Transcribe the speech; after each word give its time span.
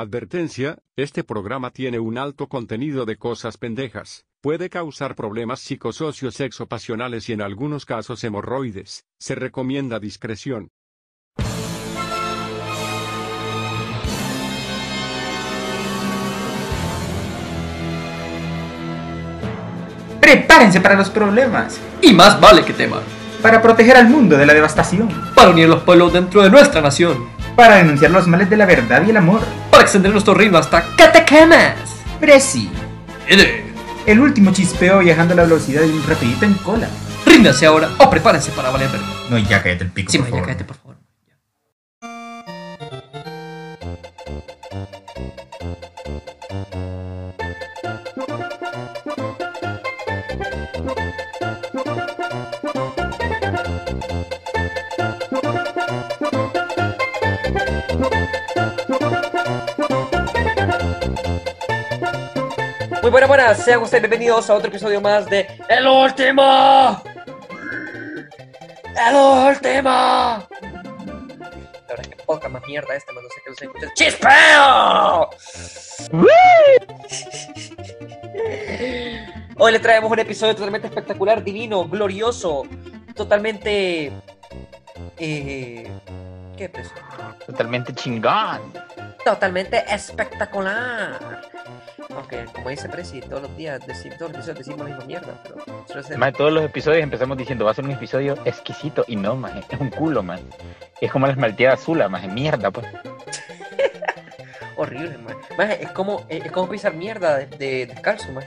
Advertencia, 0.00 0.78
este 0.94 1.24
programa 1.24 1.72
tiene 1.72 1.98
un 1.98 2.18
alto 2.18 2.48
contenido 2.48 3.04
de 3.04 3.16
cosas 3.16 3.56
pendejas. 3.56 4.26
Puede 4.40 4.70
causar 4.70 5.16
problemas 5.16 5.58
psicosocios 5.58 6.36
sexopasionales 6.36 7.28
y 7.28 7.32
en 7.32 7.42
algunos 7.42 7.84
casos 7.84 8.22
hemorroides. 8.22 9.06
Se 9.18 9.34
recomienda 9.34 9.98
discreción. 9.98 10.70
Prepárense 20.20 20.80
para 20.80 20.94
los 20.94 21.10
problemas, 21.10 21.80
Y 22.02 22.12
más 22.12 22.40
vale 22.40 22.64
que 22.64 22.72
teman, 22.72 23.02
para 23.42 23.60
proteger 23.60 23.96
al 23.96 24.08
mundo 24.08 24.36
de 24.36 24.46
la 24.46 24.54
devastación, 24.54 25.08
para 25.34 25.50
unir 25.50 25.68
los 25.68 25.82
pueblos 25.82 26.12
dentro 26.12 26.44
de 26.44 26.50
nuestra 26.50 26.80
nación, 26.80 27.36
para 27.58 27.74
denunciar 27.74 28.12
los 28.12 28.28
males 28.28 28.48
de 28.48 28.56
la 28.56 28.66
verdad 28.66 29.02
y 29.04 29.10
el 29.10 29.16
amor. 29.16 29.40
para 29.72 29.82
extender 29.82 30.12
nuestro 30.12 30.32
reino 30.32 30.56
hasta 30.58 30.84
Catacamas. 30.96 31.74
Prezi, 32.20 32.70
el 34.06 34.20
último 34.20 34.52
chispeo 34.52 35.00
viajando 35.00 35.34
a 35.34 35.38
la 35.38 35.42
velocidad 35.42 35.80
de 35.82 35.88
un 35.92 36.06
rapidito 36.06 36.44
en 36.44 36.54
cola. 36.54 36.88
Ríndanse 37.26 37.66
ahora 37.66 37.88
o 37.98 38.08
prepárense 38.08 38.52
para 38.52 38.70
valer 38.70 38.88
verga. 38.90 39.06
No, 39.28 39.38
ya 39.38 39.60
cállate 39.60 39.82
el 39.82 39.90
pico, 39.90 40.12
Sí, 40.12 40.18
por 40.18 40.26
ma, 40.26 40.30
ya 40.30 40.34
favor. 40.36 40.46
cállate, 40.46 40.64
por 40.64 40.76
favor. 40.76 40.96
Muy 63.08 63.12
buenas, 63.12 63.28
buenas, 63.28 63.64
sean 63.64 63.80
ustedes 63.80 64.02
bienvenidos 64.02 64.50
a 64.50 64.54
otro 64.54 64.68
episodio 64.68 65.00
más 65.00 65.24
de 65.30 65.46
El 65.70 65.86
Último. 65.86 67.02
El 68.84 69.16
Último. 69.16 69.88
La 69.88 70.46
verdad 71.88 72.00
es 72.02 72.08
que 72.08 72.16
podcast 72.26 72.52
más 72.52 72.62
mierda 72.66 72.94
este, 72.94 73.10
más 73.14 73.24
no 73.24 73.30
sé 73.30 73.40
qué 73.42 73.48
los 73.48 73.62
escuchas. 73.62 73.94
¡Chispeo! 73.94 75.30
Hoy 79.56 79.72
le 79.72 79.78
traemos 79.78 80.12
un 80.12 80.18
episodio 80.18 80.54
totalmente 80.54 80.88
espectacular, 80.88 81.42
divino, 81.42 81.88
glorioso, 81.88 82.64
totalmente... 83.14 84.12
Eh, 85.18 85.90
¿Qué 86.56 86.64
es 86.64 86.86
eso? 86.86 86.94
Totalmente 87.46 87.92
chingón. 87.94 88.60
totalmente 89.24 89.84
espectacular. 89.92 91.42
Aunque, 92.16 92.44
como 92.54 92.70
dice 92.70 92.88
Presi, 92.88 93.20
todos 93.20 93.42
los 93.42 93.56
días, 93.56 93.86
decimos, 93.86 94.18
todos 94.18 94.32
los 94.32 94.38
episodios 94.48 94.58
decimos 94.58 94.78
la 94.80 94.86
misma 94.86 95.04
mierda, 95.04 95.42
pero 95.42 95.84
suele 95.86 96.02
ser- 96.02 96.18
Más 96.18 96.32
todos 96.32 96.52
los 96.52 96.64
episodios 96.64 97.02
empezamos 97.02 97.36
diciendo 97.36 97.64
va 97.64 97.70
a 97.72 97.74
ser 97.74 97.84
un 97.84 97.90
episodio 97.92 98.36
exquisito 98.44 99.04
y 99.06 99.16
no, 99.16 99.36
más 99.36 99.52
es 99.70 99.80
un 99.80 99.90
culo, 99.90 100.22
man. 100.22 100.40
Es 101.00 101.12
como 101.12 101.26
la 101.26 101.32
esmalteada 101.32 101.74
azul, 101.74 102.02
más 102.08 102.26
mierda, 102.28 102.70
pues. 102.70 102.86
horrible, 104.76 105.18
man. 105.18 105.36
Maje, 105.56 105.82
es 105.84 105.90
como, 105.90 106.24
es 106.28 106.44
es 106.46 106.52
como 106.52 106.68
pisar 106.68 106.94
mierda 106.94 107.36
de, 107.36 107.46
de 107.46 107.86
descalzo, 107.86 108.30
man. 108.32 108.44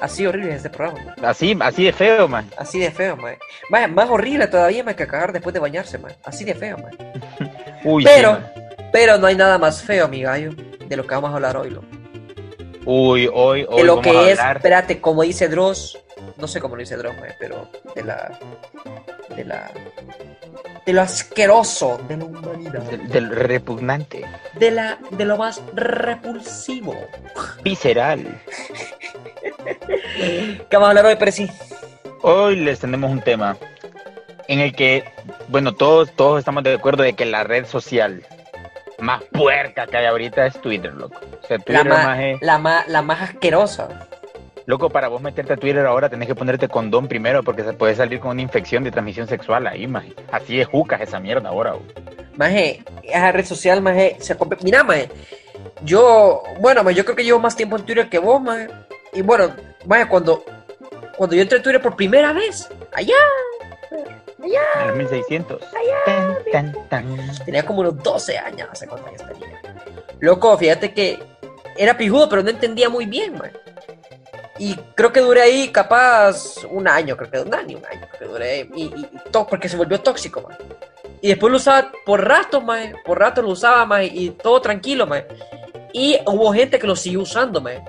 Así 0.00 0.26
horrible 0.26 0.50
es 0.50 0.56
este 0.56 0.70
programa, 0.70 1.00
man. 1.04 1.24
Así, 1.24 1.56
así 1.60 1.84
de 1.84 1.92
feo, 1.92 2.28
man. 2.28 2.48
Así 2.56 2.78
de 2.78 2.90
feo, 2.90 3.16
man. 3.16 3.36
Maje, 3.70 3.88
más 3.88 4.08
horrible 4.10 4.46
todavía, 4.46 4.84
man, 4.84 4.94
que 4.94 5.06
cagar 5.06 5.32
después 5.32 5.52
de 5.54 5.60
bañarse, 5.60 5.98
man. 5.98 6.12
Así 6.24 6.44
de 6.44 6.54
feo, 6.54 6.76
man. 6.78 6.96
Uy, 7.84 8.04
Pero, 8.04 8.34
sí, 8.34 8.40
man. 8.40 8.88
pero 8.92 9.18
no 9.18 9.26
hay 9.26 9.36
nada 9.36 9.58
más 9.58 9.82
feo, 9.82 10.08
mi 10.08 10.22
gallo, 10.22 10.52
de 10.86 10.96
lo 10.96 11.06
que 11.06 11.14
vamos 11.14 11.30
a 11.30 11.34
hablar 11.34 11.56
hoy, 11.56 11.70
loco. 11.70 11.86
Uy, 12.84 13.28
hoy, 13.32 13.66
hoy 13.68 13.76
de 13.80 13.84
lo 13.84 13.96
vamos 13.96 14.04
que 14.12 14.18
a 14.18 14.30
es, 14.30 14.38
hablar. 14.38 14.56
espérate, 14.58 15.00
como 15.00 15.22
dice 15.22 15.48
Dross, 15.48 15.98
no 16.36 16.48
sé 16.48 16.60
cómo 16.60 16.76
lo 16.76 16.80
dice 16.80 16.96
Dross, 16.96 17.16
man, 17.18 17.30
pero 17.38 17.68
de 17.94 18.02
la, 18.04 18.38
de 19.34 19.44
la, 19.44 19.70
de 20.84 20.92
lo 20.92 21.02
asqueroso 21.02 21.98
de 22.08 22.16
la 22.16 22.24
humanidad, 22.24 22.80
Del, 22.82 23.08
del 23.08 23.30
repugnante, 23.30 24.24
de 24.54 24.70
la, 24.70 24.98
de 25.10 25.24
lo 25.24 25.36
más 25.36 25.62
repulsivo. 25.74 26.96
visceral. 27.62 28.24
¿Qué 30.16 30.66
vamos 30.72 30.86
a 30.86 30.90
hablar 30.90 31.06
hoy, 31.06 31.16
Presi? 31.16 31.50
Hoy 32.22 32.56
les 32.56 32.80
tenemos 32.80 33.10
un 33.10 33.20
tema 33.20 33.56
en 34.48 34.60
el 34.60 34.74
que, 34.74 35.04
bueno, 35.48 35.74
todos, 35.74 36.12
todos 36.12 36.38
estamos 36.38 36.62
de 36.64 36.74
acuerdo 36.74 37.02
de 37.02 37.12
que 37.14 37.26
la 37.26 37.44
red 37.44 37.66
social 37.66 38.24
más 38.98 39.22
puerca 39.24 39.86
que 39.86 39.96
hay 39.98 40.06
ahorita 40.06 40.46
es 40.46 40.60
Twitter, 40.60 40.94
loco. 40.94 41.20
O 41.42 41.46
sea, 41.46 41.58
La 41.58 41.64
Twitter 41.64 41.88
más, 41.88 42.04
más 42.06 42.18
es... 42.20 42.42
la 42.42 42.58
más, 42.58 42.88
la 42.88 43.02
más 43.02 43.20
asquerosa. 43.22 44.08
Loco, 44.66 44.90
para 44.90 45.06
vos 45.06 45.22
meterte 45.22 45.52
a 45.52 45.56
Twitter 45.56 45.86
ahora 45.86 46.08
tenés 46.08 46.26
que 46.26 46.34
ponerte 46.34 46.68
condón 46.68 47.06
primero 47.06 47.44
porque 47.44 47.62
se 47.62 47.72
puede 47.72 47.94
salir 47.94 48.18
con 48.18 48.32
una 48.32 48.42
infección 48.42 48.82
de 48.82 48.90
transmisión 48.90 49.28
sexual 49.28 49.64
ahí, 49.68 49.86
maje. 49.86 50.12
Así 50.32 50.60
es 50.60 50.66
jucas 50.66 51.00
esa 51.00 51.20
mierda 51.20 51.50
ahora, 51.50 51.72
güey. 51.72 51.86
Maje, 52.34 52.82
esa 53.04 53.30
red 53.30 53.44
social, 53.44 53.80
maje, 53.80 54.16
se 54.18 54.36
Mira, 54.62 54.82
maje, 54.82 55.08
yo, 55.82 56.42
bueno, 56.60 56.82
maje, 56.82 56.96
yo 56.96 57.04
creo 57.04 57.14
que 57.14 57.22
llevo 57.22 57.38
más 57.38 57.54
tiempo 57.54 57.76
en 57.76 57.84
Twitter 57.84 58.08
que 58.08 58.18
vos, 58.18 58.42
maje. 58.42 58.66
Y 59.12 59.22
bueno, 59.22 59.54
maje, 59.86 60.08
cuando, 60.08 60.44
cuando 61.16 61.36
yo 61.36 61.42
entré 61.42 61.60
a 61.60 61.62
Twitter 61.62 61.80
por 61.80 61.94
primera 61.94 62.32
vez, 62.32 62.68
allá, 62.92 63.14
allá, 64.42 64.82
En 64.82 64.90
el 64.90 64.96
1600. 64.96 65.60
Tan, 66.04 66.38
tan, 66.50 66.88
tan. 66.88 67.44
tenía 67.44 67.64
como 67.64 67.82
unos 67.82 68.02
12 68.02 68.36
años, 68.36 68.68
no 68.68 68.74
sé 68.74 68.88
cuántos 68.88 69.10
años 69.10 69.22
tenía. 69.28 69.62
Loco, 70.18 70.58
fíjate 70.58 70.92
que 70.92 71.22
era 71.76 71.96
pijudo, 71.96 72.28
pero 72.28 72.42
no 72.42 72.50
entendía 72.50 72.88
muy 72.88 73.06
bien, 73.06 73.38
maje. 73.38 73.52
Y 74.58 74.74
creo 74.94 75.12
que 75.12 75.20
duré 75.20 75.42
ahí 75.42 75.68
capaz 75.68 76.64
un 76.70 76.88
año, 76.88 77.16
creo 77.16 77.30
que 77.30 77.38
un 77.40 77.54
año, 77.54 77.78
un 77.78 77.84
año, 77.86 78.06
creo 78.08 78.18
que 78.18 78.24
duré 78.26 78.50
ahí. 78.50 78.70
Y, 78.74 78.82
y, 78.84 79.00
y 79.00 79.30
to- 79.30 79.46
porque 79.46 79.68
se 79.68 79.76
volvió 79.76 80.00
tóxico, 80.00 80.40
man. 80.42 80.56
Y 81.20 81.28
después 81.28 81.50
lo 81.50 81.56
usaba 81.58 81.92
por 82.04 82.26
rato, 82.26 82.60
man. 82.60 82.94
Por 83.04 83.18
rato 83.18 83.42
lo 83.42 83.50
usaba, 83.50 83.84
man. 83.84 84.02
Y 84.04 84.30
todo 84.30 84.60
tranquilo, 84.60 85.06
man. 85.06 85.24
Y 85.92 86.18
hubo 86.26 86.52
gente 86.52 86.78
que 86.78 86.86
lo 86.86 86.96
siguió 86.96 87.20
usando, 87.20 87.60
man. 87.60 87.82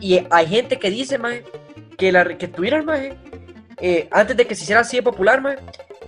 Y 0.00 0.26
hay 0.30 0.46
gente 0.46 0.78
que 0.78 0.90
dice, 0.90 1.18
man, 1.18 1.42
que, 1.98 2.10
la, 2.10 2.24
que 2.38 2.48
Twitter, 2.48 2.82
man, 2.82 3.18
eh, 3.80 4.08
antes 4.10 4.36
de 4.36 4.46
que 4.46 4.54
se 4.54 4.64
hiciera 4.64 4.80
así 4.80 4.96
de 4.96 5.02
popular, 5.02 5.40
man, 5.40 5.56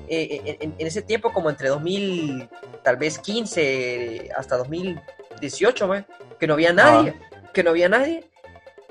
eh, 0.08 0.56
en, 0.60 0.74
en 0.78 0.86
ese 0.86 1.02
tiempo, 1.02 1.32
como 1.32 1.50
entre 1.50 1.68
2000, 1.68 2.48
tal 2.82 2.96
vez 2.96 3.18
15 3.18 4.30
hasta 4.36 4.56
2018, 4.56 5.86
man, 5.88 6.06
que 6.38 6.46
no 6.46 6.54
había 6.54 6.72
nadie, 6.72 7.14
que 7.52 7.62
no 7.62 7.70
había 7.70 7.88
nadie, 7.88 8.24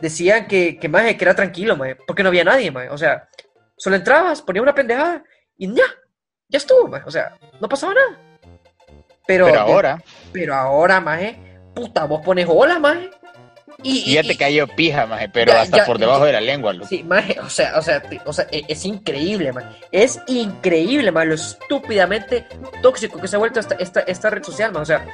decían 0.02 0.48
que, 0.48 0.78
que, 0.78 0.90
maje, 0.90 1.16
que 1.16 1.24
era 1.24 1.36
tranquilo, 1.36 1.78
maje, 1.78 1.96
porque 1.96 2.24
no 2.24 2.30
había 2.30 2.44
nadie, 2.44 2.72
maje. 2.72 2.90
O 2.90 2.98
sea, 2.98 3.30
solo 3.78 3.96
entrabas, 3.96 4.42
ponías 4.42 4.64
una 4.64 4.76
pendejada 4.76 5.24
y 5.58 5.74
ya, 5.74 5.86
ya 6.50 6.58
estuvo, 6.58 6.88
maje. 6.88 7.06
O 7.08 7.12
sea, 7.12 7.38
no 7.60 7.70
pasaba 7.70 7.94
nada. 7.94 8.20
Pero, 9.28 9.46
Pero 9.46 9.60
ahora, 9.60 10.04
pero 10.34 10.56
ahora, 10.56 11.00
maje, 11.00 11.40
puta, 11.74 12.06
vos 12.06 12.22
pones 12.22 12.48
hola, 12.50 12.80
maje. 12.80 13.10
Y, 13.84 14.12
y 14.12 14.14
ya 14.16 14.24
te 14.24 14.38
cayó 14.38 14.68
pija, 14.68 15.06
maje, 15.08 15.28
pero 15.30 15.54
Ya, 15.54 15.62
hasta 15.62 15.78
ya, 15.78 15.86
por 15.86 15.98
debajo 15.98 16.20
ya. 16.22 16.26
de 16.28 16.32
la 16.34 16.42
lengua, 16.42 16.74
loco. 16.74 16.88
Sí, 16.88 17.04
maje, 17.04 17.40
o 17.40 17.50
sea, 17.50 17.78
o 17.78 17.82
sea, 17.82 18.02
o 18.26 18.34
sea, 18.34 18.48
e- 18.52 18.64
es, 18.68 18.86
increíble, 18.86 19.52
man. 19.52 19.70
Es 19.92 20.20
increíble, 20.28 21.12
man, 21.12 21.30
lo 21.30 21.36
estúpidamente 21.36 22.46
tóxico 22.82 23.20
que 23.20 23.28
se 23.28 23.36
ha 23.36 23.40
vuelto 23.40 23.60
esta, 23.60 23.76
esta, 23.76 24.02
esta 24.02 24.30
red 24.30 24.44
social, 24.44 24.72
man. 24.72 24.84
O 24.84 24.86
sea, 24.86 25.06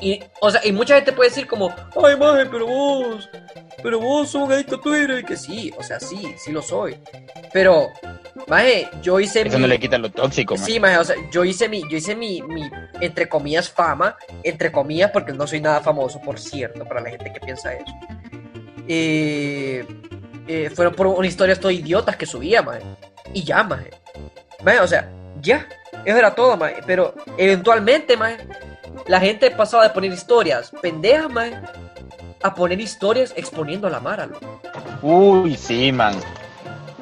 y, 0.00 0.20
o 0.40 0.50
sea, 0.50 0.60
y 0.64 0.72
mucha 0.72 0.96
gente 0.96 1.12
puede 1.12 1.30
decir 1.30 1.46
como, 1.46 1.74
ay, 2.04 2.16
maje, 2.16 2.46
pero 2.46 2.66
vos, 2.66 3.28
pero 3.82 4.00
vos 4.00 4.28
sos 4.30 4.42
un 4.42 4.52
adicto 4.52 4.76
a 4.76 4.80
Twitter. 4.80 5.20
Y 5.20 5.24
que 5.24 5.36
sí, 5.36 5.72
o 5.76 5.82
sea, 5.82 6.00
sí, 6.00 6.34
sí 6.36 6.50
lo 6.52 6.62
soy. 6.62 6.96
Pero, 7.52 7.90
maje, 8.48 8.88
yo 9.02 9.20
hice 9.20 9.42
Eso 9.42 9.56
mi- 9.56 9.62
no 9.62 9.68
le 9.68 9.78
quita 9.78 9.96
lo 9.98 10.10
tóxico, 10.10 10.56
maje. 10.56 10.66
Sí, 10.72 10.80
maje, 10.80 10.98
o 10.98 11.04
sea, 11.04 11.16
yo 11.30 11.44
hice 11.44 11.68
mi, 11.68 11.82
yo 11.88 11.96
hice 11.96 12.16
mi, 12.16 12.42
mi, 12.42 12.68
entre 13.00 13.28
comillas, 13.28 13.70
fama, 13.70 14.16
entre 14.42 14.72
comillas, 14.72 15.10
porque 15.12 15.32
no 15.32 15.46
soy 15.46 15.60
nada 15.60 15.80
famoso, 15.80 16.20
por 16.20 16.40
cierto, 16.40 16.84
para 16.84 17.00
la 17.00 17.10
gente 17.10 17.32
que 17.32 17.40
piensa 17.40 17.72
eso. 17.74 17.83
Eh, 18.86 19.86
eh, 20.46 20.70
fueron 20.74 20.94
por 20.94 21.06
una 21.06 21.26
historia 21.26 21.54
estos 21.54 21.72
idiotas 21.72 22.16
que 22.16 22.26
subía, 22.26 22.62
maje. 22.62 22.82
Y 23.32 23.42
ya, 23.42 23.62
maje. 23.62 23.90
Maje, 24.62 24.80
o 24.80 24.86
sea, 24.86 25.10
ya. 25.40 25.66
Eso 26.04 26.18
era 26.18 26.34
todo, 26.34 26.56
maje. 26.56 26.76
Pero 26.86 27.14
eventualmente, 27.38 28.16
maje, 28.16 28.38
la 29.06 29.20
gente 29.20 29.50
pasaba 29.50 29.84
de 29.84 29.90
poner 29.90 30.12
historias 30.12 30.72
pendejas, 30.82 31.30
maje, 31.30 31.58
a 32.42 32.54
poner 32.54 32.80
historias 32.80 33.32
exponiendo 33.36 33.86
a 33.86 33.90
la 33.90 34.00
Mara. 34.00 34.28
Uy, 35.02 35.56
sí, 35.56 35.92
man. 35.92 36.14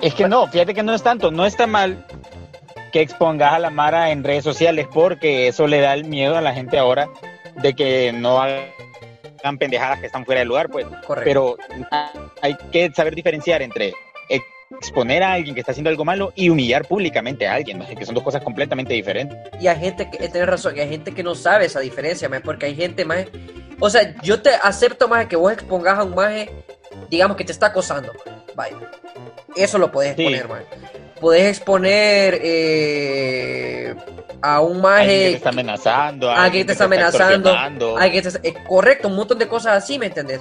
Es 0.01 0.15
que 0.15 0.29
no, 0.29 0.47
fíjate 0.47 0.75
que 0.75 0.83
no 0.83 0.95
es 0.95 1.03
tanto, 1.03 1.31
no 1.31 1.47
está 1.47 1.67
mal 1.67 2.07
que 2.93 3.01
expongas 3.01 3.55
a 3.55 3.59
la 3.59 3.71
Mara 3.71 4.11
en 4.11 4.23
redes 4.23 4.45
sociales 4.45 4.87
porque 4.93 5.49
eso 5.49 5.67
le 5.67 5.81
da 5.81 5.95
el 5.95 6.05
miedo 6.05 6.37
a 6.37 6.41
la 6.41 6.53
gente 6.53 6.79
ahora 6.79 7.09
de 7.57 7.75
que 7.75 8.13
no 8.13 8.41
hagan 9.43 9.59
pendejadas 9.59 10.01
que 10.01 10.07
están 10.07 10.25
fuera 10.25 10.41
de 10.41 10.47
lugar, 10.47 10.69
pues. 10.69 10.87
Correcto. 11.07 11.25
Pero 11.25 11.57
hay 12.41 12.57
que 12.71 12.91
saber 12.95 13.15
diferenciar 13.15 13.63
entre 13.63 13.93
exponer 14.81 15.23
a 15.23 15.35
alguien 15.35 15.55
que 15.55 15.61
está 15.61 15.73
haciendo 15.73 15.91
algo 15.91 16.05
malo 16.05 16.33
y 16.35 16.49
humillar 16.49 16.87
públicamente 16.87 17.47
a 17.47 17.55
alguien, 17.55 17.85
que 17.97 18.07
son 18.07 18.15
dos 18.15 18.25
cosas 18.25 18.43
completamente 18.43 18.95
diferentes. 18.95 19.37
Y 19.61 19.67
hay 19.67 19.79
gente 19.79 20.11
que, 20.11 20.25
eh, 20.25 20.29
tenés 20.29 20.49
razón, 20.49 20.79
hay 20.79 20.89
gente 20.89 21.13
que 21.13 21.23
no 21.23 21.35
sabe 21.35 21.67
esa 21.67 21.81
diferencia, 21.81 22.29
porque 22.43 22.67
hay 22.67 22.75
gente, 22.75 23.05
más 23.05 23.27
O 23.81 23.91
sea, 23.91 24.15
yo 24.23 24.41
te 24.41 24.51
acepto 24.51 25.09
más 25.09 25.27
que 25.27 25.37
vos 25.37 25.53
expongas 25.53 25.99
a 25.99 26.05
un 26.05 26.15
maje, 26.15 26.51
digamos 27.11 27.37
que 27.37 27.45
te 27.45 27.53
está 27.53 27.67
acosando. 27.67 28.13
Vaya. 28.55 28.77
Eso 29.57 29.77
lo 29.79 29.91
podés 29.91 30.15
Sí. 30.17 30.23
exponer, 30.23 30.49
maje. 30.49 30.65
Podés 31.21 31.49
exponer 31.59 32.41
eh, 32.43 33.95
a 34.43 34.61
un 34.61 34.81
maje. 34.81 35.07
te 35.31 35.33
está 35.37 35.49
amenazando, 35.51 36.31
a 36.31 36.45
alguien 36.45 36.67
te 36.67 36.73
está 36.73 36.85
amenazando, 36.85 37.51
alguien 37.97 38.23
te- 38.25 38.49
eh, 38.49 38.55
correcto, 38.69 39.09
un 39.09 39.17
montón 39.17 39.39
de 39.39 39.49
cosas 39.49 39.83
así, 39.83 39.99
¿me 39.99 40.07
entendés? 40.07 40.41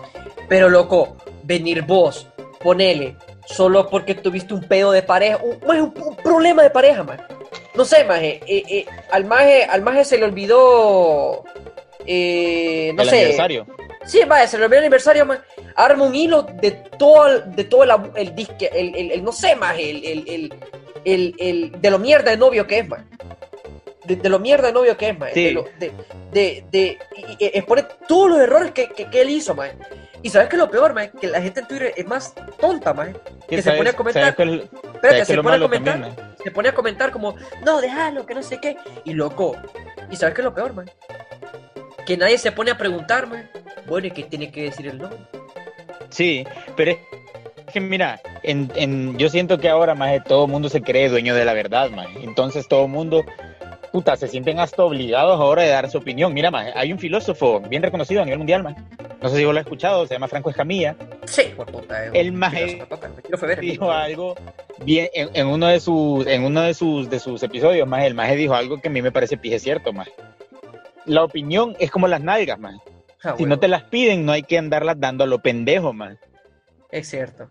Pero 0.50 0.70
loco, 0.70 1.16
venir 1.44 1.84
vos, 1.84 2.28
ponele, 2.64 3.16
solo 3.46 3.88
porque 3.90 4.16
tuviste 4.16 4.54
un 4.54 4.64
pedo 4.68 4.92
de 4.92 5.04
pareja, 5.04 5.38
un, 5.44 5.60
maje, 5.68 5.82
un- 5.82 5.94
un 5.96 6.16
problema 6.18 6.64
de 6.64 6.70
pareja, 6.70 7.04
man. 7.04 7.22
No 7.76 7.86
sé, 7.86 8.04
maje, 8.04 8.42
eh, 8.48 8.64
eh, 8.70 8.86
al 9.12 9.26
maje, 9.26 9.64
al 9.66 9.82
maje 9.82 10.04
se 10.04 10.18
le 10.18 10.26
olvidó, 10.26 11.44
eh, 12.06 12.92
no 12.96 13.04
el 13.04 13.10
sé, 13.10 13.16
aniversario. 13.18 13.66
Sí, 14.06 14.22
vaya, 14.28 14.48
se 14.48 14.58
le 14.58 14.66
olvidó 14.66 14.80
el 14.80 14.86
aniversario, 14.86 15.26
man. 15.26 15.42
Arma 15.76 16.04
un 16.06 16.16
hilo 16.16 16.42
de 16.44 16.72
todo 16.72 17.28
el, 17.28 17.56
de 17.56 17.64
todo 17.66 17.84
el, 17.84 17.92
el 18.16 18.36
disque, 18.36 18.70
el, 18.74 18.96
el, 18.96 19.12
el- 19.12 19.24
no 19.24 19.32
sé, 19.32 19.56
más, 19.56 19.76
el, 19.78 20.04
el, 20.04 20.24
el, 20.28 20.54
el, 21.06 21.36
el- 21.38 21.72
de 21.82 21.92
lo 21.92 22.00
mierda 22.00 22.32
de 22.32 22.38
novio 22.38 22.66
que 22.68 22.80
es, 22.80 22.90
man. 22.90 23.08
De, 24.06 24.16
de 24.16 24.30
lo 24.30 24.40
mierda 24.40 24.68
de 24.68 24.74
novio 24.74 24.98
que 24.98 25.10
es, 25.10 25.18
man. 25.20 25.30
Sí. 25.34 25.44
De, 25.46 25.52
lo- 25.52 25.66
de, 25.80 25.92
de, 26.32 26.64
de- 26.72 27.00
y- 27.16 27.46
y 27.46 27.52
expone 27.54 27.84
todos 28.08 28.30
los 28.32 28.40
errores 28.40 28.72
que, 28.72 28.90
que, 28.90 29.06
que 29.06 29.22
él 29.22 29.30
hizo, 29.30 29.54
man. 29.54 29.72
Y 30.24 30.30
sabes 30.30 30.50
que 30.50 30.58
lo 30.58 30.70
peor, 30.70 30.94
man, 30.94 31.12
que 31.20 31.28
la 31.28 31.42
gente 31.42 31.62
en 31.62 31.68
Twitter 31.68 31.94
es 31.96 32.06
más 32.06 32.34
tonta, 32.60 32.94
man. 32.94 33.18
Que 33.48 33.58
se 33.58 33.64
¿Sabes- 33.64 33.78
pone 33.80 33.90
a 33.90 33.94
comentar. 33.94 34.36
cuál- 34.36 34.70
Espérate, 34.96 35.26
se 35.26 35.36
pone 35.42 35.56
a 35.56 35.60
comentar. 35.60 35.94
también? 36.02 36.16
Se 36.44 36.52
pone 36.52 36.70
a 36.70 36.74
comentar 36.74 37.12
como, 37.12 37.36
no, 37.64 37.80
déjalo, 37.82 38.26
que 38.26 38.34
no 38.34 38.42
sé 38.44 38.60
qué. 38.60 38.78
Y 39.06 39.14
loco. 39.14 39.56
¿Y 40.10 40.16
sabes 40.16 40.34
qué 40.36 40.42
es 40.42 40.46
lo 40.46 40.54
peor, 40.54 40.74
man? 40.74 40.90
Que 42.06 42.18
nadie 42.18 42.38
se 42.38 42.52
pone 42.52 42.72
a 42.72 42.78
preguntar, 42.78 43.28
man. 43.28 43.50
Bueno, 43.88 44.08
¿y 44.08 44.12
qué 44.12 44.24
tiene 44.24 44.52
que 44.52 44.64
decir 44.64 44.88
el 44.88 44.98
novio? 44.98 45.18
Sí, 46.10 46.46
pero 46.76 46.92
es 46.92 46.98
que 47.72 47.80
mira, 47.80 48.20
en, 48.44 48.72
en- 48.76 49.18
yo 49.18 49.30
siento 49.30 49.60
que 49.60 49.70
ahora 49.70 49.94
más 49.96 50.24
todo 50.26 50.46
el 50.46 50.52
mundo 50.52 50.70
se 50.70 50.82
cree 50.82 51.10
dueño 51.10 51.36
de 51.36 51.46
la 51.46 51.54
verdad, 51.54 51.90
más. 51.92 52.08
Entonces 52.22 52.68
todo 52.68 52.86
el 52.86 52.92
mundo, 52.92 53.24
puta, 53.92 54.16
se 54.16 54.28
sienten 54.28 54.60
hasta 54.60 54.84
obligados 54.84 55.40
ahora 55.40 55.64
de 55.64 55.70
dar 55.70 55.90
su 55.90 55.98
opinión. 55.98 56.34
Mira, 56.34 56.50
más, 56.52 56.68
hay 56.76 56.92
un 56.94 57.00
filósofo 57.00 57.60
bien 57.62 57.84
reconocido 57.84 58.22
a 58.22 58.26
nivel 58.26 58.40
mundial, 58.40 58.64
más. 58.64 58.76
No 59.22 59.30
sé 59.30 59.38
si 59.38 59.46
vos 59.46 59.54
lo 59.54 59.60
has 59.60 59.66
escuchado, 59.66 60.08
se 60.08 60.16
llama 60.16 60.28
Franco 60.28 60.50
Escamilla. 60.50 60.96
Sí, 61.26 61.54
por 61.56 61.68
puta. 61.72 62.08
eh, 62.08 62.12
El 62.14 62.34
feber. 63.38 63.60
Dijo 63.60 63.92
algo 63.92 64.36
bien 64.84 65.10
en, 65.14 65.30
en 65.34 65.48
uno 65.48 65.68
de 65.68 65.80
sus 65.80 66.26
en 66.26 66.44
uno 66.44 66.62
de 66.62 66.74
sus 66.74 67.10
de 67.10 67.20
sus 67.20 67.44
episodios, 67.44 67.88
más 67.88 68.04
el 68.06 68.16
maje 68.16 68.36
dijo 68.36 68.56
algo 68.56 68.82
que 68.82 68.88
a 68.88 68.92
mí 68.92 69.02
me 69.02 69.12
parece 69.12 69.38
pije 69.38 69.60
cierto, 69.60 69.94
más. 69.94 70.08
La 71.06 71.24
opinión 71.24 71.76
es 71.80 71.92
como 71.92 72.08
las 72.08 72.22
nalgas, 72.22 72.60
más. 72.60 72.76
Ah, 73.24 73.34
Si 73.38 73.44
bueno, 73.44 73.56
no 73.56 73.60
te 73.60 73.68
las 73.68 73.84
piden, 73.84 74.26
no 74.26 74.32
hay 74.32 74.44
que 74.44 74.58
andarlas 74.58 75.00
dando 75.00 75.24
a 75.24 75.28
lo 75.28 75.40
pendejo, 75.40 75.94
más. 75.94 76.18
Es 76.90 77.10
cierto. 77.10 77.50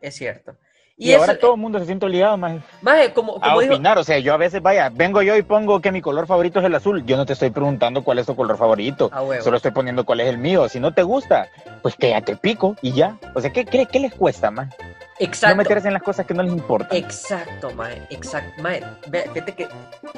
Es 0.00 0.14
cierto. 0.16 0.56
Y, 0.98 1.10
Y, 1.10 1.14
ahora 1.14 1.32
eso, 1.32 1.40
todo 1.40 1.54
el 1.56 1.60
mundo 1.60 1.78
se 1.78 1.84
siente 1.84 2.06
obligado, 2.06 2.38
más. 2.38 2.56
maje, 2.80 3.12
como, 3.12 3.36
a 3.36 3.40
como 3.40 3.60
dijo, 3.60 3.74
opinar. 3.74 3.98
O 3.98 4.04
sea, 4.04 4.18
yo 4.18 4.32
a 4.32 4.38
veces, 4.38 4.62
vaya, 4.62 4.88
vengo 4.90 5.20
yo 5.20 5.36
y 5.36 5.42
pongo 5.42 5.80
que 5.80 5.92
mi 5.92 6.00
color 6.00 6.26
favorito 6.26 6.58
es 6.60 6.64
el 6.64 6.74
azul. 6.74 7.04
Yo 7.04 7.18
no 7.18 7.26
te 7.26 7.34
estoy 7.34 7.50
preguntando 7.50 8.02
cuál 8.02 8.18
es 8.18 8.26
tu 8.26 8.34
color 8.34 8.56
favorito. 8.56 9.10
Solo 9.42 9.58
estoy 9.58 9.72
poniendo 9.72 10.04
cuál 10.06 10.20
es 10.20 10.28
el 10.28 10.38
mío. 10.38 10.68
Si 10.70 10.80
no 10.80 10.94
te 10.94 11.02
gusta, 11.02 11.48
pues 11.82 11.96
quédate 11.96 12.36
pico 12.36 12.76
y 12.80 12.92
ya. 12.92 13.18
O 13.34 13.40
sea, 13.42 13.52
¿qué, 13.52 13.66
qué, 13.66 13.84
qué 13.84 14.00
les 14.00 14.14
cuesta, 14.14 14.50
más? 14.50 14.68
No 14.68 15.26
Exacto. 15.26 15.56
meterse 15.56 15.88
en 15.88 15.94
las 15.94 16.02
cosas 16.02 16.24
que 16.26 16.32
no 16.34 16.42
les 16.42 16.52
importan. 16.52 16.96
Exacto, 16.96 17.70
mae, 17.74 18.02
exacto, 18.10 18.62
mae, 18.62 18.82
ve- 19.08 19.24
fíjate 19.32 19.54
que 19.54 19.68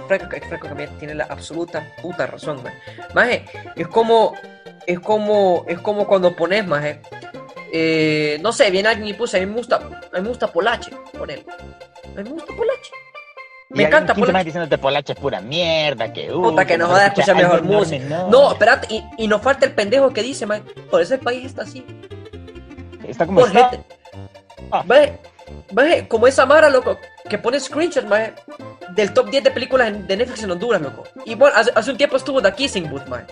Franco, 0.08 0.36
Franco 0.48 0.66
también 0.68 0.90
tiene 0.98 1.14
la 1.14 1.24
absoluta 1.24 1.84
puta 2.02 2.26
razón, 2.26 2.60
mae. 2.64 2.72
Mae, 3.14 3.44
es 3.76 3.86
como, 3.86 4.34
es 4.86 4.98
como, 4.98 5.64
es 5.68 5.78
como 5.80 6.04
cuando 6.06 6.34
pones, 6.34 6.66
mae, 6.66 7.00
eh, 7.72 8.38
no 8.40 8.52
sé, 8.52 8.70
viene 8.70 8.88
alguien 8.88 9.08
y 9.08 9.14
puse, 9.14 9.36
a 9.38 9.40
mí 9.40 9.46
me 9.46 9.54
gusta, 9.56 9.76
a 9.76 10.16
mí 10.16 10.22
me 10.22 10.28
gusta 10.28 10.46
Polache, 10.52 10.90
ponele, 11.16 11.44
a 11.48 12.08
mí 12.18 12.24
me 12.24 12.30
gusta 12.30 12.54
Polache, 12.54 12.90
me 13.70 13.82
Y 13.82 13.86
encanta 13.86 14.12
alguien 14.12 14.32
más 14.32 14.44
Polache. 14.44 14.44
diciéndote 14.44 14.78
Polache 14.78 15.12
es 15.12 15.18
pura 15.18 15.40
mierda, 15.40 16.12
que 16.12 16.32
uh, 16.32 16.42
Puta, 16.42 16.64
que 16.66 16.78
no 16.78 16.86
joda, 16.88 17.06
escucha 17.08 17.32
algo 17.32 17.42
mejor 17.42 17.62
música. 17.64 18.04
No, 18.08 18.28
No, 18.28 18.52
espérate, 18.52 18.86
y, 18.94 19.04
y 19.18 19.28
nos 19.28 19.42
falta 19.42 19.66
el 19.66 19.74
pendejo 19.74 20.12
que 20.12 20.22
dice, 20.22 20.46
mae, 20.46 20.62
por 20.90 21.00
eso 21.02 21.14
el 21.14 21.20
país 21.20 21.44
está 21.46 21.62
así. 21.62 21.84
está 23.06 23.26
como 23.26 23.40
Por 23.40 23.48
está. 23.48 23.70
gente. 23.70 23.86
Ah. 24.70 24.82
Maje, 24.86 25.18
maje, 25.72 26.08
como 26.08 26.26
esa 26.26 26.44
Mara, 26.46 26.68
loco, 26.70 26.98
que 27.28 27.38
pone 27.38 27.58
screenshots, 27.60 28.06
maje, 28.08 28.34
del 28.98 29.12
top 29.12 29.30
10 29.30 29.44
de 29.44 29.50
películas 29.52 30.08
de 30.08 30.16
Netflix 30.16 30.42
en 30.42 30.50
Honduras, 30.50 30.82
loco. 30.82 31.04
Y 31.24 31.36
bueno, 31.36 31.54
hace, 31.56 31.70
hace 31.72 31.90
un 31.92 31.96
tiempo 31.96 32.16
estuvo 32.16 32.42
The 32.42 32.52
Kissing 32.52 32.90
Booth, 32.90 33.06
maje. 33.06 33.26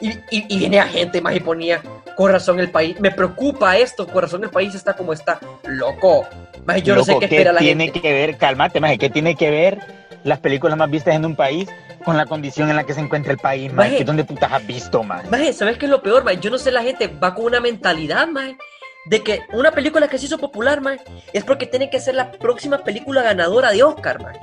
Y, 0.00 0.10
y, 0.10 0.54
y 0.54 0.58
viene 0.58 0.78
a 0.80 0.86
gente, 0.86 1.22
maje, 1.22 1.38
y 1.38 1.40
ponía, 1.40 1.80
corazón 2.14 2.60
el 2.60 2.70
país, 2.70 3.00
me 3.00 3.10
preocupa 3.10 3.78
esto, 3.78 4.06
corazón 4.06 4.44
el 4.44 4.50
país 4.50 4.74
está 4.74 4.92
como 4.94 5.14
está, 5.14 5.40
loco. 5.64 6.26
Maje, 6.66 6.82
yo 6.82 6.94
no 6.94 7.04
sé 7.04 7.12
Loco, 7.12 7.20
qué 7.20 7.24
espera 7.24 7.52
la 7.52 7.58
tiene 7.58 7.84
gente. 7.84 8.02
que 8.02 8.12
ver, 8.12 8.36
cálmate, 8.36 8.80
maje, 8.80 8.98
¿qué 8.98 9.08
tiene 9.08 9.34
que 9.34 9.50
ver 9.50 9.78
las 10.24 10.40
películas 10.40 10.76
más 10.76 10.90
vistas 10.90 11.14
en 11.14 11.24
un 11.24 11.34
país 11.34 11.68
con 12.04 12.18
la 12.18 12.26
condición 12.26 12.68
en 12.68 12.76
la 12.76 12.84
que 12.84 12.92
se 12.92 13.00
encuentra 13.00 13.32
el 13.32 13.38
país? 13.38 13.72
Maje. 13.72 13.96
¿Qué 13.96 14.04
¿Dónde 14.04 14.24
putas 14.24 14.52
has 14.52 14.66
visto, 14.66 15.02
maje? 15.02 15.26
Maje, 15.30 15.54
¿sabes 15.54 15.78
qué 15.78 15.86
es 15.86 15.90
lo 15.90 16.02
peor, 16.02 16.22
maje? 16.22 16.38
Yo 16.38 16.50
no 16.50 16.58
sé, 16.58 16.70
la 16.70 16.82
gente 16.82 17.08
va 17.08 17.34
con 17.34 17.46
una 17.46 17.60
mentalidad, 17.60 18.28
maje, 18.28 18.58
de 19.06 19.22
que 19.22 19.40
una 19.54 19.72
película 19.72 20.06
que 20.06 20.18
se 20.18 20.26
hizo 20.26 20.36
popular, 20.36 20.82
maje, 20.82 21.00
es 21.32 21.44
porque 21.44 21.64
tiene 21.66 21.88
que 21.88 21.98
ser 21.98 22.14
la 22.14 22.30
próxima 22.30 22.84
película 22.84 23.22
ganadora 23.22 23.70
de 23.70 23.82
Oscar, 23.82 24.22
maje. 24.22 24.38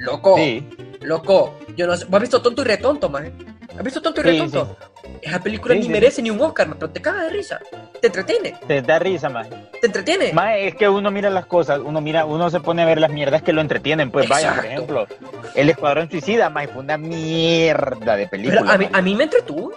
Loco. 0.00 0.36
Sí, 0.36 0.68
Loco, 1.02 1.58
yo 1.76 1.86
no 1.86 1.96
sé. 1.96 2.06
¿Has 2.10 2.20
visto 2.20 2.42
tonto 2.42 2.62
y 2.62 2.64
retonto, 2.66 3.08
maje? 3.08 3.32
¿Has 3.76 3.82
visto 3.84 4.02
tonto 4.02 4.20
y 4.20 4.24
Sí, 4.24 4.30
retonto? 4.30 4.76
Esa 5.22 5.40
película 5.42 5.74
Sí, 5.74 5.80
ni 5.80 5.86
sí. 5.86 5.92
merece 5.92 6.22
ni 6.22 6.30
un 6.30 6.40
Oscar, 6.40 6.66
maje, 6.68 6.78
pero 6.80 6.92
te 6.92 7.00
caga 7.00 7.24
de 7.24 7.30
risa. 7.30 7.58
Te 8.00 8.06
entretiene, 8.08 8.56
te 8.66 8.82
da 8.82 8.98
risa, 8.98 9.28
maje. 9.28 9.50
te 9.80 9.86
entretiene. 9.86 10.32
Maje, 10.32 10.68
es 10.68 10.74
que 10.74 10.88
uno 10.88 11.10
mira 11.10 11.30
las 11.30 11.46
cosas, 11.46 11.80
uno 11.84 12.00
mira, 12.00 12.24
uno 12.24 12.50
se 12.50 12.60
pone 12.60 12.82
a 12.82 12.86
ver 12.86 12.98
las 13.00 13.10
mierdas 13.10 13.42
que 13.42 13.52
lo 13.52 13.60
entretienen. 13.60 14.10
Pues 14.10 14.28
vaya, 14.28 14.54
por 14.54 14.64
ejemplo, 14.66 15.06
El 15.54 15.70
Escuadrón 15.70 16.10
Suicida, 16.10 16.50
maje, 16.50 16.68
fue 16.68 16.82
una 16.82 16.96
mierda 16.98 18.16
de 18.16 18.26
película. 18.26 18.60
pero 18.62 18.72
a 18.72 18.78
mí, 18.78 18.88
a 18.92 19.02
mí 19.02 19.14
me 19.14 19.24
entretuvo. 19.24 19.72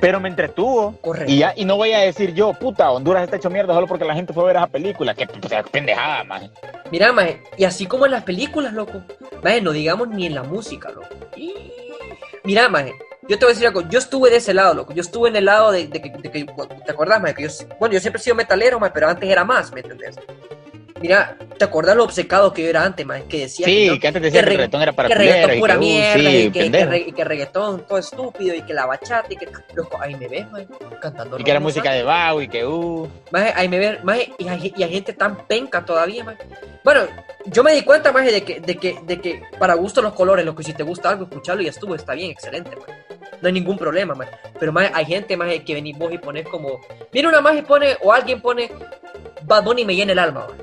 Pero 0.00 0.20
me 0.20 0.28
entretuvo. 0.28 0.96
Correcto. 1.00 1.30
Y 1.32 1.38
ya, 1.38 1.52
y 1.56 1.64
no 1.64 1.76
voy 1.76 1.92
a 1.92 1.98
decir 2.00 2.32
yo, 2.34 2.52
puta, 2.52 2.90
Honduras 2.90 3.24
está 3.24 3.36
hecho 3.36 3.50
mierda 3.50 3.74
solo 3.74 3.86
porque 3.86 4.04
la 4.04 4.14
gente 4.14 4.32
fue 4.32 4.44
a 4.44 4.46
ver 4.46 4.56
esa 4.56 4.66
película. 4.66 5.14
Que 5.14 5.24
o 5.44 5.48
sea, 5.48 5.62
pendejada, 5.62 6.24
maje. 6.24 6.50
Mira, 6.90 7.12
maje, 7.12 7.42
y 7.56 7.64
así 7.64 7.86
como 7.86 8.06
en 8.06 8.12
las 8.12 8.22
películas, 8.22 8.72
loco. 8.72 9.02
Maje, 9.42 9.60
no 9.60 9.72
digamos 9.72 10.08
ni 10.08 10.26
en 10.26 10.34
la 10.34 10.42
música, 10.42 10.90
loco. 10.90 11.08
Y- 11.36 11.54
Mira, 12.44 12.68
maje, 12.68 12.92
yo 13.28 13.38
te 13.38 13.44
voy 13.44 13.52
a 13.52 13.54
decir 13.54 13.66
algo. 13.66 13.82
Yo 13.88 13.98
estuve 13.98 14.30
de 14.30 14.36
ese 14.36 14.54
lado, 14.54 14.72
loco. 14.74 14.92
Yo 14.92 15.02
estuve 15.02 15.28
en 15.28 15.36
el 15.36 15.44
lado 15.46 15.72
de, 15.72 15.86
de 15.88 16.00
que, 16.00 16.10
de 16.10 16.30
que- 16.30 16.46
¿Te 16.86 16.92
acuerdas, 16.92 17.20
maje? 17.20 17.34
Que 17.34 17.42
yo, 17.48 17.48
bueno, 17.80 17.92
yo 17.94 18.00
siempre 18.00 18.20
he 18.20 18.22
sido 18.22 18.36
metalero, 18.36 18.78
maje, 18.78 18.92
pero 18.94 19.08
antes 19.08 19.28
era 19.28 19.44
más, 19.44 19.72
¿me 19.72 19.80
entendés? 19.80 20.16
Mira, 21.00 21.36
¿te 21.58 21.64
acuerdas 21.64 21.94
lo 21.96 22.04
obcecado 22.04 22.52
que 22.52 22.62
yo 22.62 22.68
era 22.68 22.82
antes, 22.84 23.06
maje? 23.06 23.24
Que 23.28 23.38
decía 23.40 23.66
Sí, 23.66 23.74
que, 23.84 23.86
no- 23.92 24.00
que 24.00 24.08
antes 24.08 24.22
decía 24.22 24.40
que, 24.40 24.46
que 24.46 24.50
el 24.52 24.56
re- 24.56 24.56
reggaetón 24.56 24.82
era 24.82 24.92
para 24.92 25.08
que 25.08 25.14
reggaetón 25.14 25.56
y 25.56 25.60
pura 25.60 25.74
que, 25.74 25.78
uh, 25.78 25.82
mierda 25.82 26.14
sí, 26.14 26.20
y, 26.26 26.42
que, 26.46 26.52
que 26.52 26.60
pendejo. 26.60 26.90
re- 26.90 27.04
y 27.06 27.12
que 27.12 27.24
reggaetón 27.24 27.86
todo 27.86 27.98
estúpido 27.98 28.54
y 28.54 28.62
que 28.62 28.74
la 28.74 28.86
bachata 28.86 29.26
y 29.32 29.36
que 29.36 29.48
loco, 29.74 29.96
ahí 30.00 30.14
me 30.16 30.26
ves, 30.28 30.50
maje, 30.50 30.66
cantando 31.00 31.38
Y 31.38 31.44
que 31.44 31.50
era 31.50 31.60
música 31.60 31.92
de 31.92 32.02
Bau 32.02 32.40
y 32.42 32.48
que, 32.48 32.66
uh. 32.66 33.08
Maje, 33.30 33.52
ahí 33.54 33.68
me 33.68 33.78
ven, 33.78 33.98
maje, 34.02 34.32
y 34.38 34.48
hay, 34.48 34.72
y 34.76 34.82
hay 34.82 34.90
gente 34.90 35.12
tan 35.12 35.46
penca 35.46 35.84
todavía, 35.84 36.24
maje. 36.24 36.38
Bueno, 36.82 37.02
yo 37.46 37.62
me 37.62 37.72
di 37.74 37.82
cuenta, 37.82 38.10
maje, 38.12 38.32
de 38.32 38.42
que, 38.42 38.60
de 38.60 38.76
que, 38.76 38.98
de 39.04 39.20
que 39.20 39.42
para 39.58 39.74
gusto 39.74 40.02
los 40.02 40.14
colores, 40.14 40.44
lo 40.44 40.54
que 40.54 40.62
si 40.64 40.72
te 40.72 40.82
gusta 40.82 41.10
algo, 41.10 41.24
escucharlo 41.24 41.62
y 41.62 41.66
ya 41.66 41.70
estuvo, 41.70 41.94
está 41.94 42.14
bien, 42.14 42.30
excelente, 42.30 42.70
maje. 42.74 42.92
No 43.40 43.46
hay 43.46 43.52
ningún 43.52 43.78
problema, 43.78 44.14
maje. 44.14 44.32
Pero, 44.58 44.72
maje, 44.72 44.90
hay 44.92 45.04
gente, 45.04 45.36
maje, 45.36 45.62
que 45.62 45.74
venís 45.74 45.96
vos 45.96 46.12
y 46.12 46.18
pones 46.18 46.48
como... 46.48 46.80
Viene 47.12 47.28
una 47.28 47.40
maje 47.40 47.58
y 47.58 47.62
pone, 47.62 47.96
o 48.02 48.12
alguien 48.12 48.40
pone, 48.40 48.68
Bad 49.44 49.62
Bunny 49.62 49.84
me 49.84 49.94
llena 49.94 50.10
el 50.12 50.18
alma, 50.18 50.46
maje. 50.48 50.62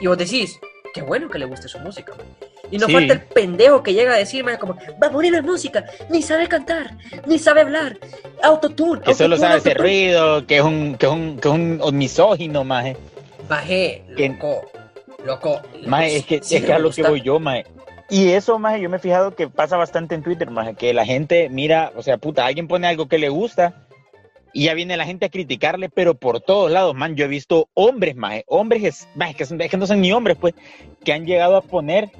Y 0.00 0.06
vos 0.06 0.18
decís, 0.18 0.58
qué 0.94 1.02
bueno 1.02 1.28
que 1.28 1.38
le 1.38 1.44
guste 1.46 1.68
su 1.68 1.78
música. 1.80 2.12
Y 2.70 2.78
no 2.78 2.86
Sí. 2.86 2.92
falta 2.92 3.12
el 3.14 3.20
pendejo 3.22 3.82
que 3.82 3.94
llega 3.94 4.12
a 4.14 4.16
decir, 4.16 4.42
maje, 4.44 4.58
como, 4.58 4.76
Bad 4.98 5.12
Bunny 5.12 5.30
no 5.30 5.38
es 5.38 5.44
música, 5.44 5.84
ni 6.10 6.20
sabe 6.22 6.48
cantar, 6.48 6.96
ni 7.26 7.38
sabe 7.38 7.60
hablar, 7.60 7.96
autotune, 8.42 9.02
Que 9.02 9.14
solo 9.14 9.36
autotune, 9.36 9.38
sabe 9.38 9.54
hacer 9.58 9.72
autotune". 9.76 9.88
ruido, 9.88 10.46
que 10.46 10.56
es 10.56 10.62
un, 10.62 10.96
que 10.96 11.06
es 11.06 11.12
un, 11.12 11.38
que 11.38 11.48
es 11.48 11.54
un 11.54 11.96
misógino, 11.98 12.64
maje. 12.64 12.96
Maje, 13.48 14.02
loco, 14.08 14.62
loco. 15.24 15.60
Maje, 15.86 16.16
es 16.16 16.26
que, 16.26 16.42
sí 16.42 16.56
es 16.56 16.64
que 16.64 16.72
a 16.72 16.78
lo 16.80 16.90
que 16.90 17.02
voy 17.04 17.20
yo, 17.22 17.38
maje. 17.38 17.66
Y 18.10 18.30
eso, 18.30 18.58
maje, 18.58 18.80
yo 18.80 18.88
me 18.90 18.96
he 18.96 19.00
fijado 19.00 19.34
que 19.34 19.48
pasa 19.48 19.76
bastante 19.76 20.14
en 20.16 20.22
Twitter, 20.24 20.50
maje, 20.50 20.74
que 20.74 20.92
la 20.92 21.04
gente 21.04 21.48
mira, 21.48 21.92
o 21.96 22.02
sea, 22.02 22.18
puta, 22.18 22.46
alguien 22.46 22.66
pone 22.66 22.86
algo 22.88 23.06
que 23.08 23.18
le 23.18 23.28
gusta 23.28 23.74
y 24.56 24.64
ya 24.64 24.72
viene 24.72 24.96
la 24.96 25.04
gente 25.04 25.26
a 25.26 25.28
criticarle, 25.28 25.90
pero 25.90 26.14
por 26.14 26.40
todos 26.40 26.70
lados, 26.70 26.94
man, 26.94 27.14
yo 27.14 27.26
he 27.26 27.28
visto 27.28 27.68
hombres, 27.74 28.16
maje, 28.16 28.42
hombres, 28.46 29.06
que, 29.36 29.76
no 29.76 29.86
son 29.86 30.00
ni 30.00 30.12
hombres, 30.12 30.38
pues, 30.40 30.54
que 31.04 31.12
han 31.12 31.26
llegado 31.26 31.56
a 31.56 31.60
poner 31.60 32.10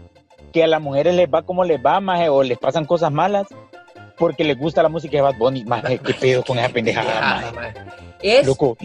que 0.53 0.63
a 0.63 0.67
las 0.67 0.83
mujeres 0.83 1.15
les 1.15 1.33
va 1.33 1.45
como 1.45 1.65
les 1.65 1.81
va, 1.83 1.99
maje, 1.99 2.29
o 2.29 2.43
les 2.43 2.59
pasan 2.59 2.85
cosas 2.85 3.11
malas 3.11 3.47
porque 4.19 4.45
les 4.45 4.57
gusta 4.59 4.83
la 4.83 4.89
música 4.89 5.17
de 5.17 5.23
Bad 5.23 5.37
Bunny, 5.37 5.65
maje, 5.65 5.99
qué 6.05 6.15
pedo 6.15 6.43
con 6.45 6.59
esa 6.59 6.69
pendejada, 6.69 7.21
maje. 7.21 7.53
maje. 7.53 7.75
Es, 8.23 8.47
Loco. 8.47 8.77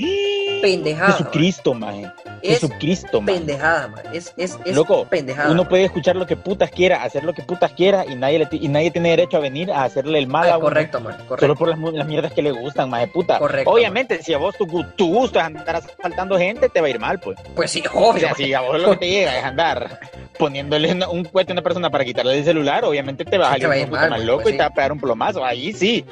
pendejada. 0.62 1.14
Jesucristo, 1.14 1.74
maje. 1.74 2.12
Es 2.42 2.60
Jesucristo, 2.60 3.22
maje. 3.22 3.38
pendejada, 3.38 3.88
man. 3.88 4.02
Es, 4.14 4.34
es, 4.36 4.60
es 4.66 4.76
Loco, 4.76 5.06
pendejada. 5.06 5.50
Uno 5.52 5.68
puede 5.68 5.86
escuchar 5.86 6.16
lo 6.18 6.28
que 6.28 6.36
putas 6.36 6.70
quiera, 6.70 7.02
hacer 7.04 7.24
lo 7.24 7.34
que 7.34 7.42
putas 7.42 7.72
quiera 7.72 8.06
y 8.06 8.16
nadie, 8.16 8.40
le 8.40 8.48
y 8.52 8.68
nadie 8.68 8.92
tiene 8.92 9.12
derecho 9.12 9.38
a 9.38 9.40
venir 9.40 9.72
a 9.72 9.84
hacerle 9.84 10.20
el 10.20 10.28
mal 10.28 10.50
Ah, 10.50 10.54
a 10.54 10.58
uno. 10.58 10.66
correcto, 10.66 11.00
man. 11.00 11.14
Solo 11.18 11.28
Correcto. 11.30 11.56
por 11.56 11.68
las, 11.94 12.08
mierdas 12.08 12.34
que 12.34 12.42
le 12.42 12.52
gustan, 12.52 12.90
maje 12.90 13.08
puta. 13.08 13.40
Correcto, 13.40 13.72
Obviamente, 13.72 14.22
si 14.22 14.34
a 14.34 14.38
vos 14.38 14.56
tu, 14.58 14.66
tu 14.96 15.08
gusto 15.14 15.40
es 15.40 15.46
andar 15.46 15.78
asaltando 15.78 16.38
gente, 16.38 16.68
te 16.68 16.82
va 16.82 16.88
a 16.88 16.90
ir 16.90 17.00
mal, 17.00 17.20
pues. 17.20 17.40
Pues 17.56 17.72
sí, 17.72 17.82
O 17.94 18.10
obvio. 18.10 18.20
sea, 18.20 18.36
si 18.36 18.54
a 18.54 18.62
vos 18.62 18.80
lo 18.82 18.92
que 18.92 18.98
te 18.98 19.10
llega 19.10 19.38
es 19.40 19.46
andar 19.46 20.00
poniéndole 20.38 20.92
una- 20.92 21.10
un 21.10 21.24
cohete 21.26 21.52
a 21.52 21.54
una 21.54 21.62
persona 21.62 21.90
para 21.90 22.04
quitarle 22.06 22.38
el 22.38 22.44
celular, 22.44 22.84
obviamente 22.86 23.26
te 23.26 23.38
va 23.38 23.48
a 23.48 23.52
salir 23.52 23.68
un 23.68 23.74
poquito 23.90 23.92
más 23.98 24.10
pues, 24.10 24.26
loco 24.26 24.42
pues 24.44 24.54
y 24.56 24.58
te 24.58 24.64
va 24.64 24.68
a 24.70 24.74
pegar 24.74 24.92
un 24.92 25.00
plomazo. 25.00 25.46
Ahí 25.46 25.74
sí. 25.74 26.06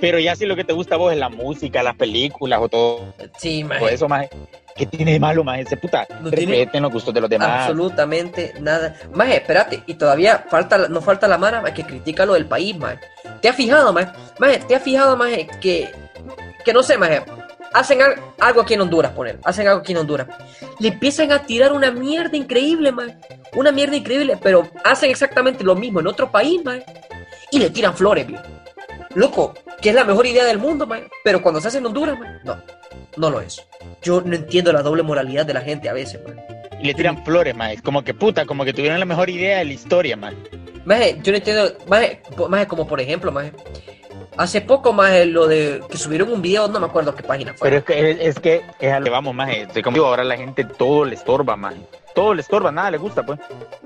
Pero 0.00 0.18
ya 0.18 0.34
si 0.36 0.46
lo 0.46 0.56
que 0.56 0.64
te 0.64 0.72
gusta 0.72 0.94
a 0.96 0.98
vos 0.98 1.12
es 1.12 1.18
la 1.18 1.28
música, 1.28 1.82
las 1.82 1.94
películas 1.96 2.60
o 2.62 2.68
todo, 2.68 3.14
Sí, 3.38 3.64
todo 3.78 3.88
eso, 3.88 4.08
maje. 4.08 4.28
¿Qué 4.76 4.86
tiene 4.86 5.12
de 5.12 5.20
malo, 5.20 5.44
maje? 5.44 5.60
Ese 5.62 5.76
puta. 5.76 6.04
No 6.20 6.30
tiene 6.30 6.52
Respeten 6.52 6.82
los 6.82 6.92
gustos 6.92 7.14
de 7.14 7.20
los 7.20 7.30
demás. 7.30 7.62
Absolutamente 7.62 8.54
nada. 8.60 8.96
Maje, 9.12 9.36
espérate, 9.36 9.82
y 9.86 9.94
todavía 9.94 10.44
falta, 10.50 10.76
la- 10.78 10.88
no 10.88 11.00
falta 11.00 11.28
la 11.28 11.38
mara 11.38 11.60
maje, 11.60 11.74
que 11.74 11.84
critica 11.84 12.26
lo 12.26 12.34
del 12.34 12.46
país, 12.46 12.76
maje. 12.76 12.98
¿Te 13.40 13.48
has 13.48 13.54
fijado, 13.56 13.92
maje? 13.92 14.08
Maje, 14.38 14.58
¿te 14.66 14.74
has 14.74 14.82
fijado, 14.82 15.16
maje, 15.16 15.46
que, 15.60 15.92
que 16.64 16.72
no 16.72 16.82
sé, 16.82 16.98
maje, 16.98 17.22
hacen 17.74 18.00
al- 18.00 18.16
algo 18.40 18.62
aquí 18.62 18.72
en 18.74 18.80
Honduras, 18.80 19.12
poner, 19.12 19.38
hacen 19.44 19.68
algo 19.68 19.80
aquí 19.80 19.92
en 19.92 19.98
Honduras. 19.98 20.26
Le 20.78 20.88
empiezan 20.88 21.30
a 21.32 21.42
tirar 21.44 21.72
una 21.72 21.90
mierda 21.90 22.36
increíble, 22.36 22.90
maje. 22.92 23.16
Una 23.54 23.70
mierda 23.70 23.94
increíble, 23.96 24.38
pero 24.42 24.66
hacen 24.84 25.10
exactamente 25.10 25.62
lo 25.62 25.74
mismo 25.76 26.00
en 26.00 26.06
otro 26.06 26.30
país, 26.30 26.64
maje. 26.64 26.84
Y 27.50 27.58
le 27.58 27.68
tiran 27.70 27.94
flores, 27.94 28.26
viejo. 28.26 28.42
Loco, 29.14 29.54
que 29.80 29.90
es 29.90 29.94
la 29.94 30.04
mejor 30.04 30.26
idea 30.26 30.44
del 30.44 30.58
mundo, 30.58 30.86
maje. 30.86 31.08
Pero 31.22 31.42
cuando 31.42 31.60
se 31.60 31.68
hace 31.68 31.78
en 31.78 31.86
Honduras, 31.86 32.18
maje, 32.18 32.38
no, 32.44 32.56
no 33.16 33.30
lo 33.30 33.40
es. 33.40 33.62
Yo 34.02 34.20
no 34.22 34.34
entiendo 34.34 34.72
la 34.72 34.82
doble 34.82 35.02
moralidad 35.02 35.46
de 35.46 35.54
la 35.54 35.60
gente 35.60 35.88
a 35.88 35.92
veces, 35.92 36.20
maje. 36.26 36.40
Y 36.80 36.86
le 36.86 36.94
tiran 36.94 37.24
flores, 37.24 37.54
maje. 37.54 37.80
Como 37.82 38.02
que 38.02 38.14
puta, 38.14 38.44
como 38.46 38.64
que 38.64 38.72
tuvieron 38.72 38.98
la 38.98 39.06
mejor 39.06 39.30
idea 39.30 39.58
de 39.58 39.64
la 39.66 39.72
historia, 39.72 40.16
maje. 40.16 40.36
Maje, 40.84 41.18
yo 41.22 41.32
no 41.32 41.38
entiendo, 41.38 41.72
maje, 41.88 42.20
maje, 42.48 42.66
como 42.66 42.86
por 42.86 43.00
ejemplo, 43.00 43.30
maje, 43.32 43.52
hace 44.36 44.60
poco, 44.60 44.92
maje, 44.92 45.26
lo 45.26 45.46
de 45.46 45.82
que 45.90 45.96
subieron 45.96 46.32
un 46.32 46.42
video, 46.42 46.68
no 46.68 46.80
me 46.80 46.86
acuerdo 46.86 47.14
qué 47.14 47.22
página 47.22 47.54
fue. 47.54 47.68
Pero 47.68 47.78
es 47.78 47.84
que 47.84 48.10
es, 48.10 48.18
es 48.20 48.40
que 48.40 48.62
es 48.80 48.92
a 48.92 48.98
lo 48.98 49.04
que 49.04 49.10
vamos. 49.10 49.36
Estoy 49.48 49.82
como 49.82 49.96
digo, 49.96 50.06
ahora 50.06 50.24
la 50.24 50.36
gente 50.36 50.64
todo 50.64 51.04
le 51.04 51.14
estorba, 51.14 51.56
maje. 51.56 51.80
Todo 52.14 52.34
le 52.34 52.42
estorba, 52.42 52.70
nada 52.70 52.90
le 52.90 52.98
gusta, 52.98 53.24
pues. 53.24 53.40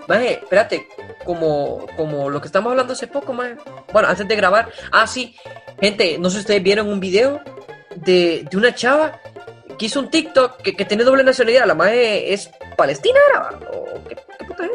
Maje, 0.07 0.35
espérate, 0.35 0.87
como, 1.25 1.87
como 1.97 2.29
lo 2.29 2.41
que 2.41 2.47
estamos 2.47 2.71
hablando 2.71 2.93
hace 2.93 3.07
poco, 3.07 3.33
maje. 3.33 3.57
Bueno, 3.93 4.09
antes 4.09 4.27
de 4.27 4.37
grabar, 4.37 4.71
ah, 4.93 5.07
sí, 5.07 5.37
gente, 5.81 6.19
no 6.19 6.29
sé 6.29 6.37
si 6.37 6.41
ustedes 6.41 6.63
vieron 6.63 6.89
un 6.89 7.01
video 7.01 7.41
de, 7.97 8.47
de 8.51 8.57
una 8.57 8.75
chava 8.75 9.21
que 9.79 9.87
hizo 9.87 10.01
un 10.01 10.11
TikTok 10.11 10.61
que, 10.63 10.75
que 10.77 10.85
tiene 10.85 11.05
doble 11.05 11.23
nacionalidad, 11.23 11.67
la 11.67 11.75
maje 11.75 12.33
es 12.33 12.51
palestina. 12.77 13.19
¿O 13.73 14.05
qué, 14.09 14.17
qué 14.39 14.45
puta 14.45 14.65
es? 14.67 14.73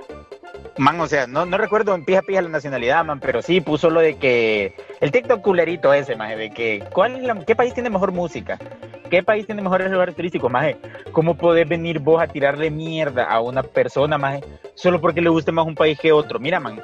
Man, 0.77 0.99
o 0.99 1.07
sea, 1.07 1.27
no, 1.27 1.45
no 1.45 1.57
recuerdo 1.57 1.93
en 1.93 2.03
pija 2.03 2.21
pija 2.23 2.41
la 2.41 2.49
nacionalidad, 2.49 3.05
man, 3.05 3.19
pero 3.19 3.41
sí 3.41 3.61
puso 3.61 3.91
lo 3.91 3.99
de 3.99 4.17
que 4.17 4.75
el 5.03 5.11
TikTok 5.11 5.41
culerito 5.41 5.93
ese, 5.93 6.15
maje, 6.15 6.37
de 6.37 6.49
que 6.49 6.81
¿cuál 6.93 7.17
es 7.17 7.23
la, 7.23 7.37
qué 7.43 7.57
país 7.57 7.73
tiene 7.73 7.89
mejor 7.89 8.13
música? 8.13 8.57
¿Qué 9.09 9.21
país 9.21 9.45
tiene 9.45 9.61
mejores 9.61 9.91
lugares 9.91 10.15
turísticos, 10.15 10.49
maje? 10.49 10.77
¿Cómo 11.11 11.35
podés 11.35 11.67
venir 11.67 11.99
vos 11.99 12.21
a 12.21 12.27
tirarle 12.27 12.71
mierda 12.71 13.25
a 13.25 13.41
una 13.41 13.63
persona, 13.63 14.17
maje, 14.17 14.39
solo 14.75 15.01
porque 15.01 15.19
le 15.19 15.27
guste 15.27 15.51
más 15.51 15.67
un 15.67 15.75
país 15.75 15.99
que 15.99 16.13
otro? 16.13 16.39
Mira, 16.39 16.61
man, 16.61 16.81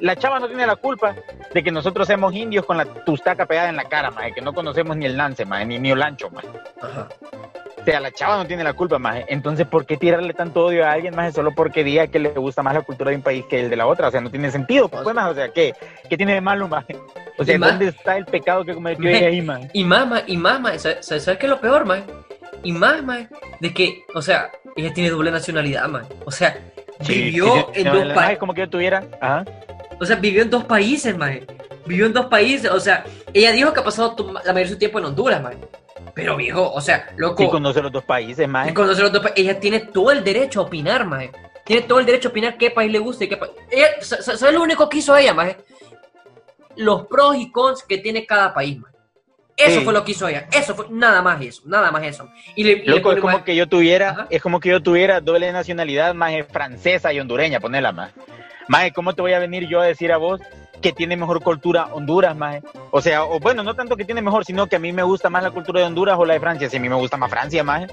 la 0.00 0.16
chava 0.16 0.40
no 0.40 0.48
tiene 0.48 0.66
la 0.66 0.76
culpa 0.76 1.14
de 1.52 1.62
que 1.62 1.70
nosotros 1.70 2.06
seamos 2.06 2.34
indios 2.34 2.64
con 2.66 2.76
la 2.76 2.84
tustaca 2.84 3.46
pegada 3.46 3.68
en 3.68 3.76
la 3.76 3.84
cara, 3.84 4.10
maje, 4.10 4.32
que 4.32 4.40
no 4.40 4.52
conocemos 4.52 4.96
ni 4.96 5.06
el 5.06 5.16
lance, 5.16 5.44
maje, 5.44 5.66
ni, 5.66 5.78
ni 5.78 5.90
el 5.90 6.02
ancho, 6.02 6.30
maje. 6.30 6.48
Ajá. 6.82 7.08
O 7.80 7.84
sea, 7.84 8.00
la 8.00 8.10
chava 8.12 8.38
no 8.38 8.46
tiene 8.46 8.64
la 8.64 8.72
culpa, 8.72 8.98
maje. 8.98 9.26
Entonces, 9.28 9.66
¿por 9.66 9.84
qué 9.84 9.98
tirarle 9.98 10.32
tanto 10.32 10.64
odio 10.64 10.86
a 10.86 10.92
alguien, 10.92 11.14
maje, 11.14 11.32
solo 11.32 11.52
porque 11.54 11.84
diga 11.84 12.06
que 12.06 12.18
le 12.18 12.30
gusta 12.30 12.62
más 12.62 12.72
la 12.74 12.80
cultura 12.80 13.10
de 13.10 13.16
un 13.16 13.22
país 13.22 13.44
que 13.44 13.60
el 13.60 13.68
de 13.68 13.76
la 13.76 13.86
otra? 13.86 14.08
O 14.08 14.10
sea, 14.10 14.22
no 14.22 14.30
tiene 14.30 14.50
sentido, 14.50 14.88
pues, 14.88 15.04
maje. 15.14 15.30
O 15.30 15.34
sea, 15.34 15.48
¿qué, 15.50 15.74
¿qué 16.08 16.16
tiene 16.16 16.32
de 16.34 16.40
malo, 16.40 16.66
maje? 16.66 16.96
O 17.36 17.44
sea, 17.44 17.58
más- 17.58 17.70
¿dónde 17.70 17.88
está 17.88 18.16
el 18.16 18.24
pecado 18.24 18.64
que 18.64 18.72
cometió 18.74 19.08
ella 19.10 19.26
ahí, 19.28 19.42
maje? 19.42 19.68
Y 19.74 19.84
más, 19.84 20.06
maje, 20.08 20.24
y 20.28 20.36
más, 20.38 20.60
maje, 20.60 20.78
¿sabes, 20.78 21.06
sabes- 21.06 21.38
qué 21.38 21.44
es 21.46 21.50
lo 21.50 21.60
peor, 21.60 21.84
maje? 21.84 22.04
Y 22.62 22.72
más, 22.72 23.02
maje, 23.04 23.28
de 23.60 23.74
que, 23.74 24.02
o 24.14 24.22
sea, 24.22 24.50
ella 24.76 24.92
tiene 24.94 25.10
doble 25.10 25.30
nacionalidad, 25.30 25.86
maje. 25.86 26.06
O 26.24 26.30
sea, 26.30 26.56
vivió 27.06 27.68
Sí, 27.74 27.80
en 27.80 27.86
no, 27.88 27.94
dos 28.02 28.14
países. 28.14 28.38
como 28.38 28.54
que 28.54 28.62
yo 28.62 28.70
tuviera, 28.70 29.04
ajá. 29.20 29.44
O 30.04 30.06
sea, 30.06 30.16
vivió 30.16 30.42
en 30.42 30.50
dos 30.50 30.64
países, 30.64 31.16
maje. 31.16 31.46
Vivió 31.86 32.06
en 32.06 32.12
dos 32.12 32.26
países. 32.26 32.70
O 32.70 32.78
sea, 32.80 33.04
ella 33.32 33.52
dijo 33.52 33.72
que 33.72 33.80
ha 33.80 33.84
pasado 33.84 34.14
la 34.44 34.52
mayoría 34.52 34.62
de 34.64 34.68
su 34.68 34.78
tiempo 34.78 34.98
en 34.98 35.06
Honduras, 35.06 35.42
maje. 35.42 35.58
Pero 36.14 36.36
viejo, 36.36 36.70
o 36.72 36.80
sea, 36.80 37.08
loco. 37.16 37.42
Sí, 37.42 37.48
conoce 37.48 37.82
los 37.82 37.90
dos 37.90 38.04
países, 38.04 38.44
y 38.44 38.48
maje. 38.48 38.72
conoce 38.72 39.02
los 39.02 39.10
dos 39.12 39.22
pa- 39.22 39.32
Ella 39.34 39.58
tiene 39.58 39.80
todo 39.80 40.10
el 40.12 40.22
derecho 40.22 40.60
a 40.60 40.64
opinar, 40.64 41.04
maje. 41.06 41.32
Tiene 41.64 41.82
todo 41.82 41.98
el 41.98 42.06
derecho 42.06 42.28
a 42.28 42.30
opinar 42.30 42.56
qué 42.56 42.70
país 42.70 42.92
le 42.92 42.98
gusta 42.98 43.24
y 43.24 43.28
qué 43.28 43.36
país. 43.36 43.52
¿Sabes 44.00 44.52
lo 44.54 44.62
único 44.62 44.88
que 44.88 44.98
hizo 44.98 45.16
ella, 45.16 45.34
maje? 45.34 45.56
Los 46.76 47.06
pros 47.06 47.36
y 47.36 47.50
cons 47.50 47.82
que 47.82 47.98
tiene 47.98 48.26
cada 48.26 48.52
país, 48.52 48.78
maje. 48.78 48.94
Eso 49.56 49.78
Sí. 49.78 49.84
fue 49.84 49.92
lo 49.92 50.04
que 50.04 50.10
hizo 50.12 50.26
ella. 50.26 50.48
Eso 50.52 50.74
fue 50.74 50.86
nada 50.90 51.22
más 51.22 51.40
eso. 51.40 51.62
Nada 51.64 51.90
más 51.92 52.02
eso. 52.02 52.28
Y 52.56 52.64
le, 52.64 52.72
y 52.72 52.76
le 52.86 52.96
Loco, 52.96 53.12
es 53.12 53.20
como 53.20 53.44
que 53.44 53.54
yo 53.54 53.68
tuviera, 53.68 54.10
Ajá. 54.10 54.26
es 54.28 54.42
como 54.42 54.58
que 54.58 54.68
yo 54.70 54.82
tuviera 54.82 55.20
doble 55.20 55.50
nacionalidad, 55.52 56.12
maje, 56.14 56.42
francesa 56.44 57.12
y 57.12 57.20
hondureña, 57.20 57.60
ponela, 57.60 57.92
maje. 57.92 58.12
Maje, 58.68 58.92
¿cómo 58.92 59.12
te 59.14 59.22
voy 59.22 59.32
a 59.32 59.38
venir 59.38 59.68
yo 59.68 59.80
a 59.80 59.84
decir 59.86 60.12
a 60.12 60.16
vos 60.16 60.40
que 60.80 60.92
tiene 60.92 61.16
mejor 61.16 61.42
cultura 61.42 61.86
Honduras, 61.92 62.36
maje? 62.36 62.62
O 62.90 63.00
sea, 63.00 63.24
o 63.24 63.38
bueno, 63.40 63.62
no 63.62 63.74
tanto 63.74 63.96
que 63.96 64.04
tiene 64.04 64.22
mejor, 64.22 64.44
sino 64.44 64.66
que 64.66 64.76
a 64.76 64.78
mí 64.78 64.92
me 64.92 65.02
gusta 65.02 65.30
más 65.30 65.42
la 65.42 65.50
cultura 65.50 65.80
de 65.80 65.86
Honduras 65.86 66.16
o 66.18 66.24
la 66.24 66.34
de 66.34 66.40
Francia. 66.40 66.68
Si 66.70 66.76
a 66.76 66.80
mí 66.80 66.88
me 66.88 66.94
gusta 66.96 67.16
más 67.16 67.30
Francia, 67.30 67.62
maje. 67.64 67.86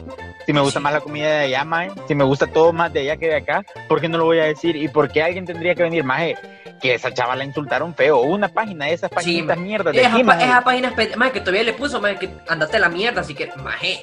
Si 0.45 0.53
me 0.53 0.61
gusta 0.61 0.79
más 0.79 0.93
la 0.93 1.01
comida 1.01 1.27
de 1.27 1.39
allá, 1.45 1.63
maje. 1.63 1.91
Si 2.07 2.15
me 2.15 2.23
gusta 2.23 2.47
todo 2.47 2.73
más 2.73 2.91
de 2.91 3.01
allá 3.01 3.17
que 3.17 3.27
de 3.27 3.35
acá, 3.35 3.63
¿por 3.87 4.01
qué 4.01 4.09
no 4.09 4.17
lo 4.17 4.25
voy 4.25 4.39
a 4.39 4.45
decir? 4.45 4.75
¿Y 4.75 4.87
por 4.87 5.09
qué 5.11 5.21
alguien 5.23 5.45
tendría 5.45 5.75
que 5.75 5.83
venir, 5.83 6.03
maje? 6.03 6.35
Que 6.81 6.95
esa 6.95 7.13
chava 7.13 7.35
la 7.35 7.43
insultaron 7.45 7.93
feo. 7.93 8.21
Una 8.21 8.47
página 8.49 8.85
de 8.85 8.93
esas 8.93 9.11
páginas 9.11 9.55
mierdas 9.57 9.93
de 9.93 10.01
Esa, 10.01 10.13
aquí, 10.13 10.23
pa- 10.23 10.33
maje. 10.35 10.45
esa 10.45 10.61
página, 10.63 10.93
maje, 11.15 11.31
que 11.33 11.39
todavía 11.41 11.63
le 11.63 11.73
puso, 11.73 12.01
maje, 12.01 12.15
que 12.17 12.29
andate 12.49 12.77
a 12.77 12.79
la 12.79 12.89
mierda, 12.89 13.21
así 13.21 13.35
que, 13.35 13.51
maje. 13.57 14.01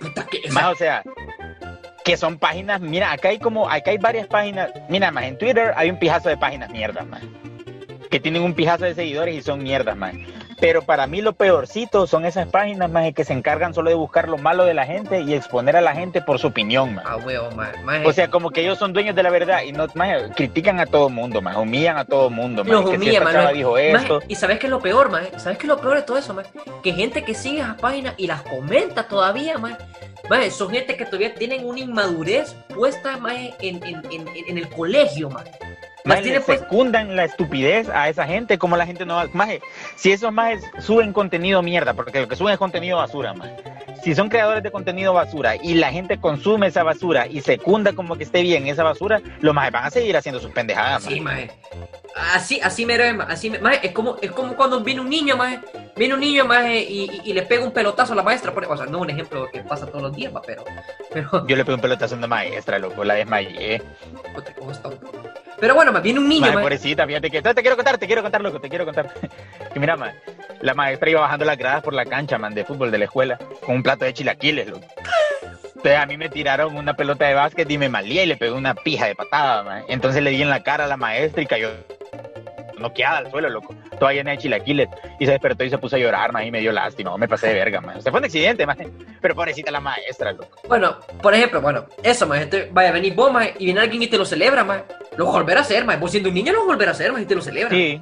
Puta 0.00 0.24
que. 0.26 0.50
Más, 0.50 0.72
o 0.72 0.74
sea, 0.76 1.02
que 2.06 2.16
son 2.16 2.38
páginas, 2.38 2.80
mira, 2.80 3.10
acá 3.10 3.30
hay 3.30 3.40
como, 3.40 3.68
acá 3.68 3.90
hay 3.90 3.98
varias 3.98 4.28
páginas, 4.28 4.70
mira, 4.88 5.10
más 5.10 5.24
en 5.24 5.36
Twitter 5.38 5.72
hay 5.74 5.90
un 5.90 5.98
pijazo 5.98 6.28
de 6.28 6.36
páginas 6.36 6.70
mierdas, 6.70 7.04
más, 7.04 7.20
que 8.08 8.20
tienen 8.20 8.42
un 8.42 8.54
pijazo 8.54 8.84
de 8.84 8.94
seguidores 8.94 9.34
y 9.34 9.42
son 9.42 9.64
mierdas, 9.64 9.96
más. 9.96 10.14
Pero 10.58 10.82
para 10.82 11.06
mí 11.06 11.20
lo 11.20 11.34
peorcito 11.34 12.06
son 12.06 12.24
esas 12.24 12.48
páginas, 12.48 12.90
más, 12.90 13.12
que 13.12 13.24
se 13.24 13.32
encargan 13.32 13.74
solo 13.74 13.90
de 13.90 13.96
buscar 13.96 14.28
lo 14.28 14.38
malo 14.38 14.64
de 14.64 14.74
la 14.74 14.86
gente 14.86 15.20
y 15.20 15.34
exponer 15.34 15.76
a 15.76 15.80
la 15.80 15.94
gente 15.94 16.22
por 16.22 16.38
su 16.38 16.46
opinión, 16.48 16.94
más. 16.94 17.04
Ah, 17.06 17.16
huevo. 17.16 17.48
O 18.04 18.12
sea, 18.12 18.30
como 18.30 18.50
que 18.50 18.62
ellos 18.62 18.78
son 18.78 18.92
dueños 18.92 19.14
de 19.14 19.22
la 19.22 19.30
verdad 19.30 19.62
y 19.62 19.72
no, 19.72 19.86
más, 19.94 20.30
critican 20.34 20.80
a 20.80 20.86
todo 20.86 21.08
mundo, 21.10 21.42
más, 21.42 21.56
humillan 21.56 21.98
a 21.98 22.04
todo 22.04 22.30
mundo, 22.30 22.64
más, 22.64 22.72
Los 22.72 22.84
que 22.84 22.90
si 22.90 22.96
humillan, 22.96 23.24
man. 23.24 23.54
dijo 23.54 23.76
esto. 23.76 24.22
y 24.28 24.34
sabes 24.34 24.58
qué 24.58 24.66
es 24.66 24.70
lo 24.70 24.80
peor, 24.80 25.10
maje. 25.10 25.38
¿Sabes 25.38 25.58
qué 25.58 25.64
es 25.64 25.68
lo 25.68 25.80
peor 25.80 25.96
de 25.96 26.02
todo 26.02 26.16
eso, 26.16 26.32
maje? 26.32 26.50
Que 26.82 26.92
gente 26.92 27.22
que 27.22 27.34
sigue 27.34 27.60
esas 27.60 27.78
páginas 27.78 28.14
y 28.16 28.26
las 28.26 28.42
comenta 28.42 29.06
todavía, 29.08 29.58
maje. 29.58 29.76
Maje, 30.30 30.50
son 30.50 30.70
gente 30.70 30.96
que 30.96 31.04
todavía 31.04 31.34
tienen 31.34 31.64
una 31.66 31.80
inmadurez 31.80 32.56
puesta, 32.74 33.16
maje, 33.18 33.54
en, 33.60 33.82
en, 33.84 34.02
en, 34.10 34.26
en 34.48 34.58
el 34.58 34.68
colegio, 34.68 35.30
maje. 35.30 35.52
Maje, 36.08 36.22
tienen 36.22 36.40
le 36.40 36.46
pues- 36.46 36.60
secundan 36.60 37.16
la 37.16 37.24
estupidez 37.24 37.88
a 37.88 38.08
esa 38.08 38.26
gente, 38.26 38.58
como 38.58 38.76
la 38.76 38.86
gente 38.86 39.04
no 39.06 39.16
va. 39.16 39.26
Maje, 39.32 39.60
si 39.96 40.12
esos 40.12 40.32
majes 40.32 40.62
suben 40.80 41.12
contenido 41.12 41.62
mierda, 41.62 41.94
porque 41.94 42.20
lo 42.20 42.28
que 42.28 42.36
suben 42.36 42.52
es 42.54 42.58
contenido 42.58 42.96
basura, 42.98 43.34
maje. 43.34 43.56
Si 44.02 44.14
son 44.14 44.28
creadores 44.28 44.62
de 44.62 44.70
contenido 44.70 45.12
basura 45.12 45.56
y 45.56 45.74
la 45.74 45.90
gente 45.90 46.18
consume 46.20 46.68
esa 46.68 46.82
basura 46.84 47.26
y 47.26 47.40
secunda 47.40 47.92
como 47.92 48.14
que 48.16 48.22
esté 48.24 48.42
bien 48.42 48.66
esa 48.68 48.84
basura, 48.84 49.20
los 49.40 49.52
majes 49.54 49.72
van 49.72 49.84
a 49.84 49.90
seguir 49.90 50.16
haciendo 50.16 50.40
sus 50.40 50.52
pendejadas, 50.52 51.02
Sí, 51.02 51.20
maje. 51.20 51.46
maje. 51.46 51.58
Así, 52.32 52.60
así 52.62 52.86
mero 52.86 53.02
es, 53.04 53.14
maje. 53.14 53.32
Así, 53.32 53.50
me- 53.50 53.58
maje, 53.58 53.86
es 53.86 53.92
como, 53.92 54.16
es 54.22 54.30
como 54.30 54.54
cuando 54.54 54.80
viene 54.80 55.00
un 55.00 55.08
niño, 55.10 55.36
maje. 55.36 55.58
Viene 55.96 56.14
un 56.14 56.20
niño, 56.20 56.44
maje, 56.44 56.80
y, 56.82 57.04
y, 57.04 57.20
y 57.24 57.32
le 57.32 57.42
pega 57.42 57.64
un 57.64 57.72
pelotazo 57.72 58.12
a 58.12 58.16
la 58.16 58.22
maestra. 58.22 58.52
por- 58.52 58.64
O 58.66 58.76
sea, 58.76 58.86
no 58.86 58.98
un 58.98 59.08
ejemplo 59.10 59.48
que 59.50 59.60
pasa 59.60 59.86
todos 59.86 60.02
los 60.02 60.14
días, 60.14 60.32
pero, 60.46 60.64
pero, 61.12 61.46
Yo 61.46 61.56
le 61.56 61.64
pegué 61.64 61.74
un 61.74 61.80
pelotazo 61.80 62.14
a 62.14 62.18
una 62.18 62.26
maestra, 62.26 62.78
loco, 62.78 63.02
la 63.02 63.14
desmayé. 63.14 63.82
puta, 64.34 64.52
cómo 64.58 64.70
está. 64.72 64.90
Pero 65.58 65.74
bueno, 65.74 65.92
maje, 65.92 66.04
viene 66.04 66.20
un 66.20 66.28
niño, 66.28 66.40
Maje, 66.42 66.54
maje. 66.54 66.64
pobrecita, 66.64 67.06
fíjate 67.06 67.30
que. 67.30 67.42
Te 67.42 67.54
quiero 67.62 67.76
contar, 67.76 67.98
te 67.98 68.06
quiero 68.06 68.22
contar, 68.22 68.40
loco, 68.42 68.60
te 68.60 68.68
quiero 68.68 68.84
contar. 68.84 69.12
que 69.72 69.80
mira, 69.80 69.96
maje, 69.96 70.14
la 70.60 70.74
maestra 70.74 71.10
iba 71.10 71.20
bajando 71.20 71.44
las 71.44 71.56
gradas 71.56 71.82
por 71.82 71.94
la 71.94 72.04
cancha, 72.04 72.38
man, 72.38 72.54
de 72.54 72.64
fútbol 72.64 72.90
de 72.90 72.98
la 72.98 73.04
escuela, 73.06 73.38
con 73.64 73.76
un 73.76 73.82
plato 73.82 74.04
de 74.04 74.12
chilaquiles, 74.14 74.68
loco. 74.68 74.86
Entonces 75.76 75.98
a 75.98 76.06
mí 76.06 76.16
me 76.16 76.28
tiraron 76.28 76.76
una 76.76 76.94
pelota 76.94 77.26
de 77.26 77.34
básquet 77.34 77.70
y 77.70 77.78
me 77.78 77.88
malía 77.88 78.22
y 78.24 78.26
le 78.26 78.36
pegué 78.36 78.52
una 78.52 78.74
pija 78.74 79.06
de 79.06 79.14
patada, 79.14 79.62
maje. 79.62 79.84
Entonces 79.88 80.22
le 80.22 80.30
di 80.30 80.42
en 80.42 80.50
la 80.50 80.62
cara 80.62 80.84
a 80.84 80.88
la 80.88 80.96
maestra 80.96 81.42
y 81.42 81.46
cayó 81.46 81.70
noqueada 82.78 83.18
al 83.18 83.30
suelo, 83.30 83.48
loco. 83.48 83.74
Toda 83.98 84.12
llena 84.12 84.32
de 84.32 84.38
chilaquiles. 84.38 84.88
Y 85.18 85.26
se 85.26 85.32
despertó 85.32 85.64
y 85.64 85.70
se 85.70 85.78
puso 85.78 85.96
a 85.96 85.98
llorar, 85.98 86.32
maje, 86.32 86.46
y 86.46 86.50
me 86.50 86.60
dio 86.60 86.72
lástima. 86.72 87.16
Me 87.16 87.28
pasé 87.28 87.48
de 87.48 87.54
verga, 87.54 87.80
maje. 87.80 87.98
O 87.98 88.02
sea, 88.02 88.12
fue 88.12 88.20
un 88.20 88.24
accidente, 88.24 88.66
maje. 88.66 88.88
Pero 89.20 89.34
pobrecita 89.34 89.70
la 89.70 89.80
maestra, 89.80 90.32
loco. 90.32 90.48
Bueno, 90.68 90.98
por 91.22 91.34
ejemplo, 91.34 91.60
bueno, 91.60 91.86
eso, 92.02 92.26
maje. 92.26 92.42
Entonces, 92.44 92.72
vaya 92.72 92.90
a 92.90 92.92
venir 92.92 93.14
vos, 93.14 93.32
y 93.58 93.64
viene 93.64 93.80
alguien 93.80 94.02
y 94.02 94.06
te 94.06 94.18
lo 94.18 94.24
celebra, 94.24 94.64
maje. 94.64 94.84
Lo 95.16 95.32
vas 95.32 95.56
a 95.56 95.60
hacer, 95.60 95.84
maje. 95.84 95.98
Vos 95.98 96.10
siendo 96.10 96.28
un 96.28 96.34
niño 96.34 96.52
lo 96.52 96.66
vas 96.66 96.86
a 96.86 96.90
hacer, 96.90 97.12
maje, 97.12 97.24
y 97.24 97.26
te 97.26 97.34
lo 97.34 97.42
celebra. 97.42 97.70
Sí. 97.70 98.00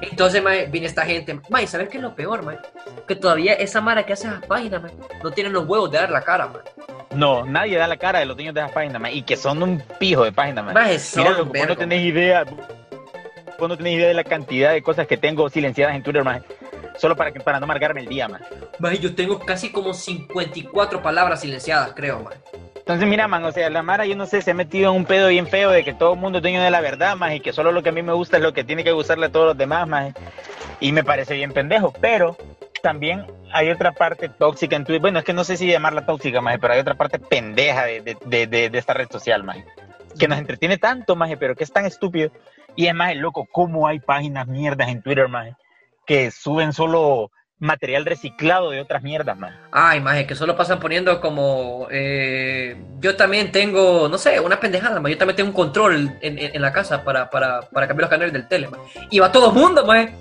Entonces, 0.00 0.42
viene 0.70 0.86
esta 0.86 1.02
gente. 1.02 1.40
Maje, 1.48 1.66
¿sabes 1.66 1.88
qué 1.88 1.98
es 1.98 2.02
lo 2.02 2.14
peor, 2.14 2.42
maje? 2.42 2.58
Que 3.06 3.16
todavía 3.16 3.54
esa 3.54 3.80
mara 3.80 4.04
que 4.04 4.12
hace 4.12 4.26
esas 4.26 4.44
páginas, 4.46 4.82
maje, 4.82 4.94
no 5.22 5.30
tienen 5.30 5.52
los 5.52 5.66
huevos 5.66 5.90
de 5.90 5.98
dar 5.98 6.10
la 6.10 6.22
cara, 6.22 6.48
maje. 6.48 6.70
No, 7.14 7.44
nadie 7.44 7.78
da 7.78 7.86
la 7.86 7.96
cara 7.96 8.18
de 8.18 8.26
los 8.26 8.36
dueños 8.36 8.54
de 8.54 8.60
esas 8.60 8.72
páginas, 8.72 9.00
maje, 9.00 9.14
y 9.14 9.22
que 9.22 9.36
son 9.36 9.62
un 9.62 9.82
pijo 9.98 10.24
de 10.24 10.32
páginas, 10.32 10.64
maje. 10.64 10.78
Maje, 10.78 10.98
son 10.98 11.22
Mira, 11.22 11.30
loco, 11.30 11.44
vos 11.44 11.52
vergo, 11.52 11.68
no 11.68 11.76
tenés 11.76 12.02
idea. 12.02 12.44
Vos 13.64 13.70
no 13.70 13.78
tenés 13.78 13.94
idea 13.94 14.08
de 14.08 14.14
la 14.14 14.24
cantidad 14.24 14.72
de 14.72 14.82
cosas 14.82 15.06
que 15.06 15.16
tengo 15.16 15.48
silenciadas 15.48 15.96
en 15.96 16.02
Twitter, 16.02 16.22
maje. 16.22 16.42
Solo 16.98 17.16
para, 17.16 17.32
que, 17.32 17.40
para 17.40 17.58
no 17.60 17.66
marcarme 17.66 18.00
el 18.02 18.08
día, 18.08 18.28
maje. 18.28 18.44
Maje, 18.78 18.98
yo 18.98 19.14
tengo 19.14 19.38
casi 19.38 19.72
como 19.72 19.94
54 19.94 21.00
palabras 21.02 21.40
silenciadas, 21.40 21.92
creo, 21.96 22.20
maje. 22.20 22.36
Entonces, 22.76 23.08
mira, 23.08 23.26
man, 23.26 23.42
o 23.46 23.52
sea, 23.52 23.70
la 23.70 23.82
Mara, 23.82 24.04
yo 24.04 24.16
no 24.16 24.26
sé, 24.26 24.42
se 24.42 24.50
ha 24.50 24.54
metido 24.54 24.90
en 24.90 24.96
un 24.98 25.06
pedo 25.06 25.28
bien 25.28 25.46
feo 25.46 25.70
de 25.70 25.82
que 25.82 25.94
todo 25.94 26.12
el 26.12 26.18
mundo 26.20 26.38
es 26.38 26.42
dueño 26.42 26.62
de 26.62 26.70
la 26.70 26.82
verdad, 26.82 27.16
más 27.16 27.32
y 27.34 27.40
que 27.40 27.54
solo 27.54 27.72
lo 27.72 27.82
que 27.82 27.88
a 27.88 27.92
mí 27.92 28.02
me 28.02 28.12
gusta 28.12 28.36
es 28.36 28.42
lo 28.42 28.52
que 28.52 28.64
tiene 28.64 28.84
que 28.84 28.92
gustarle 28.92 29.24
a 29.26 29.32
todos 29.32 29.46
los 29.46 29.56
demás, 29.56 29.88
más. 29.88 30.12
Y 30.80 30.92
me 30.92 31.02
parece 31.02 31.32
bien 31.32 31.50
pendejo, 31.54 31.94
pero 31.98 32.36
también 32.82 33.24
hay 33.50 33.70
otra 33.70 33.92
parte 33.92 34.28
tóxica 34.28 34.76
en 34.76 34.84
Twitter. 34.84 35.00
Bueno, 35.00 35.20
es 35.20 35.24
que 35.24 35.32
no 35.32 35.44
sé 35.44 35.56
si 35.56 35.66
llamarla 35.66 36.04
tóxica, 36.04 36.42
más, 36.42 36.58
pero 36.60 36.74
hay 36.74 36.80
otra 36.80 36.96
parte 36.96 37.18
pendeja 37.18 37.86
de, 37.86 38.02
de, 38.02 38.18
de, 38.26 38.46
de- 38.46 38.68
de 38.68 38.78
esta 38.78 38.92
red 38.92 39.08
social, 39.10 39.42
más. 39.44 39.56
Que 40.18 40.28
nos 40.28 40.38
entretiene 40.38 40.76
tanto, 40.76 41.16
más, 41.16 41.30
pero 41.40 41.56
que 41.56 41.64
es 41.64 41.72
tan 41.72 41.86
estúpido. 41.86 42.30
Y 42.76 42.86
es 42.86 42.94
más, 42.94 43.14
loco, 43.16 43.46
cómo 43.50 43.86
hay 43.86 44.00
páginas 44.00 44.46
mierdas 44.46 44.88
en 44.88 45.02
Twitter, 45.02 45.28
más, 45.28 45.48
que 46.06 46.30
suben 46.30 46.72
solo 46.72 47.30
material 47.60 48.04
reciclado 48.04 48.70
de 48.70 48.80
otras 48.80 49.02
mierdas, 49.02 49.38
más. 49.38 49.54
Ay, 49.72 50.00
maje, 50.00 50.26
que 50.26 50.34
solo 50.34 50.56
pasan 50.56 50.80
poniendo 50.80 51.20
como. 51.20 51.86
eh, 51.90 52.76
yo 52.98 53.16
también 53.16 53.52
tengo, 53.52 54.08
no 54.08 54.18
sé, 54.18 54.40
una 54.40 54.58
pendejada, 54.60 55.00
maje. 55.00 55.14
Yo 55.14 55.18
también 55.18 55.36
tengo 55.36 55.48
un 55.50 55.54
control 55.54 55.94
en, 56.20 56.38
en- 56.38 56.54
en 56.56 56.60
la 56.62 56.72
casa 56.72 57.04
para, 57.04 57.30
para, 57.30 57.62
para 57.62 57.86
cambiar 57.86 58.02
los 58.04 58.10
canales 58.10 58.32
del 58.32 58.48
tele, 58.48 58.68
maje. 58.68 58.82
Y 59.10 59.18
va 59.20 59.30
todo 59.32 59.48
el 59.48 59.54
mundo, 59.54 59.86
maje. 59.86 60.14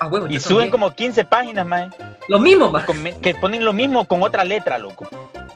Ah, 0.00 0.06
huevo, 0.06 0.26
Y 0.28 0.38
suben 0.38 0.56
también. 0.56 0.70
como 0.70 0.94
15 0.94 1.24
páginas, 1.24 1.66
más. 1.66 1.94
Lo 2.28 2.38
mismo, 2.38 2.70
con- 2.86 3.02
que 3.20 3.34
ponen 3.34 3.64
lo 3.64 3.72
mismo 3.72 4.04
con 4.06 4.22
otra 4.22 4.44
letra, 4.44 4.78
loco. 4.78 5.08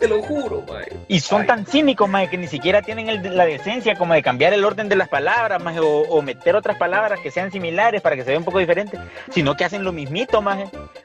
Te 0.02 0.09
lo 0.09 0.21
juro, 0.21 0.64
maje. 0.68 0.90
Y 1.06 1.21
son 1.21 1.42
Ay. 1.42 1.47
tan 1.47 1.64
cínicos, 1.64 2.09
más 2.09 2.28
que 2.28 2.37
ni 2.37 2.49
siquiera 2.49 2.82
tienen 2.82 3.09
el- 3.09 3.37
la 3.37 3.47
decencia 3.47 3.94
como 3.94 4.14
de 4.14 4.23
cambiar 4.23 4.52
el 4.52 4.64
orden 4.64 4.88
de 4.88 4.97
las 4.97 5.09
palabras, 5.09 5.62
más 5.62 5.78
o, 5.78 5.87
o 6.00 6.21
meter 6.23 6.56
otras 6.56 6.76
palabras 6.76 7.21
que 7.21 7.30
sean 7.30 7.52
similares 7.52 8.02
para 8.02 8.16
que 8.16 8.25
se 8.25 8.30
vea 8.30 8.38
un 8.40 8.44
poco 8.44 8.59
diferente, 8.59 8.99
sino 9.30 9.54
que 9.54 9.64
hacen 9.64 9.85
lo 9.85 9.92
mismito, 9.92 10.42
más 10.42 10.59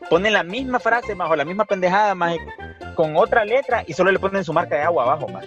ponen 0.09 0.33
la 0.33 0.41
misma 0.41 0.79
frase, 0.79 1.13
más 1.13 1.29
o 1.29 1.35
la 1.35 1.45
misma 1.45 1.65
pendejada, 1.65 2.15
más 2.15 2.37
con 2.95 3.15
otra 3.17 3.45
letra 3.45 3.83
y 3.85 3.93
solo 3.93 4.11
le 4.11 4.17
ponen 4.17 4.43
su 4.43 4.51
marca 4.51 4.75
de 4.77 4.81
agua 4.81 5.03
abajo, 5.03 5.27
más. 5.27 5.45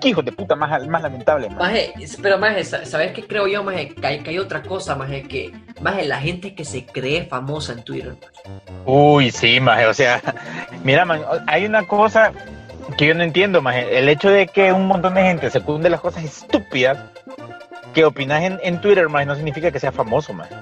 Qué 0.00 0.08
hijos 0.08 0.24
de 0.24 0.32
puta 0.32 0.56
más, 0.56 0.86
más 0.88 1.02
lamentable, 1.02 1.48
es- 2.00 2.16
pero 2.22 2.38
maje, 2.38 2.64
sa- 2.64 2.86
¿sabes 2.86 3.12
qué 3.12 3.26
creo 3.26 3.46
yo, 3.46 3.62
maje? 3.62 3.94
Que 3.94 4.06
hay, 4.06 4.20
que 4.22 4.30
hay 4.30 4.38
otra 4.38 4.62
cosa, 4.62 4.94
maje, 4.96 5.22
que, 5.24 5.52
maje, 5.82 6.06
la 6.06 6.18
gente 6.18 6.54
que 6.54 6.64
se 6.64 6.86
cree 6.86 7.26
famosa 7.26 7.74
en 7.74 7.82
Twitter. 7.82 8.14
Uy, 8.86 9.30
sí, 9.30 9.60
maje, 9.60 9.86
o 9.86 9.92
sea, 9.92 10.22
mira, 10.82 11.04
man, 11.04 11.20
hay 11.46 11.66
una 11.66 11.86
cosa 11.86 12.32
que 12.96 13.06
yo 13.06 13.14
no 13.14 13.22
entiendo, 13.22 13.60
maje, 13.62 13.98
el 13.98 14.08
hecho 14.08 14.30
de 14.30 14.46
que 14.46 14.72
un 14.72 14.86
montón 14.86 15.14
de 15.14 15.22
gente 15.22 15.50
secunde 15.50 15.90
las 15.90 16.00
cosas 16.00 16.24
estúpidas 16.24 16.98
que 17.92 18.04
opinas 18.04 18.42
en, 18.42 18.60
en 18.62 18.80
Twitter, 18.80 19.08
maje, 19.08 19.26
no 19.26 19.34
significa 19.34 19.70
que 19.70 19.80
sea 19.80 19.92
famoso, 19.92 20.32
maje. 20.32 20.54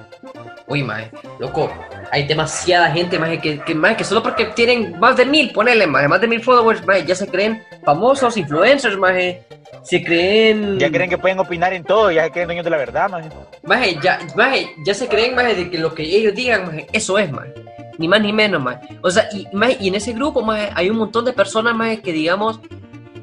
Uy, 0.67 0.81
maje, 0.81 1.11
loco, 1.39 1.71
hay 2.11 2.25
demasiada 2.27 2.89
gente, 2.91 3.19
maje, 3.19 3.39
que, 3.39 3.59
que, 3.59 3.75
maje, 3.75 3.97
que 3.97 4.03
solo 4.03 4.23
porque 4.23 4.45
tienen 4.45 4.99
más 4.99 5.15
de 5.15 5.25
mil, 5.25 5.51
ponele, 5.51 5.85
maje, 5.85 6.07
más 6.07 6.21
de 6.21 6.27
mil 6.27 6.41
followers, 6.41 6.83
maje, 6.85 7.05
ya 7.05 7.13
se 7.13 7.27
creen 7.27 7.63
famosos, 7.83 8.35
influencers, 8.37 8.97
maje, 8.97 9.43
se 9.83 10.03
creen... 10.03 10.79
Ya 10.79 10.89
creen 10.89 11.09
que 11.09 11.17
pueden 11.17 11.39
opinar 11.39 11.73
en 11.73 11.83
todo, 11.83 12.11
ya 12.11 12.23
se 12.23 12.31
creen 12.31 12.47
dueños 12.47 12.65
de 12.65 12.71
la 12.71 12.77
verdad, 12.77 13.09
maje. 13.09 13.29
Maje, 13.63 13.97
ya, 14.01 14.19
maje, 14.35 14.67
ya 14.83 14.93
se 14.93 15.07
creen, 15.07 15.35
maje, 15.35 15.53
de 15.53 15.69
que 15.69 15.77
lo 15.77 15.93
que 15.93 16.03
ellos 16.03 16.33
digan, 16.33 16.65
maje, 16.65 16.87
eso 16.91 17.19
es, 17.19 17.31
maje. 17.31 17.53
Ni 17.97 18.07
más 18.07 18.21
ni 18.21 18.33
menos, 18.33 18.61
maje. 18.61 18.99
O 19.01 19.09
sea, 19.09 19.27
y, 19.31 19.47
maje, 19.55 19.77
y 19.79 19.87
en 19.87 19.95
ese 19.95 20.13
grupo, 20.13 20.41
maje, 20.41 20.69
hay 20.73 20.89
un 20.89 20.97
montón 20.97 21.25
de 21.25 21.33
personas, 21.33 21.75
maje, 21.75 22.01
que 22.01 22.11
digamos 22.11 22.59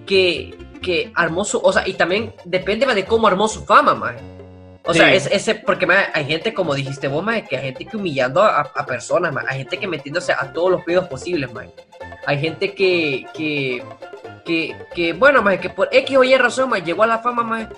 que, 0.07 0.57
que 0.81 1.13
armó 1.15 1.45
su... 1.45 1.59
O 1.59 1.73
sea, 1.73 1.87
y 1.87 1.95
también 1.95 2.35
depende 2.45 2.87
maje, 2.87 3.03
de 3.03 3.05
cómo 3.07 3.27
armó 3.27 3.49
su 3.49 3.65
fama, 3.65 3.95
maje. 3.95 4.19
O 4.85 4.93
sea, 4.93 5.15
es, 5.15 5.29
ese, 5.31 5.55
porque 5.55 5.87
maje, 5.87 6.09
hay 6.13 6.25
gente, 6.25 6.53
como 6.53 6.75
dijiste 6.75 7.07
vos, 7.07 7.25
maje, 7.25 7.45
que 7.45 7.57
hay 7.57 7.65
gente 7.67 7.87
que 7.87 7.97
humillando 7.97 8.43
a, 8.43 8.61
a 8.61 8.87
personas, 8.87 9.33
maje. 9.33 9.47
Hay 9.51 9.59
gente 9.59 9.79
que 9.79 9.87
metiéndose 9.87 10.33
a 10.33 10.53
todos 10.53 10.71
los 10.71 10.83
pedos 10.83 11.07
posibles, 11.07 11.53
maje. 11.53 11.71
Hay 12.27 12.41
gente 12.41 12.75
que, 12.75 13.27
que, 13.35 13.83
que, 14.45 14.77
que 14.95 15.13
bueno, 15.13 15.43
maje, 15.43 15.61
que 15.61 15.71
por 15.71 15.89
X 15.93 16.17
o 16.17 16.25
Y 16.25 16.35
razón, 16.37 16.71
maje, 16.71 16.83
llegó 16.83 17.05
a 17.05 17.07
la 17.07 17.19
fama, 17.19 17.43
maje. 17.45 17.69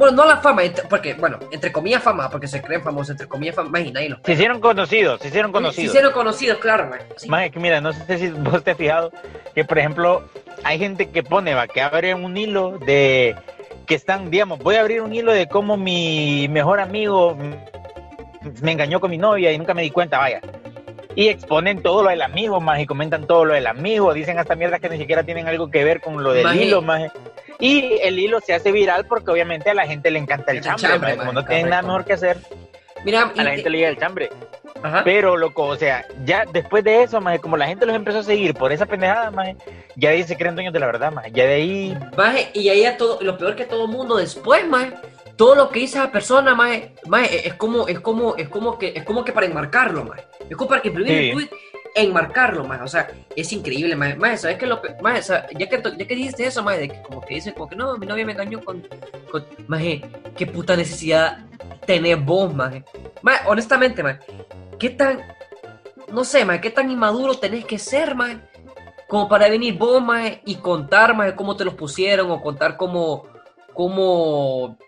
Bueno, 0.00 0.16
no 0.16 0.24
la 0.24 0.38
fama, 0.38 0.62
porque, 0.88 1.12
bueno, 1.12 1.38
entre 1.52 1.70
comillas 1.70 2.02
fama, 2.02 2.30
porque 2.30 2.48
se 2.48 2.62
creen 2.62 2.82
famosos, 2.82 3.10
entre 3.10 3.28
comillas 3.28 3.54
fama, 3.54 3.80
los 3.80 4.18
Se 4.24 4.32
hicieron 4.32 4.58
conocidos, 4.58 5.20
se 5.20 5.28
hicieron 5.28 5.50
Se 5.50 5.52
conocidos. 5.52 5.88
hicieron 5.90 6.12
conocidos, 6.12 6.56
claro, 6.56 6.88
maje. 6.88 7.04
Sí. 7.18 7.28
Maje, 7.28 7.50
que 7.50 7.60
mira, 7.60 7.82
no 7.82 7.92
sé 7.92 8.16
si 8.16 8.30
vos 8.30 8.64
te 8.64 8.70
has 8.70 8.78
fijado 8.78 9.12
que, 9.54 9.62
por 9.62 9.78
ejemplo, 9.78 10.22
hay 10.64 10.78
gente 10.78 11.10
que 11.10 11.22
pone, 11.22 11.52
va, 11.52 11.68
que 11.68 11.82
abre 11.82 12.14
un 12.14 12.34
hilo 12.34 12.78
de 12.78 13.36
que 13.86 13.94
están, 13.94 14.30
digamos, 14.30 14.60
voy 14.60 14.76
a 14.76 14.80
abrir 14.80 15.02
un 15.02 15.12
hilo 15.12 15.34
de 15.34 15.48
cómo 15.48 15.76
mi 15.76 16.48
mejor 16.48 16.80
amigo 16.80 17.36
me 18.62 18.72
engañó 18.72 19.00
con 19.00 19.10
mi 19.10 19.18
novia 19.18 19.52
y 19.52 19.58
nunca 19.58 19.74
me 19.74 19.82
di 19.82 19.90
cuenta, 19.90 20.16
vaya. 20.16 20.40
Y 21.14 21.28
exponen 21.28 21.82
todo 21.82 22.04
lo 22.04 22.08
del 22.08 22.22
amigo, 22.22 22.58
más 22.58 22.80
y 22.80 22.86
comentan 22.86 23.26
todo 23.26 23.44
lo 23.44 23.52
del 23.52 23.66
amigo, 23.66 24.14
dicen 24.14 24.38
hasta 24.38 24.54
mierdas 24.54 24.80
que 24.80 24.88
ni 24.88 24.96
siquiera 24.96 25.24
tienen 25.24 25.46
algo 25.46 25.70
que 25.70 25.84
ver 25.84 26.00
con 26.00 26.22
lo 26.22 26.32
del 26.32 26.58
hilo, 26.58 26.80
más. 26.80 27.12
Y 27.60 27.98
el 28.02 28.18
hilo 28.18 28.40
se 28.40 28.54
hace 28.54 28.72
viral 28.72 29.06
porque 29.06 29.30
obviamente 29.30 29.70
a 29.70 29.74
la 29.74 29.86
gente 29.86 30.10
le 30.10 30.18
encanta 30.18 30.50
el 30.52 30.58
El 30.58 30.64
chambre, 30.64 30.88
chambre, 30.88 31.16
como 31.16 31.32
no 31.32 31.44
tienen 31.44 31.68
nada 31.70 31.82
mejor 31.82 32.04
que 32.04 32.14
hacer, 32.14 32.38
Mira, 33.04 33.32
a 33.36 33.42
la 33.42 33.52
gente 33.52 33.70
le 33.70 33.78
llega 33.78 33.90
el 33.90 33.98
chambre. 33.98 34.30
Ajá. 34.82 35.02
Pero, 35.04 35.36
loco, 35.36 35.64
o 35.66 35.76
sea, 35.76 36.04
ya 36.24 36.44
después 36.52 36.82
de 36.84 37.02
eso, 37.02 37.20
maje, 37.20 37.38
como 37.38 37.56
la 37.56 37.66
gente 37.66 37.84
los 37.86 37.94
empezó 37.94 38.18
a 38.18 38.22
seguir 38.22 38.54
por 38.54 38.72
esa 38.72 38.86
pendejada, 38.86 39.30
maje, 39.30 39.56
ya 39.96 40.10
de 40.10 40.16
ahí 40.16 40.22
se 40.24 40.36
creen 40.36 40.54
dueños 40.54 40.72
de 40.72 40.80
la 40.80 40.86
verdad, 40.86 41.12
maje. 41.12 41.30
Ya 41.32 41.44
de 41.44 41.54
ahí, 41.54 41.98
Maje, 42.16 42.50
y 42.54 42.68
ahí 42.70 42.84
a 42.86 42.96
todo, 42.96 43.18
lo 43.20 43.36
peor 43.36 43.56
que 43.56 43.64
todo 43.64 43.86
mundo 43.86 44.16
después, 44.16 44.66
maje, 44.66 44.92
todo 45.36 45.54
lo 45.54 45.70
que 45.70 45.80
hizo 45.80 45.98
esa 45.98 46.10
persona, 46.10 46.54
maje, 46.54 46.92
maje, 47.06 47.46
es 47.46 47.54
como, 47.54 47.88
es 47.88 48.00
como, 48.00 48.36
es 48.36 48.48
como 48.48 48.78
que, 48.78 48.92
es 48.96 49.04
como 49.04 49.24
que 49.24 49.32
para 49.32 49.46
enmarcarlo, 49.46 50.04
maje. 50.04 50.24
Es 50.48 50.56
como 50.56 50.68
para 50.68 50.82
que 50.82 50.88
imprimir 50.88 51.12
Sí. 51.12 51.28
el 51.28 51.32
tweet, 51.32 51.48
enmarcarlo, 51.94 52.64
maje. 52.64 52.84
O 52.84 52.88
sea, 52.88 53.08
es 53.34 53.52
increíble, 53.52 53.96
maje. 53.96 54.16
Maje, 54.16 54.38
¿sabes 54.38 54.58
qué? 54.58 54.66
Lo, 54.66 54.80
sea, 55.22 55.46
ya 55.50 55.68
que, 55.68 55.82
ya 55.82 56.06
que 56.06 56.14
dijiste 56.14 56.46
eso, 56.46 56.62
maje, 56.62 56.80
de 56.80 56.88
que 56.88 57.02
como 57.02 57.20
que 57.20 57.34
dice, 57.34 57.54
como 57.54 57.68
que 57.68 57.76
no, 57.76 57.96
mi 57.96 58.06
novia 58.06 58.26
me 58.26 58.32
engañó 58.32 58.62
con, 58.64 58.86
con, 59.30 59.44
maje, 59.66 60.02
qué 60.36 60.46
puta 60.46 60.76
necesidad 60.76 61.46
tenés 61.86 62.24
vos, 62.24 62.54
maje. 62.54 62.84
Maje, 63.22 63.44
honestamente, 63.46 64.02
maje, 64.02 64.20
qué 64.78 64.90
tan, 64.90 65.20
no 66.12 66.24
sé, 66.24 66.44
maje, 66.44 66.60
qué 66.60 66.70
tan 66.70 66.90
inmaduro 66.90 67.34
tenés 67.34 67.64
que 67.64 67.78
ser, 67.78 68.14
maje, 68.14 68.38
como 69.08 69.28
para 69.28 69.48
venir 69.48 69.76
vos, 69.76 70.02
maje, 70.02 70.42
y 70.44 70.56
contar, 70.56 71.14
maje, 71.14 71.34
cómo 71.34 71.56
te 71.56 71.64
los 71.64 71.74
pusieron, 71.74 72.30
o 72.30 72.40
contar 72.40 72.76
cómo, 72.76 73.26
cómo, 73.74 74.78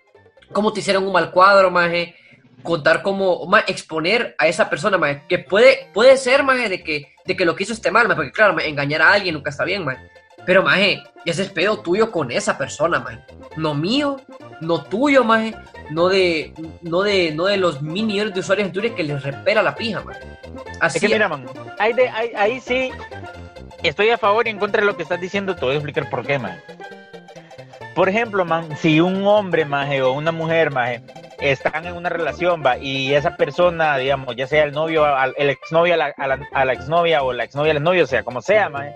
cómo 0.52 0.72
te 0.72 0.80
hicieron 0.80 1.06
un 1.06 1.12
mal 1.12 1.30
cuadro, 1.30 1.70
maje, 1.70 2.14
contar 2.62 3.02
cómo, 3.02 3.44
maje, 3.46 3.70
exponer 3.72 4.34
a 4.38 4.46
esa 4.46 4.68
persona, 4.70 4.98
maje, 4.98 5.22
que 5.28 5.38
puede, 5.38 5.88
puede 5.92 6.16
ser, 6.16 6.42
maje, 6.42 6.68
de 6.68 6.82
que, 6.82 7.14
de 7.24 7.36
que 7.36 7.44
lo 7.44 7.54
que 7.56 7.64
hizo 7.64 7.72
esté 7.72 7.90
mal, 7.90 8.06
maje, 8.08 8.16
porque 8.16 8.32
claro, 8.32 8.58
engañar 8.60 9.02
a 9.02 9.12
alguien 9.12 9.34
nunca 9.34 9.50
está 9.50 9.64
bien, 9.64 9.84
maje, 9.84 10.00
pero, 10.44 10.62
maje, 10.62 11.02
ese 11.24 11.42
es 11.42 11.48
pedo 11.50 11.78
tuyo 11.80 12.10
con 12.10 12.30
esa 12.32 12.58
persona, 12.58 12.98
maje, 12.98 13.18
no 13.56 13.74
mío, 13.74 14.20
no 14.60 14.82
tuyo, 14.84 15.22
maje, 15.24 15.54
no 15.90 16.08
de, 16.08 16.52
no 16.82 17.02
de, 17.02 17.32
no 17.32 17.44
de 17.44 17.56
los 17.56 17.82
mil 17.82 18.06
millones 18.06 18.34
de 18.34 18.40
usuarios 18.40 18.66
en 18.66 18.72
Twitter 18.72 18.94
que 18.94 19.02
les 19.04 19.22
repela 19.22 19.62
la 19.62 19.74
pija, 19.74 20.00
maje. 20.00 20.20
Así 20.80 20.98
es 20.98 21.02
que 21.02 21.08
mira, 21.08 21.28
man, 21.28 21.46
ahí, 21.78 21.92
de- 21.92 22.08
ahí, 22.08 22.32
ahí 22.36 22.60
sí 22.60 22.90
estoy 23.82 24.10
a 24.10 24.18
favor 24.18 24.46
y 24.46 24.50
en 24.50 24.58
contra 24.58 24.80
de 24.80 24.86
lo 24.86 24.96
que 24.96 25.02
estás 25.02 25.20
diciendo, 25.20 25.54
te 25.54 25.64
voy 25.64 25.74
a 25.74 25.78
explicar 25.78 26.08
por 26.10 26.24
qué, 26.26 26.38
man. 26.38 26.60
Por 27.94 28.08
ejemplo, 28.08 28.44
man, 28.44 28.74
si 28.78 29.00
un 29.00 29.26
hombre, 29.26 29.64
maje, 29.66 30.00
o 30.02 30.12
una 30.12 30.32
mujer, 30.32 30.70
maje, 30.70 31.02
están 31.40 31.84
en 31.86 31.94
una 31.94 32.08
relación, 32.08 32.62
va, 32.64 32.78
y 32.78 33.12
esa 33.14 33.36
persona, 33.36 33.96
digamos, 33.98 34.34
ya 34.34 34.46
sea 34.46 34.64
el 34.64 34.72
novio, 34.72 35.04
al- 35.04 35.34
el 35.36 35.50
exnovio 35.50 35.94
a 35.94 35.96
la, 35.98 36.06
a 36.16 36.26
la, 36.26 36.38
a 36.52 36.64
la 36.64 36.72
exnovia 36.72 37.22
o 37.22 37.32
la 37.34 37.44
exnovia 37.44 37.72
al 37.72 37.82
novio, 37.82 38.04
o 38.04 38.06
sea, 38.06 38.22
como 38.22 38.40
sea, 38.40 38.70
maje, 38.70 38.94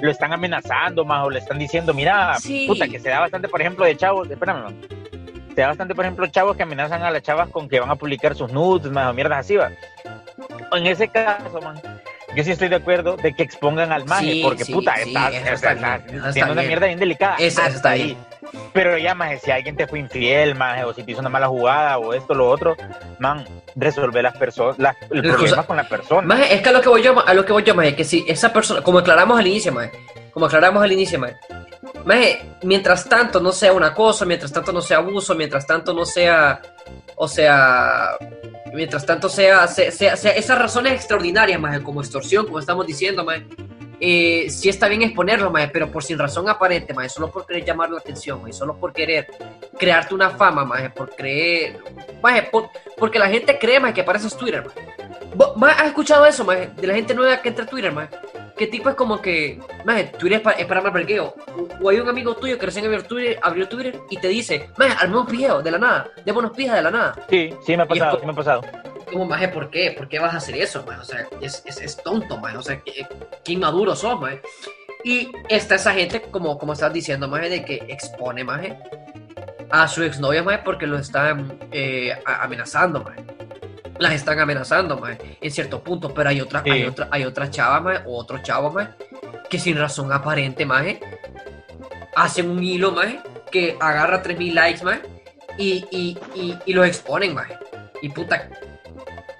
lo 0.00 0.10
están 0.10 0.32
amenazando, 0.32 1.04
más 1.04 1.24
o 1.26 1.30
le 1.30 1.38
están 1.40 1.58
diciendo, 1.58 1.92
mira, 1.92 2.34
Sí. 2.38 2.64
puta, 2.66 2.88
que 2.88 2.98
se 2.98 3.10
da 3.10 3.20
bastante, 3.20 3.48
por 3.48 3.60
ejemplo, 3.60 3.84
de 3.84 3.96
chavos, 3.96 4.30
espérame, 4.30 4.62
man, 4.64 4.80
se 5.54 5.60
da 5.60 5.68
bastante, 5.68 5.94
por 5.94 6.04
ejemplo, 6.06 6.26
chavos 6.28 6.56
que 6.56 6.62
amenazan 6.62 7.02
a 7.02 7.10
las 7.10 7.22
chavas 7.22 7.48
con 7.50 7.68
que 7.68 7.78
van 7.78 7.90
a 7.90 7.96
publicar 7.96 8.34
sus 8.34 8.50
nudes, 8.50 8.90
más 8.90 9.10
o 9.10 9.12
mierdas 9.12 9.40
así, 9.40 9.56
va. 9.56 9.70
En 10.72 10.86
ese 10.86 11.08
caso, 11.08 11.60
man, 11.60 11.80
yo 12.36 12.44
sí 12.44 12.50
estoy 12.52 12.68
de 12.68 12.76
acuerdo 12.76 13.16
de 13.16 13.34
que 13.34 13.42
expongan 13.42 13.92
al 13.92 14.04
maje, 14.06 14.32
Sí, 14.32 14.40
porque 14.42 14.64
sí, 14.64 14.72
puta, 14.72 14.94
sí, 14.96 15.08
está, 15.08 15.28
está, 15.30 15.52
está 15.52 15.72
está 15.72 15.96
bien, 15.98 16.08
eso 16.08 16.16
está 16.18 16.32
siendo 16.32 16.52
una 16.52 16.62
mierda 16.62 16.86
bien 16.86 16.98
delicada. 16.98 17.36
Eso- 17.38 17.62
hasta 17.62 17.74
está 17.76 17.90
ahí. 17.90 18.16
Pero 18.72 18.98
ya, 18.98 19.14
maje, 19.14 19.38
si 19.38 19.50
alguien 19.50 19.76
te 19.76 19.86
fue 19.86 19.98
infiel, 19.98 20.54
maje, 20.54 20.84
o 20.84 20.92
si 20.92 21.02
te 21.02 21.12
hizo 21.12 21.20
una 21.20 21.28
mala 21.30 21.48
jugada, 21.48 21.98
o 21.98 22.12
esto, 22.14 22.34
lo 22.34 22.48
otro, 22.48 22.76
man, 23.18 23.44
resolver 23.74 24.22
las 24.22 24.36
personas, 24.36 24.78
las- 24.78 24.96
el 25.10 25.22
problema 25.22 25.62
con 25.64 25.76
la 25.76 25.88
persona. 25.88 26.22
Maje, 26.26 26.54
es 26.54 26.60
que 26.62 26.68
a 26.68 26.72
lo 26.72 26.80
que 26.80 26.88
voy 26.88 27.02
yo, 27.02 27.26
a 27.26 27.34
lo 27.34 27.44
que 27.44 27.52
voy 27.52 27.62
yo, 27.64 27.74
maje, 27.74 27.94
que 27.96 28.04
si 28.04 28.24
esa 28.28 28.52
persona, 28.52 28.82
como 28.82 28.98
aclaramos 28.98 29.38
al 29.38 29.46
inicio, 29.46 29.72
maje, 29.72 29.92
como 30.32 30.46
aclaramos 30.46 30.82
al 30.82 30.92
inicio, 30.92 31.18
maje, 31.18 31.36
maje, 32.04 32.42
mientras 32.62 33.08
tanto 33.08 33.40
no 33.40 33.50
sea 33.52 33.72
un 33.72 33.82
acoso, 33.84 34.26
mientras 34.26 34.52
tanto 34.52 34.72
no 34.72 34.80
sea 34.82 34.98
abuso, 34.98 35.34
mientras 35.34 35.66
tanto 35.66 35.92
no 35.94 36.04
sea, 36.04 36.60
o 37.16 37.28
sea, 37.28 38.10
mientras 38.72 39.04
tanto 39.06 39.28
sea, 39.28 39.66
sea, 39.68 39.90
sea, 39.92 40.16
sea 40.16 40.32
esas 40.32 40.58
razones 40.58 40.92
extraordinarias, 40.94 41.60
maje, 41.60 41.82
como 41.82 42.00
extorsión, 42.00 42.44
como 42.46 42.58
estamos 42.58 42.86
diciendo, 42.86 43.24
maje, 43.24 43.46
eh, 44.00 44.46
sí 44.50 44.68
está 44.68 44.88
bien 44.88 45.02
exponerlo, 45.02 45.50
maje, 45.50 45.68
pero 45.72 45.90
por 45.90 46.02
sin 46.02 46.18
razón 46.18 46.48
aparente, 46.48 46.92
maje, 46.92 47.08
solo 47.08 47.30
por 47.30 47.46
querer 47.46 47.64
llamar 47.64 47.90
la 47.90 47.98
atención, 47.98 48.40
maje, 48.40 48.52
solo 48.52 48.76
por 48.76 48.92
querer 48.92 49.26
crearte 49.78 50.14
una 50.14 50.30
fama, 50.30 50.64
maje, 50.64 50.90
por 50.90 51.14
creer, 51.14 51.78
maje, 52.22 52.42
por- 52.50 52.68
porque 52.96 53.18
la 53.18 53.28
gente 53.28 53.58
cree, 53.58 53.78
maje, 53.80 53.94
que 53.94 54.00
apareces 54.02 54.36
Twitter, 54.36 54.64
maje. 54.64 54.80
¿Vos- 55.34 55.56
maje, 55.56 55.80
¿Has 55.82 55.86
escuchado 55.88 56.26
eso, 56.26 56.44
maje, 56.44 56.70
de 56.76 56.86
la 56.86 56.94
gente 56.94 57.14
nueva 57.14 57.40
que 57.40 57.48
entra 57.48 57.64
a 57.64 57.68
Twitter? 57.68 57.92
Que 58.56 58.68
tipo 58.68 58.88
es 58.88 58.94
como 58.94 59.20
que, 59.20 59.60
maje, 59.84 60.04
Twitter 60.18 60.38
es 60.38 60.42
para, 60.42 60.56
es 60.58 60.66
para 60.66 60.80
malvergueo. 60.80 61.34
O, 61.56 61.84
o 61.84 61.90
hay 61.90 61.98
un 61.98 62.08
amigo 62.08 62.36
tuyo 62.36 62.58
que 62.58 62.66
recién 62.66 62.84
abrió 62.84 63.02
Twitter, 63.04 63.38
abrió 63.42 63.68
Twitter 63.68 64.00
y 64.10 64.16
te 64.18 64.28
dice, 64.28 64.70
maje, 64.76 64.94
armemos 65.00 65.28
pijeo 65.28 65.62
de 65.62 65.70
la 65.70 65.78
nada, 65.78 66.10
démonos 66.24 66.52
pija 66.52 66.76
de 66.76 66.82
la 66.82 66.90
nada. 66.90 67.16
Sí, 67.28 67.52
sí 67.66 67.76
me 67.76 67.82
ha 67.82 67.86
pasado, 67.86 68.20
sí 68.20 68.26
me 68.26 68.32
ha 68.32 68.36
pasado. 68.36 68.62
Como, 69.10 69.26
maje, 69.26 69.48
¿por 69.48 69.70
qué? 69.70 69.94
¿Por 69.96 70.08
qué 70.08 70.18
vas 70.18 70.34
a 70.34 70.38
hacer 70.38 70.56
eso, 70.56 70.84
maje? 70.86 71.00
O 71.00 71.04
sea, 71.04 71.26
es, 71.40 71.62
es, 71.66 71.80
es 71.80 71.96
tonto, 72.02 72.38
maje. 72.38 72.56
O 72.56 72.62
sea, 72.62 72.80
¿qué, 72.80 73.06
qué 73.44 73.52
inmaduro 73.52 73.94
sos, 73.96 74.20
maje. 74.20 74.40
Y 75.04 75.30
está 75.48 75.74
esa 75.74 75.92
gente, 75.92 76.22
como, 76.22 76.56
como 76.56 76.72
estás 76.72 76.92
diciendo, 76.92 77.28
maje, 77.28 77.50
de 77.50 77.64
que 77.64 77.74
expone, 77.88 78.42
maje, 78.42 78.78
a 79.70 79.86
su 79.86 80.02
exnovia, 80.02 80.42
maje, 80.42 80.62
porque 80.64 80.86
lo 80.86 80.98
están 80.98 81.58
eh, 81.72 82.16
amenazando, 82.24 83.02
maje. 83.02 83.22
Las 83.98 84.12
están 84.14 84.38
amenazando, 84.40 84.98
maje, 84.98 85.38
en 85.40 85.50
cierto 85.50 85.82
punto. 85.82 86.12
Pero 86.12 86.28
hay 86.30 86.40
otra, 86.40 86.62
Sí. 86.64 86.70
hay 86.70 86.84
otra, 86.84 87.08
hay 87.10 87.24
otra 87.24 87.50
chava, 87.50 87.80
maje, 87.80 88.00
o 88.06 88.18
otro 88.18 88.38
chavo, 88.38 88.70
maje, 88.70 88.90
que 89.48 89.58
sin 89.58 89.78
razón 89.78 90.12
aparente, 90.12 90.66
maje, 90.66 91.00
hacen 92.16 92.50
un 92.50 92.62
hilo, 92.62 92.92
maje, 92.92 93.20
que 93.50 93.76
agarra 93.80 94.22
3000 94.22 94.54
likes, 94.54 94.82
maje, 94.84 95.02
y, 95.58 95.84
y, 95.90 96.18
y, 96.34 96.58
y 96.66 96.72
los 96.72 96.86
exponen, 96.86 97.34
maje. 97.34 97.56
Y 98.02 98.08
puta. 98.08 98.48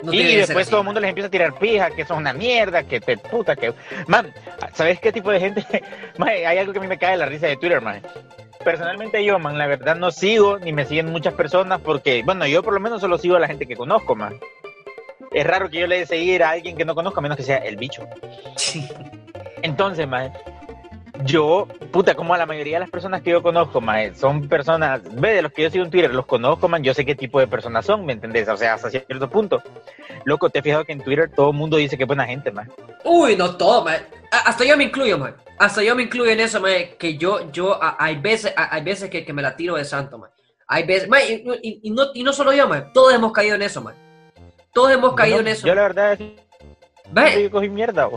no 0.02 0.12
y 0.12 0.36
después 0.36 0.68
todo 0.68 0.80
el 0.80 0.86
mundo 0.86 1.00
les 1.00 1.08
empieza 1.08 1.26
a 1.26 1.30
tirar 1.30 1.58
pija, 1.58 1.90
que 1.90 2.04
son 2.04 2.18
una 2.18 2.32
mierda, 2.32 2.82
que 2.84 3.00
te 3.00 3.16
puta, 3.18 3.56
que... 3.56 3.74
Man, 4.06 4.32
¿sabes 4.72 5.00
qué 5.00 5.10
tipo 5.12 5.30
de 5.30 5.40
gente? 5.40 5.64
Man, 6.18 6.28
hay 6.28 6.58
algo 6.58 6.72
que 6.72 6.78
a 6.78 6.82
mí 6.82 6.86
me 6.88 6.98
cae 6.98 7.12
de 7.12 7.16
la 7.18 7.26
risa 7.26 7.46
de 7.48 7.56
Twitter, 7.56 7.80
man. 7.80 8.00
Personalmente 8.62 9.24
yo, 9.24 9.38
man, 9.38 9.58
la 9.58 9.66
verdad 9.66 9.96
no 9.96 10.10
sigo 10.10 10.58
ni 10.58 10.72
me 10.72 10.84
siguen 10.84 11.10
muchas 11.10 11.34
personas 11.34 11.80
porque, 11.80 12.22
bueno, 12.24 12.46
yo 12.46 12.62
por 12.62 12.74
lo 12.74 12.80
menos 12.80 13.00
solo 13.00 13.18
sigo 13.18 13.36
a 13.36 13.40
la 13.40 13.46
gente 13.46 13.66
que 13.66 13.76
conozco, 13.76 14.14
man. 14.14 14.38
Es 15.32 15.46
raro 15.46 15.68
que 15.68 15.80
yo 15.80 15.86
le 15.86 15.98
dé 15.98 16.06
seguir 16.06 16.42
a 16.44 16.50
alguien 16.50 16.76
que 16.76 16.84
no 16.84 16.94
conozco, 16.94 17.18
a 17.18 17.22
menos 17.22 17.36
que 17.36 17.42
sea 17.42 17.58
el 17.58 17.76
bicho. 17.76 18.06
Entonces, 19.62 20.06
man, 20.06 20.32
yo, 21.22 21.68
puta, 21.92 22.14
como 22.14 22.34
a 22.34 22.38
la 22.38 22.46
mayoría 22.46 22.74
de 22.76 22.80
las 22.80 22.90
personas 22.90 23.22
que 23.22 23.30
yo 23.30 23.42
conozco, 23.42 23.80
man, 23.80 24.14
son 24.16 24.48
personas, 24.48 25.00
ve, 25.14 25.34
de 25.34 25.42
los 25.42 25.52
que 25.52 25.62
yo 25.62 25.70
sigo 25.70 25.84
en 25.84 25.90
Twitter, 25.90 26.12
los 26.12 26.26
conozco, 26.26 26.68
man, 26.68 26.82
yo 26.82 26.92
sé 26.92 27.04
qué 27.04 27.14
tipo 27.14 27.38
de 27.38 27.46
personas 27.46 27.86
son, 27.86 28.04
¿me 28.04 28.12
entendés? 28.14 28.48
O 28.48 28.56
sea, 28.56 28.74
hasta 28.74 28.90
cierto 28.90 29.30
punto. 29.30 29.62
Loco, 30.24 30.50
te 30.50 30.58
has 30.58 30.64
fijado 30.64 30.84
que 30.84 30.92
en 30.92 31.00
Twitter 31.02 31.30
todo 31.34 31.50
el 31.50 31.56
mundo 31.56 31.76
dice 31.76 31.96
que 31.96 32.02
es 32.02 32.06
buena 32.06 32.26
gente, 32.26 32.50
man. 32.50 32.70
Uy, 33.04 33.36
no 33.36 33.56
todo, 33.56 33.84
man. 33.84 33.98
Hasta 34.30 34.64
yo 34.64 34.76
me 34.76 34.84
incluyo, 34.84 35.16
man. 35.18 35.36
Hasta 35.58 35.82
yo 35.84 35.94
me 35.94 36.02
incluyo 36.02 36.30
en 36.32 36.40
eso, 36.40 36.60
man. 36.60 36.72
Que 36.98 37.16
yo, 37.16 37.50
yo, 37.52 37.80
a- 37.80 37.96
hay 37.98 38.16
veces, 38.16 38.52
a- 38.56 38.74
hay 38.74 38.82
veces 38.82 39.08
que, 39.08 39.24
que 39.24 39.32
me 39.32 39.42
la 39.42 39.54
tiro 39.54 39.76
de 39.76 39.84
santo, 39.84 40.18
man. 40.18 40.30
Hay 40.66 40.84
veces, 40.84 41.08
man, 41.08 41.20
y, 41.28 41.34
y- 41.62 41.80
y 41.84 41.90
no, 41.90 42.06
y 42.12 42.22
no 42.24 42.32
solo 42.32 42.52
yo, 42.52 42.66
man. 42.68 42.90
Todos 42.92 43.14
hemos 43.14 43.32
caído 43.32 43.54
en 43.54 43.62
eso, 43.62 43.80
man. 43.82 43.94
Todos 44.72 44.90
hemos 44.90 45.14
caído 45.14 45.38
en 45.38 45.46
eso. 45.48 45.64
Yo 45.66 45.74
la 45.76 45.82
verdad 45.82 46.12
es 46.14 46.18
que 46.18 47.42
yo 47.44 47.50
cogí 47.50 47.68
mierda. 47.68 48.08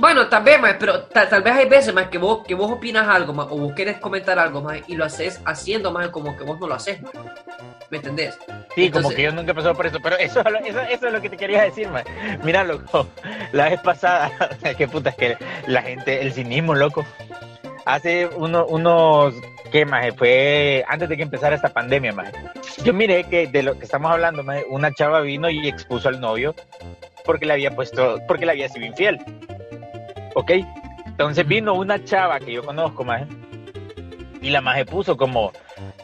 Bueno, 0.00 0.28
también, 0.28 0.62
man, 0.62 0.76
pero 0.80 1.02
ta- 1.02 1.28
tal 1.28 1.42
vez 1.42 1.54
hay 1.54 1.68
veces, 1.68 1.92
man, 1.92 2.08
que 2.08 2.16
vos, 2.16 2.42
que 2.46 2.54
vos 2.54 2.70
opinas 2.72 3.06
algo, 3.06 3.34
man, 3.34 3.46
o 3.50 3.58
vos 3.58 3.74
querés 3.74 3.98
comentar 3.98 4.38
algo, 4.38 4.62
man, 4.62 4.80
y 4.86 4.94
lo 4.96 5.04
haces 5.04 5.40
haciendo, 5.44 5.92
man, 5.92 6.10
como 6.10 6.34
que 6.38 6.42
vos 6.44 6.58
no 6.58 6.66
lo 6.66 6.74
haces, 6.74 7.02
man. 7.02 7.12
¿Me 7.90 7.98
entendés? 7.98 8.38
Sí, 8.74 8.86
Entonces- 8.86 9.02
como 9.02 9.14
que 9.14 9.22
yo 9.22 9.32
nunca 9.32 9.52
he 9.52 9.54
pasado 9.54 9.74
por 9.74 9.86
eso, 9.86 9.98
pero 10.02 10.16
eso, 10.16 10.40
es 10.40 10.44
lo- 10.50 10.58
eso, 10.60 10.80
eso 10.80 11.06
es 11.08 11.12
lo 11.12 11.20
que 11.20 11.28
te 11.28 11.36
quería 11.36 11.62
decir, 11.64 11.88
man. 11.88 12.04
Mira, 12.42 12.64
loco, 12.64 13.08
la 13.52 13.68
vez 13.68 13.80
pasada, 13.80 14.30
qué 14.78 14.88
puta 14.88 15.10
es 15.10 15.16
que 15.16 15.36
la 15.66 15.82
gente, 15.82 16.22
el 16.22 16.32
cinismo, 16.32 16.74
loco. 16.74 17.04
Hace 17.84 18.26
uno, 18.36 18.64
unos, 18.66 19.34
¿qué 19.72 19.84
más? 19.84 20.06
Fue 20.16 20.82
antes 20.88 21.08
de 21.10 21.16
que 21.16 21.22
empezara 21.24 21.56
esta 21.56 21.68
pandemia, 21.70 22.12
más. 22.12 22.32
Yo 22.84 22.94
miré 22.94 23.24
que 23.24 23.46
de 23.48 23.62
lo 23.62 23.78
que 23.78 23.84
estamos 23.84 24.10
hablando, 24.10 24.42
maje, 24.44 24.64
una 24.70 24.92
chava 24.94 25.20
vino 25.20 25.50
y 25.50 25.68
expuso 25.68 26.08
al 26.08 26.20
novio 26.20 26.54
porque 27.24 27.44
le 27.46 27.52
había 27.54 27.70
puesto, 27.74 28.18
porque 28.26 28.46
le 28.46 28.52
había 28.52 28.68
sido 28.68 28.86
infiel. 28.86 29.18
¿Ok? 30.34 30.52
Entonces 31.06 31.46
vino 31.46 31.74
una 31.74 32.02
chava 32.04 32.38
que 32.40 32.52
yo 32.52 32.62
conozco, 32.64 33.04
maje, 33.04 33.26
y 34.40 34.50
la 34.50 34.60
maje 34.60 34.86
puso 34.86 35.16
como, 35.16 35.52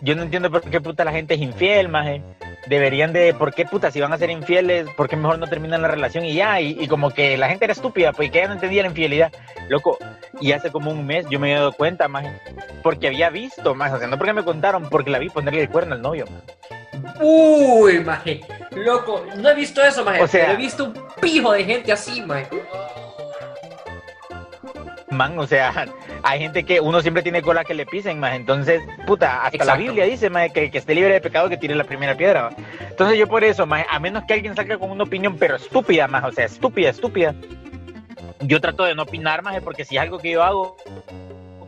yo 0.02 0.14
no 0.14 0.22
entiendo 0.22 0.50
por 0.50 0.60
qué 0.62 0.80
puta 0.80 1.04
la 1.04 1.12
gente 1.12 1.34
es 1.34 1.40
infiel, 1.40 1.88
maje. 1.88 2.22
Deberían 2.66 3.12
de, 3.12 3.32
¿por 3.32 3.54
qué 3.54 3.64
puta 3.64 3.92
si 3.92 4.00
van 4.00 4.12
a 4.12 4.18
ser 4.18 4.28
infieles? 4.28 4.88
¿Por 4.96 5.08
qué 5.08 5.14
mejor 5.16 5.38
no 5.38 5.46
terminan 5.46 5.82
la 5.82 5.88
relación 5.88 6.24
y 6.24 6.34
ya? 6.34 6.60
Y, 6.60 6.76
y 6.80 6.88
como 6.88 7.10
que 7.10 7.36
la 7.36 7.48
gente 7.48 7.64
era 7.64 7.72
estúpida, 7.72 8.12
pues 8.12 8.30
que 8.32 8.38
ella 8.38 8.48
no 8.48 8.54
entendía 8.54 8.82
la 8.82 8.88
infidelidad. 8.88 9.32
Loco, 9.68 9.96
y 10.40 10.50
hace 10.50 10.72
como 10.72 10.90
un 10.90 11.06
mes 11.06 11.26
yo 11.30 11.38
me 11.38 11.46
había 11.52 11.60
dado 11.60 11.72
cuenta, 11.72 12.08
maje, 12.08 12.32
porque 12.82 13.06
había 13.06 13.30
visto, 13.30 13.74
más, 13.76 13.92
o 13.92 13.98
sea, 13.98 14.08
no 14.08 14.18
porque 14.18 14.32
me 14.32 14.42
contaron, 14.42 14.88
porque 14.90 15.10
la 15.10 15.20
vi 15.20 15.28
ponerle 15.30 15.62
el 15.62 15.68
cuerno 15.70 15.94
al 15.94 16.02
novio, 16.02 16.24
maje. 16.26 17.18
Uy, 17.20 18.00
maje. 18.00 18.40
Loco, 18.72 19.24
no 19.36 19.48
he 19.48 19.54
visto 19.54 19.80
eso, 19.82 20.04
maje. 20.04 20.22
O 20.22 20.26
sea- 20.26 20.46
pero 20.46 20.54
he 20.54 20.56
visto 20.56 20.84
un 20.86 20.94
pijo 21.20 21.52
de 21.52 21.64
gente 21.64 21.92
así, 21.92 22.20
maje. 22.22 22.48
Man, 25.16 25.38
o 25.38 25.46
sea, 25.46 25.87
hay 26.22 26.38
gente 26.40 26.64
que 26.64 26.81
uno 26.81 27.00
siempre 27.00 27.22
tiene 27.22 27.42
cola 27.42 27.64
que 27.64 27.74
le 27.74 27.87
pisen, 27.87 28.20
más. 28.20 28.35
Entonces, 28.35 28.83
puta, 29.07 29.44
hasta 29.44 29.59
la 29.59 29.64
Exacto. 29.64 29.83
Biblia 29.83 30.05
dice, 30.05 30.31
más, 30.31 30.52
que, 30.52 30.70
que 30.70 30.79
esté 30.79 30.94
libre 30.94 31.14
de 31.14 31.20
pecado 31.20 31.48
que 31.48 31.57
tire 31.57 31.74
la 31.74 31.85
primera 31.85 32.16
piedra. 32.16 32.50
Entonces, 32.88 33.18
yo 33.18 33.26
por 33.26 33.42
eso, 33.44 33.66
más, 33.66 33.85
a 33.90 33.98
menos 33.98 34.24
que 34.24 34.35
alguien 34.35 34.55
salga 34.55 34.79
con 34.79 34.90
una 34.90 35.05
opinión, 35.05 35.37
pero 35.38 35.57
estúpida, 35.57 36.07
más, 36.09 36.24
o 36.24 36.33
sea, 36.33 36.44
estúpida, 36.44 36.90
estúpida. 36.90 37.35
Yo 38.40 38.61
trato 38.61 38.85
de 38.85 38.94
no 38.94 39.02
opinar, 39.02 39.42
más, 39.42 39.61
porque 39.62 39.85
si 39.85 39.96
es 39.96 40.02
algo 40.02 40.18
que 40.18 40.31
yo 40.31 40.42
hago, 40.42 40.76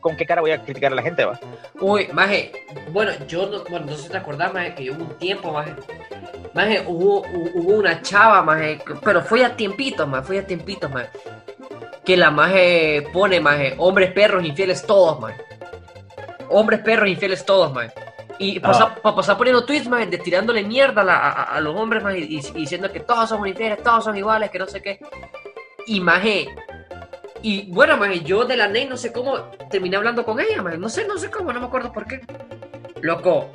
¿con 0.00 0.16
qué 0.16 0.26
cara 0.26 0.40
voy 0.42 0.50
a 0.52 0.62
criticar 0.62 0.92
a 0.92 0.94
la 0.94 1.02
gente, 1.02 1.24
va? 1.24 1.38
Uy, 1.80 2.08
maje, 2.12 2.52
bueno, 2.92 3.12
yo 3.26 3.46
no, 3.46 3.64
bueno, 3.70 3.86
no 3.86 3.96
sé 3.96 4.04
si 4.04 4.08
te 4.10 4.16
acordás, 4.18 4.52
maje, 4.52 4.74
que 4.74 4.90
hubo 4.90 5.02
un 5.04 5.18
tiempo, 5.18 5.52
maje. 5.52 5.72
Maje, 6.54 6.82
hubo, 6.86 7.22
hu- 7.24 7.50
hubo 7.54 7.72
una 7.78 8.00
chava, 8.02 8.42
maje, 8.42 8.78
pero 9.04 9.22
fue 9.22 9.44
a 9.44 9.56
tiempitos, 9.56 10.06
maje, 10.06 10.24
fue 10.26 10.38
a 10.38 10.46
tiempitos, 10.46 10.90
maje. 10.90 11.08
Que 12.08 12.16
la 12.16 12.30
maje 12.30 13.06
pone, 13.12 13.38
maje, 13.38 13.74
hombres, 13.76 14.10
perros, 14.12 14.42
infieles, 14.42 14.82
todos, 14.86 15.20
maje. 15.20 15.36
Hombres, 16.48 16.80
perros, 16.80 17.06
infieles, 17.08 17.44
todos, 17.44 17.70
maje. 17.72 17.92
Y 18.38 18.60
pasa, 18.60 18.94
pa- 18.94 19.14
pasar 19.14 19.36
poniendo 19.36 19.64
tweets, 19.66 19.88
maje, 19.88 20.06
de 20.06 20.16
tirándole 20.16 20.62
mierda 20.64 21.02
a, 21.02 21.04
la- 21.04 21.18
a- 21.18 21.42
a 21.56 21.60
los 21.60 21.76
hombres, 21.76 22.02
maje, 22.02 22.20
y, 22.20 22.38
y 22.38 22.52
diciendo 22.52 22.90
que 22.90 23.00
todos 23.00 23.28
somos 23.28 23.46
infieles, 23.46 23.82
todos 23.82 24.04
son 24.04 24.16
iguales, 24.16 24.50
que 24.50 24.58
no 24.58 24.66
sé 24.66 24.80
qué. 24.80 24.98
Y, 25.86 26.00
maje, 26.00 26.48
y 27.42 27.70
bueno, 27.72 27.98
maje, 27.98 28.20
yo 28.20 28.44
de 28.46 28.56
la 28.56 28.68
NEI 28.68 28.86
no 28.86 28.96
sé 28.96 29.12
cómo 29.12 29.36
terminé 29.70 29.96
hablando 29.98 30.24
con 30.24 30.40
ella, 30.40 30.62
maje. 30.62 30.78
No 30.78 30.88
sé, 30.88 31.06
no 31.06 31.18
sé 31.18 31.30
cómo, 31.30 31.52
no 31.52 31.60
me 31.60 31.66
acuerdo 31.66 31.92
por 31.92 32.06
qué. 32.06 32.20
Loco. 33.02 33.52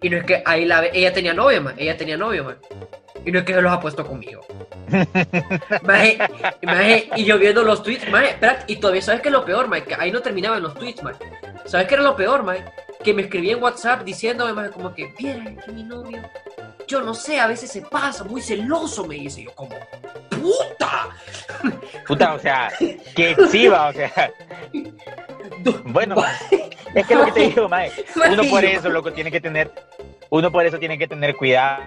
Y 0.00 0.10
no 0.10 0.16
es 0.16 0.24
que 0.24 0.42
ahí 0.44 0.64
la 0.64 0.80
ve- 0.80 0.90
ella 0.92 1.12
tenía 1.12 1.32
novio, 1.34 1.62
maje. 1.62 1.82
Ella 1.84 1.96
tenía 1.96 2.16
novio, 2.16 2.42
maje. 2.44 2.58
Y 3.24 3.30
no 3.30 3.38
es 3.38 3.44
que 3.44 3.54
se 3.54 3.62
los 3.62 3.72
ha 3.72 3.80
puesto 3.80 4.06
conmigo. 4.06 4.44
maje, 5.82 6.18
maje, 6.62 7.10
y 7.16 7.24
yo 7.24 7.38
viendo 7.38 7.62
los 7.62 7.82
tweets, 7.82 8.08
maje, 8.10 8.30
espérate, 8.30 8.72
y 8.72 8.76
todavía 8.76 9.02
sabes 9.02 9.20
que 9.20 9.28
es 9.28 9.32
lo 9.32 9.44
peor, 9.44 9.68
maje, 9.68 9.84
que 9.84 9.94
ahí 9.94 10.10
no 10.10 10.20
terminaban 10.20 10.62
los 10.62 10.74
tweets, 10.74 11.02
maje. 11.02 11.24
¿Sabes 11.66 11.86
qué 11.86 11.94
era 11.94 12.02
lo 12.02 12.16
peor, 12.16 12.42
maje? 12.42 12.64
Que 13.02 13.14
me 13.14 13.22
escribía 13.22 13.52
en 13.52 13.62
WhatsApp 13.62 14.02
diciéndome, 14.02 14.52
maje, 14.52 14.70
como 14.70 14.94
que, 14.94 15.12
viera 15.18 15.44
que 15.64 15.72
mi 15.72 15.84
novio, 15.84 16.20
yo 16.86 17.00
no 17.00 17.14
sé, 17.14 17.40
a 17.40 17.46
veces 17.46 17.70
se 17.70 17.82
pasa, 17.82 18.24
muy 18.24 18.42
celoso, 18.42 19.06
me 19.06 19.14
dice. 19.14 19.44
Yo 19.44 19.54
como, 19.54 19.74
puta. 20.28 21.08
Puta, 22.06 22.34
o 22.34 22.38
sea, 22.38 22.72
que 23.14 23.30
exhiba, 23.30 23.88
o 23.88 23.92
sea, 23.92 24.32
bueno, 25.84 26.16
es 26.94 27.06
que 27.06 27.14
lo 27.14 27.24
que 27.26 27.32
te 27.32 27.40
digo, 27.40 27.68
mae, 27.68 27.92
uno 28.30 28.42
por 28.50 28.64
eso, 28.64 28.88
loco, 28.88 29.12
tiene 29.12 29.30
que 29.30 29.40
tener, 29.40 29.70
uno 30.30 30.50
por 30.50 30.66
eso 30.66 30.78
tiene 30.78 30.98
que 30.98 31.06
tener 31.06 31.36
cuidado, 31.36 31.84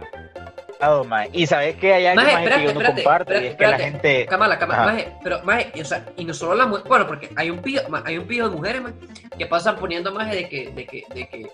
mae. 1.04 1.30
Y 1.34 1.48
sabes 1.48 1.76
que 1.76 1.94
hay 1.94 2.06
algo 2.06 2.22
Maje, 2.24 2.34
más 2.34 2.42
que 2.42 2.50
espérate, 2.50 2.64
yo 2.68 2.74
no 2.74 2.80
espérate, 2.82 3.04
comparto 3.04 3.34
y 3.34 3.48
espérate, 3.48 3.50
es 3.50 3.56
que 3.56 3.68
la 3.68 3.78
gente, 3.92 4.26
Cámara, 4.28 4.58
cámara, 4.60 4.86
maje, 4.86 5.12
pero 5.24 5.42
maje, 5.44 5.72
y, 5.76 5.82
o 5.82 5.86
sea, 5.86 6.06
y 6.18 6.26
no 6.26 6.34
solo 6.34 6.56
las 6.56 6.68
mujeres, 6.68 6.88
bueno, 6.90 7.08
porque 7.08 7.30
hay 7.36 7.50
un 7.50 7.62
ma- 7.90 8.04
hay 8.06 8.18
un 8.18 8.26
pijo 8.26 8.50
de 8.50 8.56
mujeres, 8.56 8.82
maje, 8.82 8.96
que 9.38 9.46
pasan 9.46 9.76
poniendo 9.78 10.12
maje 10.12 10.36
de 10.36 10.50
que, 10.50 10.70
de 10.72 10.86
que, 10.86 11.04
de 11.14 11.28
que, 11.30 11.48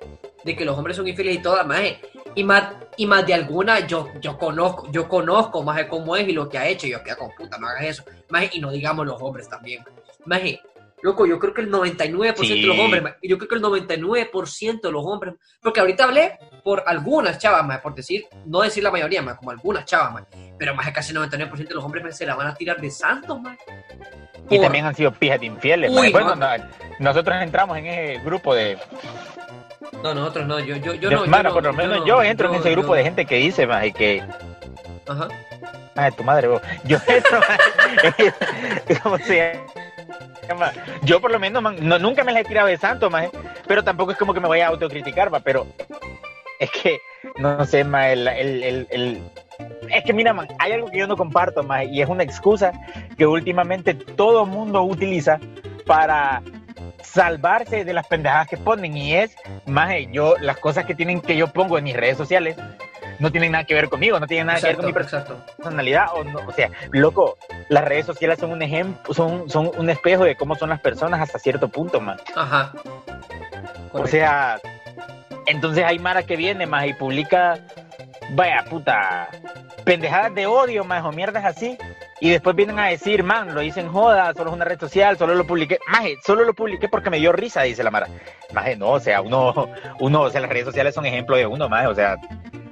de 0.44 0.56
que 0.56 0.66
los 0.66 0.78
hombres 0.78 0.96
son 0.98 1.08
infieles 1.08 1.36
y 1.36 1.40
todas, 1.42 1.66
maje, 1.66 2.00
y 2.36 2.44
más, 2.44 2.64
y 2.98 3.06
más 3.06 3.26
de 3.26 3.34
alguna 3.34 3.80
yo, 3.88 4.08
yo 4.22 4.38
conozco, 4.38 4.88
yo 4.92 5.08
conozco 5.08 5.64
maje 5.64 5.88
cómo 5.88 6.16
es 6.16 6.28
y 6.28 6.32
lo 6.34 6.48
que 6.50 6.58
ha 6.58 6.68
hecho, 6.68 6.88
y 6.88 6.92
yo 6.92 7.04
quedo 7.04 7.18
con 7.18 7.32
puta, 7.36 7.58
no 7.58 7.68
hagas 7.68 7.84
eso, 7.84 8.04
maje, 8.30 8.50
y 8.54 8.60
no 8.60 8.72
digamos 8.72 9.06
los 9.06 9.22
hombres 9.22 9.48
también, 9.50 9.84
maje, 10.26 10.62
loco, 11.04 11.26
yo 11.26 11.40
creo 11.40 11.54
que 11.54 11.62
el 11.62 11.72
99% 11.72 12.36
de 12.48 12.62
los 12.68 12.80
hombres, 12.80 13.04
y 13.22 13.30
yo 13.30 13.38
creo 13.38 13.50
que 13.50 13.56
el 13.56 13.62
99% 13.62 14.82
de 14.82 14.92
los 14.92 15.06
hombres, 15.06 15.36
porque 15.62 15.80
ahorita 15.80 16.04
hablé 16.06 16.38
por 16.64 16.84
algunas 16.86 17.38
chavas, 17.38 17.66
maje, 17.66 17.80
por 17.82 17.96
decir, 17.96 18.26
no 18.46 18.62
decir 18.62 18.84
la 18.84 18.92
mayoría, 18.92 19.22
maje, 19.22 19.38
como 19.38 19.52
algunas 19.52 19.86
chavas, 19.86 20.14
maje, 20.14 20.28
pero 20.58 20.76
más 20.76 20.86
de 20.86 20.94
casi 20.94 21.12
el 21.12 21.20
99% 21.20 21.68
de 21.68 21.74
los 21.76 21.84
hombres 21.84 22.16
se 22.16 22.26
la 22.26 22.36
van 22.36 22.48
a 22.48 22.56
tirar 22.56 22.80
de 22.80 22.90
santos, 22.92 23.42
man. 23.42 23.58
y 24.50 24.60
también 24.60 24.86
han 24.86 24.96
sido 24.96 25.12
pijas 25.12 25.40
de 25.40 25.46
infieles, 25.48 25.92
Uy. 25.92 26.12
Bueno, 26.12 26.36
no, 26.36 26.48
nosotros 27.00 27.36
entramos 27.42 27.78
en 27.78 27.88
ese 27.88 28.24
grupo 28.24 28.54
de, 28.54 28.78
No, 30.04 30.14
nosotros 30.14 30.48
no, 30.48 30.60
yo, 30.60 30.76
yo, 30.78 30.94
yo 30.94 31.10
no. 31.10 31.26
mano, 31.26 31.50
yo 31.50 31.54
por 31.56 31.64
lo 31.64 31.72
no, 31.72 31.78
menos 31.78 32.00
no, 32.00 32.06
yo 32.06 32.22
entro 32.24 32.50
en 32.50 32.56
ese 32.60 32.72
grupo 32.72 32.94
de 32.96 33.04
gente 33.04 33.26
que 33.26 33.36
dice, 33.36 33.66
mae, 33.66 33.92
que, 33.92 34.24
Ajá. 35.08 35.28
ay, 35.96 36.12
tu 36.12 36.24
madre, 36.24 36.48
vos. 36.48 36.62
yo 36.84 36.98
entro, 37.08 37.40
¿cómo 39.04 39.18
se 39.20 39.60
Yo 41.04 41.20
por 41.22 41.32
lo 41.32 41.40
menos, 41.40 41.62
no, 41.82 42.00
nunca 42.00 42.24
me 42.24 42.32
la 42.32 42.42
he 42.42 42.44
tirado 42.46 42.68
de 42.68 42.78
santo, 42.78 43.10
ma, 43.10 43.24
pero 43.68 43.84
tampoco 43.84 44.12
es 44.12 44.18
como 44.18 44.34
que 44.34 44.40
me 44.40 44.48
vaya 44.48 44.66
a 44.68 44.70
autocriticar, 44.70 45.34
va, 45.34 45.40
pero 45.40 45.68
es 46.60 46.70
que, 46.72 47.00
no 47.38 47.66
sé, 47.66 47.84
ma, 47.84 48.10
el, 48.10 48.28
el, 48.28 48.64
el, 48.64 48.88
el- 48.92 49.22
es 49.90 50.04
que 50.04 50.14
mira, 50.14 50.34
man, 50.34 50.48
hay 50.60 50.72
algo 50.74 50.90
que 50.90 50.98
yo 51.00 51.08
no 51.08 51.18
comparto, 51.18 51.64
ma, 51.64 51.84
y 51.84 52.02
es 52.02 52.10
una 52.10 52.24
excusa 52.24 52.72
que 53.18 53.26
últimamente 53.26 53.94
todo 53.94 54.46
mundo 54.46 54.82
utiliza 54.84 55.40
para 55.86 56.42
salvarse 57.04 57.84
de 57.84 57.94
las 57.94 58.08
pendejadas 58.08 58.48
que 58.48 58.58
ponen 58.58 58.96
y 58.96 59.16
es, 59.16 59.36
más 59.66 59.94
yo, 60.12 60.36
las 60.40 60.58
cosas 60.58 60.86
que 60.86 60.96
tienen 60.96 61.22
que 61.22 61.36
yo 61.36 61.48
pongo 61.48 61.78
en 61.78 61.84
mis 61.84 61.96
redes 61.96 62.18
sociales 62.18 62.56
no 63.22 63.32
tienen 63.32 63.52
nada 63.52 63.64
que 63.66 63.76
ver 63.76 63.88
conmigo, 63.88 64.20
no 64.20 64.28
tienen 64.28 64.48
nada 64.48 64.60
que 64.60 64.68
ver 64.68 64.76
con 64.78 64.86
mi 64.86 64.92
Exacto, 64.92 65.46
personalidad 65.58 66.08
o 66.16 66.24
no, 66.24 66.40
o 66.48 66.52
sea, 66.52 66.72
loco, 66.92 67.38
las 67.70 67.86
redes 67.86 68.08
sociales 68.08 68.40
son 68.40 68.52
un 68.52 68.62
ejemplo, 68.64 69.14
son, 69.14 69.50
son 69.50 69.72
un 69.78 69.90
espejo 69.90 70.24
de 70.24 70.36
cómo 70.36 70.56
son 70.56 70.70
las 70.70 70.82
personas 70.82 71.22
hasta 71.22 71.38
cierto 71.38 71.70
punto, 71.70 72.02
man. 72.02 72.20
Ajá. 72.36 72.74
O 73.94 74.08
sea, 74.08 74.60
entonces 75.46 75.84
hay 75.86 76.00
Mara 76.00 76.24
que 76.24 76.36
viene 76.36 76.66
más 76.66 76.88
y 76.88 76.94
publica, 76.94 77.60
vaya 78.32 78.66
puta, 78.68 79.30
pendejadas 79.86 80.34
de 80.34 80.48
odio, 80.48 80.84
más 80.84 81.06
o 81.06 81.12
mierdas 81.12 81.46
así. 81.46 81.78
Y 82.22 82.30
después 82.30 82.56
vienen 82.56 82.78
a 82.78 82.86
decir, 82.86 83.24
man, 83.24 83.56
lo 83.56 83.64
hice 83.64 83.80
en 83.80 83.90
joda, 83.90 84.32
solo 84.34 84.52
es 84.52 84.56
una 84.56 84.64
red 84.64 84.80
social, 84.80 85.18
solo 85.18 85.34
lo 85.34 85.48
publiqué. 85.48 85.80
Maje, 85.88 86.18
solo 86.24 86.44
lo 86.44 86.54
publiqué 86.54 86.88
porque 86.88 87.10
me 87.10 87.18
dio 87.18 87.32
risa, 87.32 87.64
dice 87.64 87.84
la 87.84 87.90
Mara. 87.90 88.08
Maje, 88.54 88.76
no, 88.78 88.92
o 88.92 89.00
sea, 89.00 89.22
uno, 89.22 89.70
uno, 90.00 90.22
o 90.22 90.30
sea, 90.30 90.40
las 90.40 90.52
redes 90.52 90.66
sociales 90.66 90.94
son 90.94 91.08
ejemplo 91.08 91.36
de 91.36 91.48
uno, 91.48 91.68
maje, 91.68 91.88
o 91.88 91.96
sea, 91.96 92.18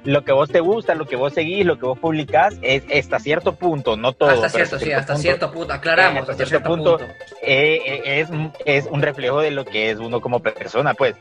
lo 0.04 0.24
que 0.24 0.32
vos 0.32 0.50
te 0.50 0.60
gusta, 0.60 0.94
lo 0.94 1.04
que 1.06 1.16
vos 1.16 1.34
seguís, 1.34 1.66
lo 1.66 1.78
que 1.78 1.86
vos 1.86 1.98
publicás, 1.98 2.58
es 2.62 2.84
hasta 2.96 3.18
cierto 3.18 3.56
punto, 3.56 3.96
no 3.96 4.12
todo. 4.12 4.30
hasta 4.30 4.48
cierto, 4.48 4.78
sí, 4.78 4.92
hasta 4.92 5.16
cierto 5.16 5.50
punto. 5.50 5.72
Aclaramos, 5.72 6.28
hasta 6.28 6.46
cierto 6.46 6.68
punto, 6.68 7.00
eh, 7.42 7.80
eh, 7.84 8.20
es, 8.20 8.28
es 8.64 8.86
un 8.86 9.02
reflejo 9.02 9.40
de 9.40 9.50
lo 9.50 9.64
que 9.64 9.90
es 9.90 9.98
uno 9.98 10.20
como 10.20 10.40
persona, 10.40 10.94
pues. 10.94 11.16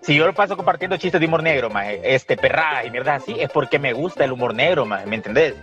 Si 0.00 0.14
yo 0.14 0.26
lo 0.26 0.34
paso 0.34 0.56
compartiendo 0.56 0.96
chistes 0.96 1.20
de 1.20 1.26
humor 1.26 1.42
negro, 1.42 1.70
maje, 1.70 2.00
este, 2.04 2.36
perradas 2.36 2.86
y 2.86 2.90
mierdas 2.90 3.22
así, 3.22 3.36
es 3.40 3.50
porque 3.50 3.78
me 3.78 3.92
gusta 3.94 4.24
el 4.24 4.32
humor 4.32 4.54
negro, 4.54 4.84
maje, 4.84 5.06
¿me 5.06 5.16
entendés? 5.16 5.54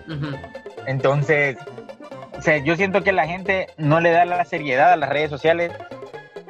Entonces, 0.87 1.57
sea, 2.41 2.57
yo 2.57 2.75
siento 2.75 3.03
que 3.03 3.11
la 3.11 3.27
gente 3.27 3.67
no 3.77 3.99
le 3.99 4.11
da 4.11 4.25
la 4.25 4.43
seriedad 4.45 4.91
a 4.91 4.97
las 4.97 5.09
redes 5.09 5.29
sociales 5.29 5.71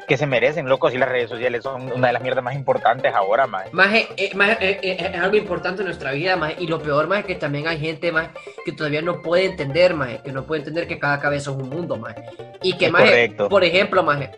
que 0.08 0.18
se 0.18 0.26
merecen, 0.26 0.68
locos, 0.68 0.94
y 0.94 0.98
las 0.98 1.10
redes 1.10 1.30
sociales 1.30 1.64
son 1.64 1.92
una 1.92 2.08
de 2.08 2.14
las 2.14 2.22
mierdas 2.22 2.44
más 2.44 2.56
importantes 2.56 3.14
ahora, 3.14 3.48
maje. 3.48 3.70
Maje, 3.72 4.08
eh, 4.18 4.32
eh, 4.34 4.80
eh, 4.82 5.10
es 5.14 5.20
algo 5.22 5.36
importante 5.38 5.82
en 5.82 5.86
nuestra 5.88 6.12
vida, 6.12 6.36
maje, 6.36 6.56
y 6.60 6.68
lo 6.68 6.82
peor, 6.82 7.08
maje, 7.08 7.24
que 7.24 7.36
también 7.36 7.68
hay 7.68 7.80
gente, 7.80 8.12
maje, 8.12 8.30
que 8.66 8.72
todavía 8.72 9.02
no 9.02 9.22
puede 9.22 9.46
entender, 9.46 9.94
maje, 9.94 10.22
que 10.24 10.32
no 10.32 10.44
puede 10.46 10.60
entender 10.62 10.88
que 10.88 11.00
cada 11.00 11.20
cabeza 11.20 11.52
es 11.52 11.58
un 11.58 11.70
mundo, 11.70 11.96
maje, 11.98 12.24
y 12.62 12.74
que, 12.78 12.86
Es 12.88 12.92
correcto. 12.92 13.50
por 13.50 13.64
ejemplo, 13.64 14.04
maje, 14.04 14.32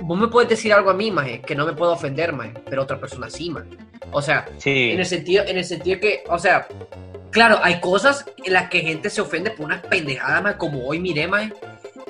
vos 0.00 0.18
me 0.18 0.28
puedes 0.28 0.50
decir 0.50 0.72
algo 0.72 0.90
a 0.90 0.94
mí, 0.94 1.10
maje, 1.10 1.40
que 1.40 1.54
no 1.54 1.64
me 1.66 1.72
puedo 1.72 1.92
ofender, 1.92 2.32
maje, 2.32 2.52
pero 2.68 2.82
otra 2.82 2.98
persona 2.98 3.30
sí, 3.30 3.50
maje, 3.50 3.68
o 4.10 4.20
sea, 4.22 4.46
Sí. 4.58 4.90
en 4.92 5.00
el 5.00 5.06
sentido, 5.06 5.44
en 5.46 5.56
el 5.58 5.64
sentido 5.64 6.00
que, 6.00 6.24
o 6.28 6.38
sea, 6.38 6.66
claro, 7.30 7.58
hay 7.62 7.80
cosas 7.80 8.24
en 8.44 8.52
las 8.52 8.68
que 8.68 8.80
gente 8.80 9.10
se 9.10 9.20
ofende 9.20 9.50
por 9.50 9.66
una 9.66 9.80
pendejada, 9.82 10.40
maje, 10.40 10.56
como 10.58 10.86
hoy 10.86 10.98
miré, 10.98 11.26
maje, 11.26 11.52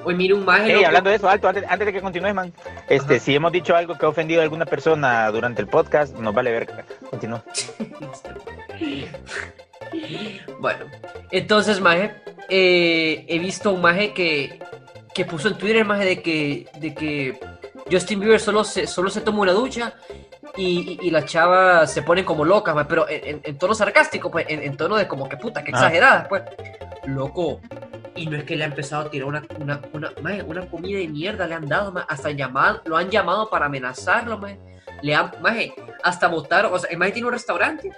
hoy 0.04 0.14
mire 0.14 0.34
un 0.34 0.44
maje, 0.44 0.66
Ey, 0.68 0.74
loco. 0.74 0.86
hablando 0.86 1.10
de 1.10 1.16
eso, 1.16 1.28
alto, 1.28 1.48
antes, 1.48 1.64
antes 1.68 1.86
de 1.86 1.92
que 1.92 2.00
continúes, 2.00 2.34
man. 2.34 2.52
Este, 2.88 3.14
Ajá. 3.16 3.24
si 3.24 3.34
hemos 3.34 3.52
dicho 3.52 3.74
algo 3.74 3.96
que 3.96 4.06
ha 4.06 4.08
ofendido 4.08 4.40
a 4.40 4.44
alguna 4.44 4.66
persona 4.66 5.30
durante 5.30 5.60
el 5.62 5.68
podcast, 5.68 6.14
nos 6.16 6.34
vale 6.34 6.50
ver. 6.52 6.86
Continúa. 7.10 7.42
Bueno, 10.58 10.86
entonces, 11.30 11.80
Maje, 11.80 12.14
eh, 12.48 13.24
he 13.28 13.38
visto 13.38 13.72
un 13.72 13.80
Maje 13.80 14.12
que, 14.12 14.58
que 15.14 15.24
puso 15.24 15.48
en 15.48 15.58
Twitter, 15.58 15.84
Maje, 15.84 16.04
de 16.04 16.22
que, 16.22 16.66
de 16.78 16.94
que 16.94 17.38
Justin 17.90 18.20
Bieber 18.20 18.40
solo 18.40 18.64
se, 18.64 18.86
solo 18.86 19.10
se 19.10 19.20
toma 19.20 19.40
una 19.40 19.52
ducha 19.52 19.94
y, 20.56 20.98
y, 21.02 21.06
y 21.06 21.10
las 21.10 21.26
chavas 21.26 21.92
se 21.92 22.02
ponen 22.02 22.24
como 22.24 22.44
locas, 22.44 22.74
maje, 22.74 22.86
pero 22.88 23.08
en, 23.08 23.24
en- 23.36 23.40
en 23.44 23.58
tono 23.58 23.74
sarcástico, 23.74 24.30
pues, 24.30 24.46
en, 24.48 24.62
en 24.62 24.76
tono 24.76 24.96
de 24.96 25.06
como 25.06 25.28
que 25.28 25.36
puta, 25.36 25.62
que 25.62 25.70
exageradas, 25.70 26.26
pues. 26.28 26.42
Loco. 27.06 27.60
Y 28.16 28.26
no 28.26 28.36
es 28.36 28.44
que 28.44 28.56
le 28.56 28.64
ha 28.64 28.68
empezado 28.68 29.06
a 29.06 29.10
tirar 29.10 29.26
una, 29.28 29.42
una, 29.58 29.80
una, 29.92 30.12
maje, 30.22 30.42
una 30.42 30.66
comida 30.66 30.98
de 30.98 31.08
mierda, 31.08 31.46
le 31.46 31.54
han 31.54 31.66
dado, 31.66 31.90
maje, 31.92 32.06
hasta 32.08 32.30
llamado, 32.30 32.80
lo 32.84 32.96
han 32.96 33.10
llamado 33.10 33.50
para 33.50 33.66
amenazarlo, 33.66 34.38
maje. 34.38 34.58
Le 35.02 35.14
han, 35.14 35.32
maje, 35.42 35.74
hasta 36.02 36.28
votar, 36.28 36.66
o 36.66 36.78
sea, 36.78 36.90
el 36.90 36.98
maje 36.98 37.12
tiene 37.12 37.26
un 37.26 37.32
restaurante 37.34 37.90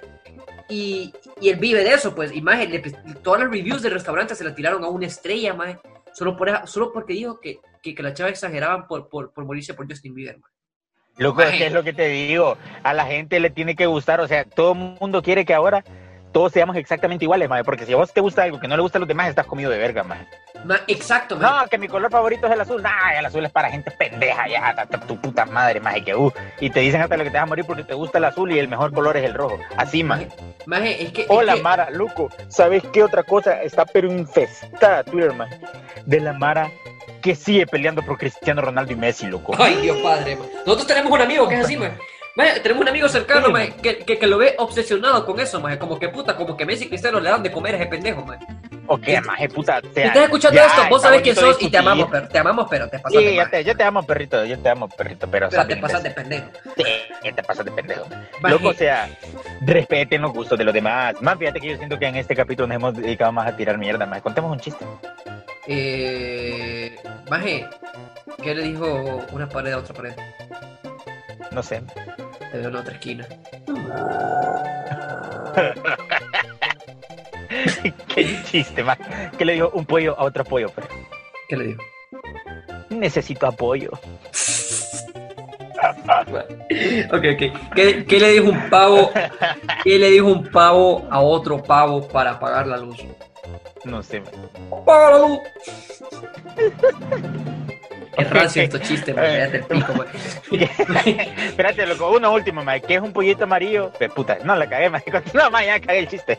y, 0.68 1.12
y 1.40 1.48
él 1.50 1.56
vive 1.56 1.84
de 1.84 1.92
eso, 1.92 2.14
pues, 2.14 2.34
y 2.34 2.40
maje, 2.40 2.66
le- 2.66 2.80
todas 3.22 3.40
las 3.42 3.50
reviews 3.50 3.82
del 3.82 3.92
restaurante 3.92 4.34
se 4.34 4.42
la 4.44 4.54
tiraron 4.54 4.82
a 4.84 4.88
una 4.88 5.06
estrella, 5.06 5.52
maje, 5.54 5.78
solo, 6.14 6.36
por, 6.36 6.66
solo 6.66 6.92
porque 6.92 7.12
dijo 7.12 7.38
que, 7.40 7.60
que, 7.82 7.94
que 7.94 8.02
las 8.02 8.14
chavas 8.14 8.32
exageraban 8.32 8.86
por, 8.88 9.08
por, 9.08 9.32
por 9.32 9.44
morirse 9.44 9.74
por 9.74 9.86
Justin 9.86 10.14
Bieber, 10.14 10.38
maje. 10.38 10.52
Loco, 11.18 11.40
es 11.42 11.72
lo 11.72 11.82
que 11.82 11.94
te 11.94 12.08
digo. 12.08 12.58
A 12.82 12.92
la 12.92 13.06
gente 13.06 13.40
le 13.40 13.48
tiene 13.48 13.74
que 13.74 13.86
gustar. 13.86 14.20
O 14.20 14.28
sea, 14.28 14.44
todo 14.44 14.72
el 14.72 14.78
mundo 15.00 15.22
quiere 15.22 15.46
que 15.46 15.54
ahora 15.54 15.82
todos 16.36 16.52
seamos 16.52 16.76
exactamente 16.76 17.24
iguales, 17.24 17.48
maje. 17.48 17.64
Porque 17.64 17.86
si 17.86 17.94
a 17.94 17.96
vos 17.96 18.12
te 18.12 18.20
gusta 18.20 18.42
algo 18.42 18.60
que 18.60 18.68
no 18.68 18.76
le 18.76 18.82
gusta 18.82 18.98
a 18.98 19.00
los 19.00 19.08
demás, 19.08 19.30
estás 19.30 19.46
comido 19.46 19.70
de 19.70 19.78
verga, 19.78 20.02
maje. 20.04 20.26
Ma- 20.66 20.80
exacto, 20.86 21.34
maje. 21.34 21.62
No, 21.62 21.68
que 21.70 21.78
mi 21.78 21.88
color 21.88 22.10
favorito 22.10 22.46
es 22.46 22.52
el 22.52 22.60
azul. 22.60 22.82
Nah, 22.82 23.18
el 23.18 23.24
azul 23.24 23.42
es 23.46 23.50
para 23.50 23.70
gente 23.70 23.90
pendeja, 23.90 24.46
ya, 24.46 24.86
tu 25.08 25.16
puta 25.18 25.46
madre, 25.46 25.80
maje, 25.80 26.04
que 26.04 26.14
uh. 26.14 26.30
Y 26.60 26.68
te 26.68 26.80
dicen 26.80 27.00
hasta 27.00 27.16
lo 27.16 27.24
que 27.24 27.30
te 27.30 27.38
vas 27.38 27.44
a 27.44 27.46
morir 27.46 27.64
porque 27.64 27.84
te 27.84 27.94
gusta 27.94 28.18
el 28.18 28.24
azul 28.26 28.52
y 28.52 28.58
el 28.58 28.68
mejor 28.68 28.92
color 28.92 29.16
es 29.16 29.24
el 29.24 29.32
rojo. 29.32 29.58
Así, 29.78 30.04
maje. 30.04 30.28
Maje, 30.66 31.04
es 31.04 31.12
que. 31.12 31.22
es 31.22 31.26
Hola, 31.30 31.54
que- 31.54 31.62
Mara, 31.62 31.88
loco. 31.88 32.28
¿Sabes 32.48 32.82
qué 32.92 33.02
otra 33.02 33.22
cosa 33.22 33.62
está 33.62 33.86
pero 33.86 34.12
infestada 34.12 35.04
Twitter, 35.04 35.32
man? 35.32 35.48
De 36.04 36.20
la 36.20 36.34
Mara 36.34 36.70
que 37.22 37.34
sigue 37.34 37.66
peleando 37.66 38.02
por 38.02 38.18
Cristiano 38.18 38.60
Ronaldo 38.60 38.92
y 38.92 38.96
Messi, 38.96 39.26
loco. 39.26 39.54
Ay, 39.58 39.76
Dios 39.80 39.96
padre, 40.02 40.36
maje. 40.36 40.50
Nosotros 40.66 40.86
tenemos 40.86 41.10
un 41.12 41.22
amigo 41.22 41.48
que 41.48 41.54
es 41.54 41.64
así, 41.64 41.76
maje. 41.78 41.96
Maje, 42.36 42.60
tenemos 42.60 42.82
un 42.82 42.88
amigo 42.90 43.08
cercano, 43.08 43.46
Sí, 43.46 43.52
maje, 43.52 43.72
que, 43.82 43.98
que, 43.98 44.18
que 44.18 44.26
lo 44.26 44.36
ve 44.36 44.54
obsesionado 44.58 45.24
con 45.24 45.40
eso, 45.40 45.58
maje. 45.58 45.78
Como 45.78 45.98
que 45.98 46.10
puta, 46.10 46.36
como 46.36 46.54
que 46.56 46.66
Messi 46.66 46.84
y 46.84 46.88
Cristiano 46.88 47.18
le 47.18 47.30
dan 47.30 47.42
de 47.42 47.50
comer 47.50 47.74
a 47.74 47.78
ese 47.78 47.86
pendejo, 47.86 48.24
maje. 48.26 48.44
Ok, 48.88 49.08
maje, 49.24 49.48
puta. 49.48 49.80
sea, 49.80 49.90
Si 49.94 50.00
estás 50.02 50.22
escuchando 50.24 50.54
ya, 50.56 50.66
esto, 50.66 50.82
vos 50.90 51.00
sabés 51.02 51.22
quién 51.22 51.34
sos 51.34 51.56
y 51.62 51.70
te 51.70 51.78
amamos, 51.78 52.08
pero 52.10 52.28
te 52.28 52.38
amamos, 52.38 52.66
pero 52.70 52.88
te 52.90 52.98
pasas 52.98 53.20
de 53.22 53.30
Sí, 53.30 53.36
maje. 53.36 53.50
te, 53.50 53.64
yo 53.64 53.74
te 53.76 53.82
amo, 53.84 54.02
perrito, 54.04 54.44
yo 54.44 54.58
te 54.58 54.68
amo, 54.68 54.86
perrito, 54.88 55.26
pero, 55.30 55.48
Pero 55.48 55.66
te 55.66 55.76
pasas 55.76 56.02
de 56.02 56.10
pendejo. 56.10 56.46
Sí, 56.76 57.32
te 57.32 57.42
pasas 57.42 57.64
de 57.64 57.72
pendejo. 57.72 58.06
Maje. 58.42 58.54
Loco, 58.54 58.68
o 58.68 58.74
sea, 58.74 59.08
respeten 59.62 60.20
los 60.20 60.32
gustos 60.34 60.58
de 60.58 60.64
los 60.64 60.74
demás. 60.74 61.14
Más 61.22 61.38
fíjate 61.38 61.58
que 61.58 61.68
yo 61.70 61.76
siento 61.78 61.98
que 61.98 62.06
en 62.06 62.16
este 62.16 62.36
capítulo 62.36 62.68
nos 62.68 62.76
hemos 62.76 62.94
dedicado 62.94 63.32
más 63.32 63.48
a 63.48 63.56
tirar 63.56 63.78
mierda, 63.78 64.04
más. 64.04 64.20
Contemos 64.20 64.52
un 64.52 64.60
chiste. 64.60 64.84
Eh. 65.66 66.94
Maje, 67.30 67.66
¿qué 68.42 68.54
le 68.54 68.62
dijo 68.62 69.24
una 69.32 69.48
pared 69.48 69.72
a 69.72 69.78
otra 69.78 69.94
pared? 69.94 70.12
No 71.50 71.62
sé. 71.62 71.82
Te 72.52 72.58
veo 72.58 72.68
en 72.68 72.74
la 72.74 72.80
otra 72.80 72.94
esquina. 72.94 73.26
Qué 78.14 78.42
chiste, 78.44 78.82
más. 78.82 78.98
¿Qué 79.38 79.44
le 79.44 79.52
dijo 79.54 79.70
un 79.74 79.84
pollo 79.86 80.18
a 80.18 80.24
otro 80.24 80.44
pollo? 80.44 80.70
Pero 80.74 80.88
¿Qué 81.48 81.56
le 81.56 81.64
dijo? 81.68 81.82
necesito 82.90 83.46
apoyo. 83.46 83.90
Ok, 87.12 87.24
ok. 87.34 87.42
¿Qué, 87.74 88.04
qué 88.06 88.20
le 88.20 88.32
dijo 88.32 88.48
un 88.50 88.70
pavo? 88.70 89.10
¿Qué 89.84 89.98
le 89.98 90.10
dijo 90.10 90.26
un 90.26 90.50
pavo 90.50 91.06
a 91.10 91.20
otro 91.20 91.62
pavo 91.62 92.06
para 92.08 92.32
apagar 92.32 92.66
la 92.66 92.76
luz? 92.78 92.98
No 93.84 94.02
sé, 94.02 94.20
man. 94.20 94.30
¡Apaga 94.72 95.10
la 95.12 95.18
luz! 95.18 95.38
Es 98.16 98.30
rancio 98.30 98.62
estos 98.62 98.80
chistes. 98.82 99.14
Cállate 99.14 99.58
el 99.58 99.64
pico. 99.64 100.04
Espérate, 101.46 101.86
loco, 101.86 102.10
uno 102.16 102.32
último, 102.32 102.64
mae. 102.64 102.80
¿Qué 102.80 102.94
es 102.94 103.00
un 103.00 103.12
pollito 103.12 103.44
amarillo? 103.44 103.92
Pues 103.98 104.10
puta, 104.12 104.38
no 104.44 104.56
la 104.56 104.68
cagué, 104.68 104.90
mae. 104.90 105.02
No, 105.34 105.50
mae, 105.50 105.66
ya 105.66 105.80
cagué 105.80 105.98
el 106.00 106.08
chiste. 106.08 106.38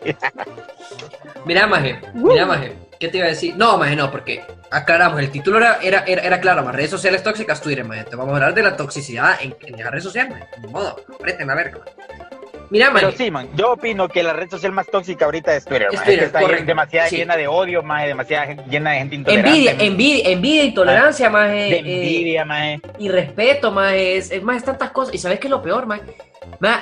Mira, 1.45 1.67
maje. 1.67 1.99
Mira, 2.13 2.45
maje. 2.45 2.73
¿Qué 2.99 3.09
te 3.09 3.17
iba 3.17 3.27
a 3.27 3.29
decir? 3.29 3.55
No, 3.55 3.77
maje, 3.77 3.95
no, 3.95 4.09
porque 4.09 4.43
aclaramos. 4.71 5.19
El 5.19 5.29
título 5.29 5.57
era, 5.57 5.79
era, 5.81 6.03
era, 6.07 6.21
era 6.23 6.39
claro, 6.39 6.63
más 6.63 6.75
redes 6.75 6.89
sociales 6.89 7.21
tóxicas, 7.21 7.61
Twitter, 7.61 7.85
maje. 7.85 8.05
Te 8.05 8.15
vamos 8.15 8.33
a 8.33 8.37
hablar 8.37 8.53
de 8.53 8.63
la 8.63 8.75
toxicidad 8.75 9.37
en, 9.41 9.55
en 9.61 9.77
las 9.77 9.91
redes 9.91 10.03
sociales, 10.03 10.31
maje. 10.31 10.47
Ni 10.61 10.67
modo, 10.71 10.95
aprieten 11.13 11.47
la 11.47 11.55
verga, 11.55 11.79
maje. 11.79 12.36
Mira, 12.69 12.91
maje. 12.91 13.05
Pero 13.05 13.17
sí, 13.17 13.31
man, 13.31 13.47
yo 13.55 13.71
opino 13.71 14.09
que 14.09 14.21
la 14.23 14.33
red 14.33 14.49
social 14.49 14.71
más 14.73 14.87
tóxica 14.87 15.25
ahorita 15.25 15.55
es 15.55 15.63
Twitter, 15.65 15.87
Es 15.89 15.95
man. 15.95 16.03
Twitter, 16.03 16.19
que 16.19 16.25
está 16.25 16.41
correcto, 16.41 16.65
demasiado 16.65 17.09
sí. 17.09 17.17
llena 17.17 17.37
de 17.37 17.47
odio, 17.47 17.81
mae, 17.83 18.07
demasiada 18.07 18.53
llena 18.69 18.91
de 18.91 18.97
gente 18.97 19.15
intolerante. 19.15 19.49
Envidia, 19.49 19.71
envidia, 19.85 20.29
envidia, 20.29 20.63
intolerancia, 20.65 21.29
maje. 21.29 21.53
de 21.53 21.75
eh, 21.75 21.79
envidia, 21.79 22.45
mae. 22.45 22.81
y 22.99 23.09
respeto, 23.09 23.71
más 23.71 23.93
es, 23.93 24.31
es 24.31 24.43
más, 24.43 24.63
tantas 24.63 24.91
cosas. 24.91 25.15
¿Y 25.15 25.17
sabes 25.17 25.39
qué 25.39 25.47
es 25.47 25.51
lo 25.51 25.61
peor, 25.61 25.85
más? 25.85 26.01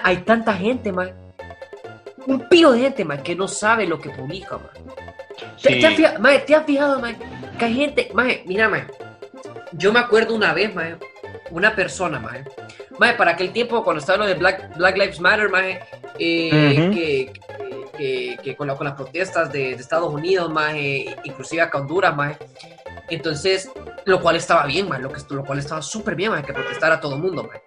hay 0.04 0.18
tanta 0.18 0.54
gente, 0.54 0.92
más. 0.92 1.10
Un 2.26 2.50
pío 2.50 2.72
de 2.72 2.80
gente, 2.80 3.06
más, 3.06 3.22
que 3.22 3.36
no 3.36 3.48
sabe 3.48 3.86
lo 3.86 4.00
que 4.00 4.10
publica, 4.10 4.58
más. 4.58 4.72
¿Te, 5.62 5.74
Sí. 5.74 5.80
te 5.80 5.88
has 5.88 5.96
fijado, 5.96 6.20
maje, 6.20 6.40
¿te 6.40 6.56
has 6.56 6.66
fijado, 6.66 7.00
más? 7.00 7.16
Que 7.60 7.66
hay 7.66 7.74
gente, 7.76 8.10
más, 8.14 8.28
mira, 8.46 8.70
más. 8.70 8.84
Yo 9.74 9.92
me 9.92 10.00
acuerdo 10.00 10.34
una 10.34 10.54
vez, 10.54 10.74
más, 10.74 10.94
una 11.52 11.76
persona, 11.76 12.20
más. 12.20 12.40
Más, 13.00 13.14
para 13.16 13.32
aquel 13.32 13.52
tiempo, 13.52 13.84
cuando 13.84 14.00
estaba 14.00 14.20
lo 14.20 14.26
de 14.26 14.34
Black, 14.36 14.76
Black 14.78 14.98
Lives 14.98 15.20
Matter, 15.20 15.50
más, 15.50 15.66
eh, 16.20 16.90
que, 16.94 17.34
que, 17.98 18.38
que 18.44 18.56
con, 18.56 18.68
la- 18.68 18.76
con 18.76 18.86
las 18.86 18.96
protestas 18.96 19.52
de, 19.52 19.60
de 19.76 19.82
Estados 19.82 20.12
Unidos, 20.14 20.52
más, 20.52 20.74
inclusive 21.24 21.62
acá 21.62 21.80
Honduras, 21.80 22.16
más. 22.16 22.38
Entonces, 23.10 23.70
lo 24.06 24.20
cual 24.22 24.36
estaba 24.38 24.66
bien, 24.66 24.88
man, 24.90 25.02
lo, 25.02 25.12
que, 25.12 25.22
lo 25.30 25.44
cual 25.46 25.60
estaba 25.60 25.82
súper 25.82 26.16
bien, 26.16 26.32
man, 26.32 26.44
que 26.44 26.54
protestara 26.54 26.96
a 26.96 27.00
todo 27.00 27.16
el 27.16 27.22
mundo, 27.22 27.44
man. 27.44 27.60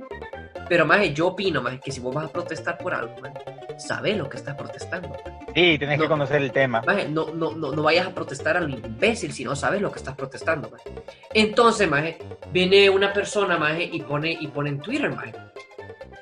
Pero, 0.68 0.84
más 0.84 1.00
yo 1.14 1.28
opino, 1.28 1.62
más 1.62 1.80
que 1.80 1.90
si 1.92 2.00
vos 2.00 2.14
vas 2.14 2.26
a 2.26 2.28
protestar 2.32 2.76
por 2.78 2.92
algo, 2.92 3.14
man, 3.20 3.32
sabes 3.78 4.16
lo 4.16 4.28
que 4.28 4.36
estás 4.36 4.54
protestando. 4.56 5.16
Sí, 5.54 5.78
tenés 5.78 5.98
No. 5.98 6.04
que 6.04 6.08
conocer 6.08 6.42
el 6.42 6.52
tema. 6.52 6.82
Maje, 6.86 7.08
no, 7.08 7.30
no, 7.32 7.52
no, 7.52 7.72
no 7.72 7.82
vayas 7.82 8.06
a 8.06 8.14
protestar 8.14 8.56
a 8.56 8.60
lo 8.60 8.68
imbécil 8.68 9.32
si 9.32 9.44
no 9.44 9.54
sabes 9.56 9.80
lo 9.80 9.90
que 9.92 9.98
estás 9.98 10.14
protestando, 10.14 10.70
maje. 10.70 10.90
Entonces, 11.34 11.88
maje, 11.88 12.18
viene 12.52 12.90
una 12.90 13.12
persona, 13.12 13.56
maje, 13.58 13.84
y 13.84 14.00
pone, 14.02 14.32
y 14.38 14.46
pone 14.48 14.70
en 14.70 14.80
Twitter, 14.80 15.10
maje. 15.10 15.32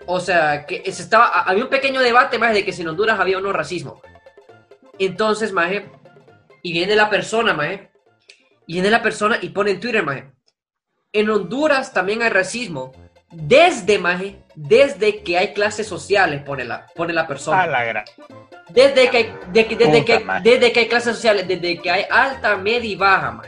O 0.06 0.20
sea, 0.20 0.64
que 0.66 0.82
se 0.92 1.02
estaba, 1.02 1.26
ha- 1.28 1.42
había 1.50 1.64
un 1.64 1.70
pequeño 1.70 2.00
debate, 2.00 2.38
maje, 2.38 2.54
de 2.54 2.64
que 2.64 2.72
si 2.72 2.82
en 2.82 2.88
Honduras 2.88 3.18
había 3.18 3.38
o 3.38 3.40
no 3.40 3.52
racismo. 3.52 4.00
Entonces, 4.98 5.52
maje, 5.52 5.90
y 6.62 6.72
viene 6.72 6.94
la 6.96 7.10
persona, 7.10 7.52
maje, 7.54 7.90
y 8.66 8.74
viene 8.74 8.90
la 8.90 9.02
persona 9.02 9.38
y 9.40 9.50
pone 9.50 9.72
en 9.72 9.80
Twitter, 9.80 10.02
maje. 10.04 10.30
En 11.12 11.30
Honduras 11.30 11.92
también 11.92 12.22
hay 12.22 12.30
racismo. 12.30 12.92
Desde, 13.30 13.98
maje, 13.98 14.36
desde 14.54 15.22
que 15.22 15.36
hay 15.36 15.52
clases 15.52 15.86
sociales, 15.86 16.42
pone 16.42 16.64
la, 16.64 16.86
pone 16.94 17.12
la 17.12 17.26
persona. 17.26 17.62
A 17.62 17.66
la 17.66 17.84
gran. 17.84 18.04
Desde 18.68 19.10
que, 19.10 19.32
de 19.52 19.66
que- 19.66 19.76
desde, 19.76 20.00
Puta 20.02 20.40
que, 20.42 20.50
desde 20.50 20.72
que 20.72 20.80
hay 20.80 20.88
clases 20.88 21.14
sociales, 21.16 21.46
desde 21.48 21.78
que 21.80 21.90
hay 21.90 22.04
alta, 22.10 22.56
media 22.56 22.90
y 22.90 22.96
baja, 22.96 23.30
man. 23.32 23.46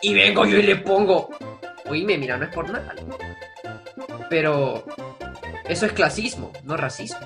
Y 0.00 0.14
vengo 0.14 0.44
yo 0.46 0.58
y 0.58 0.62
le 0.62 0.76
pongo, 0.76 1.30
oíme, 1.88 2.18
mira, 2.18 2.36
no 2.36 2.44
es 2.44 2.50
por 2.54 2.68
nada. 2.68 2.94
Pero 4.28 4.84
eso 5.68 5.86
es 5.86 5.92
clasismo, 5.92 6.52
no 6.64 6.76
racismo. 6.76 7.18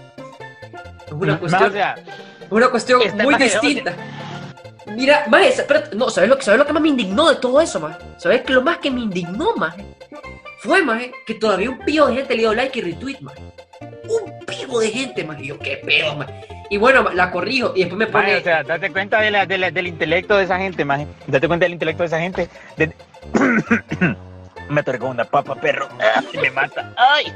Es 1.07 1.13
una 1.13 1.33
Más, 1.33 1.41
cuestión, 1.41 1.73
sea, 1.73 1.95
una 2.51 2.69
cuestión 2.69 3.03
Está 3.03 3.23
muy 3.25 3.35
distinta. 3.37 3.95
Mira, 4.95 5.25
más, 5.29 5.47
espérate, 5.59 5.97
no, 5.97 6.11
¿sabes 6.11 6.29
lo, 6.31 6.37
que- 6.39 6.45
¿sabes 6.45 6.59
lo 6.59 6.67
que 6.67 6.73
más 6.73 6.83
me 6.83 6.89
indignó 6.89 7.29
de 7.29 7.37
todo 7.37 7.61
eso, 7.61 7.81
más? 7.81 7.97
¿Sabes 8.19 8.43
que 8.43 8.53
lo 8.53 8.63
más 8.63 8.79
que 8.79 8.91
me 8.91 9.01
indignó, 9.01 9.55
más? 9.57 9.75
Fue, 10.59 10.83
más, 10.83 11.03
que 11.27 11.35
todavía 11.35 11.71
un 11.71 11.79
pío 11.81 12.07
de 12.07 12.17
gente 12.17 12.35
le 12.35 12.41
dio 12.41 12.55
like 12.55 12.79
y 12.79 12.83
retweet, 12.83 13.19
más. 13.21 13.35
Un 13.81 14.45
pío 14.47 14.79
de 14.79 14.91
gente, 14.91 15.25
más. 15.25 15.41
Y 15.41 15.49
yo, 15.49 15.59
qué 15.59 15.77
pedo, 15.79 16.17
más. 16.17 16.29
Y 16.71 16.79
bueno, 16.79 17.11
la 17.13 17.31
corrijo 17.31 17.73
y 17.77 17.81
después 17.81 17.99
me 17.99 18.07
pone... 18.07 18.25
Maje, 18.29 18.39
o 18.39 18.43
sea, 18.43 18.63
date 18.63 18.91
cuenta 18.91 19.21
de 19.21 19.31
la- 19.31 19.47
de 19.47 19.59
la- 19.59 19.71
del 19.71 19.87
intelecto 19.87 20.37
de 20.37 20.45
esa 20.45 20.59
gente, 20.59 20.85
maje. 20.85 21.07
Date 21.27 21.47
cuenta 21.47 21.65
del 21.65 21.75
intelecto 21.75 22.03
de 22.03 22.07
esa 22.09 22.19
gente. 22.21 22.49
De- 22.77 22.93
me 24.69 24.83
con 24.83 25.11
una 25.11 25.25
papa, 25.25 25.55
perro. 25.55 25.89
Ah, 26.01 26.23
me 26.41 26.51
mata. 26.51 26.93
Ay. 26.97 27.33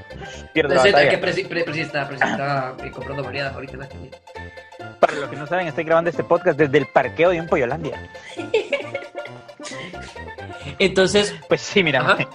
Pierdo 0.52 0.74
la 0.74 0.82
que 0.82 1.20
presi- 1.20 1.46
pre- 1.46 1.64
eh, 2.84 2.90
comprando 2.90 3.22
variadas 3.22 3.54
ahorita 3.54 3.74
en 3.74 3.80
la 3.80 3.88
tienda. 3.88 4.18
Para 4.98 5.12
los 5.14 5.30
que 5.30 5.36
no 5.36 5.46
saben, 5.46 5.68
estoy 5.68 5.84
grabando 5.84 6.10
este 6.10 6.24
podcast 6.24 6.58
desde 6.58 6.78
el 6.78 6.86
parqueo 6.86 7.30
de 7.30 7.40
un 7.40 7.46
Pollolandia. 7.46 8.10
Entonces, 10.78 11.34
Pues 11.48 11.60
sí, 11.60 11.82
mira, 11.82 12.02
maje. 12.02 12.26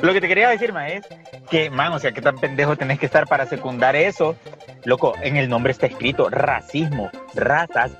Lo 0.00 0.12
que 0.12 0.20
te 0.20 0.28
quería 0.28 0.48
decir, 0.48 0.72
ma, 0.72 0.88
es 0.88 1.04
que, 1.50 1.70
man, 1.70 1.92
o 1.92 1.98
sea, 1.98 2.12
qué 2.12 2.20
tan 2.20 2.36
pendejo 2.36 2.76
tenés 2.76 2.98
que 2.98 3.06
estar 3.06 3.26
para 3.26 3.46
secundar 3.46 3.96
eso. 3.96 4.36
Loco, 4.84 5.14
en 5.22 5.36
el 5.36 5.48
nombre 5.48 5.72
está 5.72 5.86
escrito 5.86 6.28
racismo, 6.30 7.10
razas, 7.34 7.90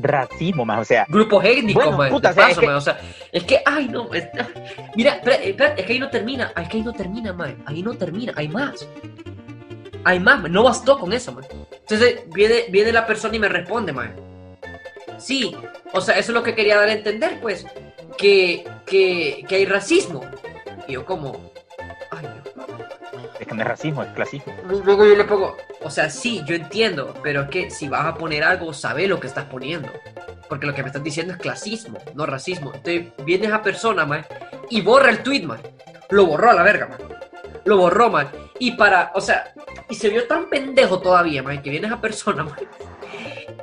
racismo, 0.00 0.64
más, 0.64 0.80
o 0.80 0.84
sea, 0.84 1.04
grupo 1.08 1.42
étnico, 1.42 1.80
Bueno, 1.80 1.96
man, 1.98 2.10
puta, 2.10 2.30
o 2.30 2.32
sea, 2.32 2.42
paso, 2.48 2.52
es 2.52 2.58
que- 2.60 2.66
man, 2.66 2.76
o 2.76 2.80
sea, 2.80 3.00
es 3.32 3.44
que, 3.44 3.60
ay, 3.66 3.88
no, 3.88 4.12
es- 4.14 4.28
mira, 4.94 5.14
espera, 5.14 5.36
espera, 5.36 5.74
es 5.74 5.84
que 5.86 5.92
ahí 5.94 5.98
no 5.98 6.08
termina, 6.10 6.52
es 6.56 6.68
que 6.68 6.76
ahí 6.76 6.82
no 6.82 6.92
termina, 6.92 7.32
man, 7.32 7.56
ahí 7.66 7.82
no 7.82 7.94
termina, 7.94 8.32
hay 8.36 8.48
más, 8.48 8.86
hay 10.04 10.20
más, 10.20 10.40
man, 10.42 10.52
no 10.52 10.62
bastó 10.62 10.98
con 10.98 11.12
eso, 11.12 11.32
man. 11.32 11.44
Entonces, 11.80 12.20
viene, 12.32 12.66
viene 12.70 12.92
la 12.92 13.06
persona 13.06 13.34
y 13.34 13.38
me 13.40 13.48
responde, 13.48 13.92
man, 13.92 14.14
sí, 15.18 15.54
o 15.92 16.00
sea, 16.00 16.14
eso 16.18 16.30
es 16.30 16.34
lo 16.34 16.42
que 16.42 16.54
quería 16.54 16.76
dar 16.76 16.88
a 16.88 16.92
entender, 16.92 17.40
pues, 17.40 17.66
que, 18.16 18.64
que, 18.86 19.44
que 19.48 19.54
hay 19.56 19.64
racismo, 19.64 20.22
y 20.88 20.94
yo 20.94 21.04
como, 21.04 21.52
ay, 22.10 22.26
Dios. 22.26 22.54
es 23.38 23.46
que 23.46 23.54
no 23.54 23.60
es 23.60 23.68
racismo, 23.68 24.02
es 24.02 24.08
clasismo. 24.14 24.54
Luego 24.84 25.04
yo 25.04 25.14
le 25.14 25.24
pongo, 25.24 25.54
o 25.82 25.90
sea, 25.90 26.08
sí, 26.08 26.42
yo 26.46 26.56
entiendo, 26.56 27.14
pero 27.22 27.42
es 27.42 27.50
que 27.50 27.70
si 27.70 27.88
vas 27.88 28.06
a 28.06 28.14
poner 28.14 28.42
algo, 28.42 28.72
sabe 28.72 29.06
lo 29.06 29.20
que 29.20 29.26
estás 29.26 29.44
poniendo. 29.44 29.88
Porque 30.48 30.66
lo 30.66 30.74
que 30.74 30.82
me 30.82 30.88
estás 30.88 31.04
diciendo 31.04 31.34
es 31.34 31.38
clasismo, 31.38 31.98
no 32.14 32.24
racismo. 32.24 32.72
Entonces 32.74 33.12
viene 33.24 33.46
esa 33.46 33.62
persona, 33.62 34.06
man, 34.06 34.24
y 34.70 34.80
borra 34.80 35.10
el 35.10 35.22
tweet, 35.22 35.42
man. 35.42 35.60
Lo 36.08 36.24
borró 36.24 36.50
a 36.50 36.54
la 36.54 36.62
verga, 36.62 36.88
man. 36.88 36.98
Lo 37.66 37.76
borró, 37.76 38.08
man. 38.08 38.28
Y 38.58 38.72
para, 38.72 39.12
o 39.14 39.20
sea, 39.20 39.52
y 39.90 39.94
se 39.94 40.08
vio 40.08 40.26
tan 40.26 40.48
pendejo 40.48 41.00
todavía, 41.00 41.42
man, 41.42 41.62
que 41.62 41.68
viene 41.68 41.86
esa 41.86 42.00
persona, 42.00 42.44
man. 42.44 42.56